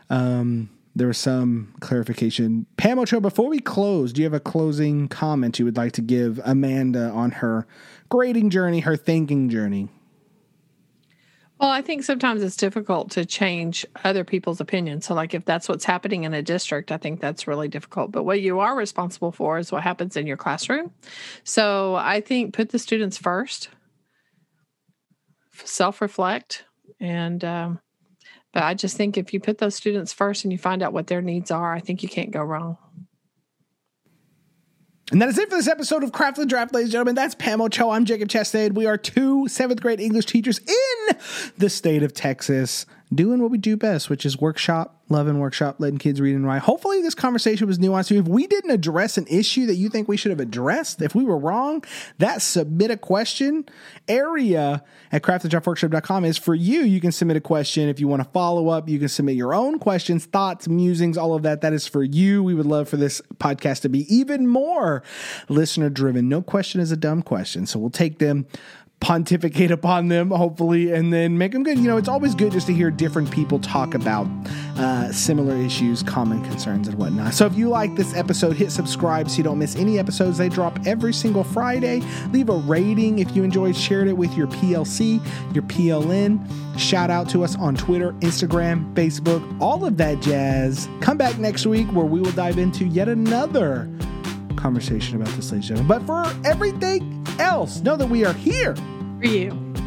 um, 0.10 0.70
there 0.96 1.08
was 1.08 1.18
some 1.18 1.74
clarification. 1.80 2.66
Pam 2.76 3.00
Ochoa, 3.00 3.22
before 3.22 3.50
we 3.50 3.60
close, 3.60 4.14
do 4.14 4.22
you 4.22 4.26
have 4.26 4.34
a 4.34 4.40
closing 4.40 5.08
comment 5.08 5.58
you 5.58 5.66
would 5.66 5.78
like 5.78 5.94
to 5.94 6.02
give 6.02 6.40
Amanda 6.44 7.10
on 7.10 7.32
her 7.32 7.66
grading 8.10 8.50
journey, 8.50 8.82
her 8.82 8.96
thinking 8.96 9.50
journey? 9.50 9.90
Well, 11.60 11.72
I 11.72 11.82
think 11.82 12.04
sometimes 12.04 12.44
it's 12.44 12.56
difficult 12.56 13.10
to 13.12 13.26
change 13.26 13.84
other 14.04 14.24
people's 14.24 14.62
opinions. 14.62 15.06
So, 15.06 15.16
like 15.16 15.34
if 15.34 15.46
that's 15.46 15.68
what's 15.68 15.86
happening 15.86 16.24
in 16.24 16.34
a 16.34 16.42
district, 16.42 16.92
I 16.92 16.98
think 16.98 17.20
that's 17.20 17.48
really 17.48 17.68
difficult. 17.68 18.12
But 18.12 18.24
what 18.24 18.42
you 18.42 18.60
are 18.60 18.76
responsible 18.76 19.32
for 19.32 19.58
is 19.58 19.72
what 19.72 19.82
happens 19.82 20.18
in 20.18 20.28
your 20.28 20.38
classroom. 20.38 20.92
So, 21.44 21.96
I 21.96 22.22
think 22.22 22.54
put 22.54 22.70
the 22.70 22.80
students 22.80 23.18
first, 23.18 23.70
self 25.66 26.02
reflect, 26.02 26.66
and, 27.00 27.44
um, 27.44 27.80
but 28.54 28.64
I 28.64 28.74
just 28.74 28.98
think 28.98 29.18
if 29.18 29.34
you 29.34 29.40
put 29.40 29.58
those 29.58 29.76
students 29.76 30.14
first 30.14 30.44
and 30.44 30.52
you 30.52 30.58
find 30.58 30.82
out 30.82 30.94
what 30.94 31.08
their 31.08 31.22
needs 31.22 31.52
are, 31.52 31.74
I 31.74 31.80
think 31.80 32.04
you 32.04 32.10
can't 32.10 32.32
go 32.32 32.42
wrong. 32.42 32.78
And 35.12 35.22
that 35.22 35.30
is 35.30 35.38
it 35.38 35.50
for 35.50 35.56
this 35.56 35.70
episode 35.70 36.04
of 36.04 36.12
Craft 36.12 36.36
the 36.36 36.46
Draft, 36.46 36.74
ladies 36.74 36.88
and 36.88 36.92
gentlemen. 36.92 37.16
That's 37.16 37.34
Pam 37.34 37.62
Ochoa. 37.62 37.92
I'm 37.92 38.04
Jacob 38.04 38.28
Chastain. 38.28 38.74
We 38.74 38.88
are 38.88 38.98
two 38.98 39.48
seventh 39.48 39.82
grade 39.82 40.02
English 40.02 40.26
teachers 40.26 40.60
in 40.60 41.18
the 41.58 41.70
state 41.70 42.04
of 42.04 42.14
Texas 42.14 42.86
doing 43.14 43.42
what 43.42 43.52
we 43.52 43.58
do 43.58 43.78
best, 43.78 44.10
which 44.10 44.26
is 44.26 44.40
workshop, 44.40 45.02
love 45.10 45.28
and 45.28 45.40
workshop, 45.40 45.78
letting 45.80 45.98
kids 45.98 46.20
read 46.20 46.36
and 46.36 46.46
write. 46.46 46.62
Hopefully, 46.62 47.02
this 47.02 47.16
conversation 47.16 47.68
was 47.68 47.80
nuanced. 47.80 48.16
If 48.16 48.28
we 48.28 48.48
didn't 48.48 48.72
address 48.72 49.18
an 49.18 49.26
issue 49.28 49.66
that 49.68 49.76
you 49.76 49.90
think 49.90 50.08
we 50.08 50.18
should 50.18 50.32
have 50.32 50.40
addressed, 50.40 51.02
if 51.02 51.16
we 51.16 51.24
were 51.24 51.38
wrong, 51.38 51.84
that 52.18 52.42
submit 52.42 52.92
a 52.92 52.98
question 52.98 53.66
area 54.08 54.84
at 55.12 55.22
craftthedraftworkshop.com 55.22 56.26
is 56.26 56.38
for 56.38 56.54
you. 56.54 56.82
You 56.82 57.00
can 57.00 57.12
submit 57.12 57.38
a 57.38 57.42
question. 57.42 57.88
If 57.88 58.00
you 58.00 58.08
want 58.08 58.24
to 58.24 58.30
follow 58.30 58.70
up, 58.70 58.90
you 58.90 59.00
can 59.00 59.10
submit 59.10 59.36
your 59.36 59.54
own 59.54 59.80
questions, 59.80 60.26
thoughts, 60.26 60.68
musings, 60.68 61.18
all 61.18 61.34
of 61.34 61.44
that. 61.44 61.62
That 61.62 61.74
is 61.74 61.88
for 61.88 62.04
you. 62.04 62.44
We 62.44 62.54
would 62.54 62.66
love 62.66 62.90
for 62.90 62.98
this 62.98 63.22
podcast 63.36 63.82
to 63.82 63.90
be 63.90 64.14
even 64.14 64.48
more 64.48 65.02
listener 65.48 65.90
driven. 65.90 66.28
No 66.28 66.42
question 66.42 66.82
is 66.82 66.92
a 66.92 66.98
dumb 66.98 67.22
question. 67.22 67.66
So 67.66 67.80
we'll 67.80 67.90
take 67.90 68.20
them 68.20 68.48
pontificate 69.00 69.70
upon 69.72 70.08
them, 70.08 70.32
hopefully, 70.32 70.92
and 70.92 71.14
then 71.14 71.38
make 71.38 71.52
them 71.52 71.64
good. 71.64 71.78
You 71.78 71.86
know, 71.86 71.98
it's 71.98 72.10
always 72.10 72.34
good 72.34 72.52
just 72.52 72.68
to 72.68 72.74
hear 72.74 72.90
different 72.90 73.30
people 73.30 73.60
talk 73.60 73.94
about 73.94 74.28
uh, 74.78 75.12
similar 75.12 75.56
issues, 75.56 76.02
common 76.02 76.44
concerns, 76.44 76.88
and 76.88 76.98
whatnot. 76.98 77.34
So 77.34 77.46
if 77.46 77.56
you 77.56 77.70
like 77.70 77.96
this 77.96 78.16
episode, 78.16 78.56
hit 78.56 78.72
subscribe 78.72 79.30
so 79.30 79.38
you 79.38 79.44
don't 79.44 79.60
miss 79.60 79.76
any 79.76 80.00
episodes. 80.00 80.38
They 80.38 80.50
drop 80.50 80.80
every 80.86 81.14
single 81.14 81.44
Friday. 81.44 82.02
Leave 82.32 82.50
a 82.50 82.58
rating 82.58 83.20
if 83.20 83.36
you 83.36 83.44
enjoyed, 83.44 83.76
shared 83.76 84.08
it 84.08 84.18
with 84.18 84.36
your 84.36 84.48
PLC, 84.48 85.24
your 85.54 85.64
PLN. 85.64 86.40
Shout 86.78 87.10
out 87.10 87.30
to 87.30 87.44
us 87.44 87.56
on 87.56 87.76
Twitter, 87.76 88.14
Instagram, 88.14 88.94
Facebook, 88.94 89.44
all 89.62 89.86
of 89.86 89.98
that 89.98 90.22
jazz. 90.22 90.90
Come 91.02 91.18
back 91.18 91.38
next 91.38 91.66
week 91.66 91.88
where 91.92 92.06
we 92.06 92.20
will 92.20 92.32
dive 92.32 92.58
into 92.58 92.86
yet 92.86 93.10
another 93.10 93.90
conversation 94.58 95.22
about 95.22 95.34
this, 95.36 95.52
ladies 95.52 95.70
and 95.70 95.78
gentlemen. 95.78 96.06
But 96.06 96.06
for 96.06 96.48
everything 96.48 97.26
else, 97.40 97.82
know 97.82 97.96
that 97.96 98.10
we 98.10 98.26
are 98.26 98.34
here 98.34 98.76
For 99.20 99.28
you. 99.28 99.87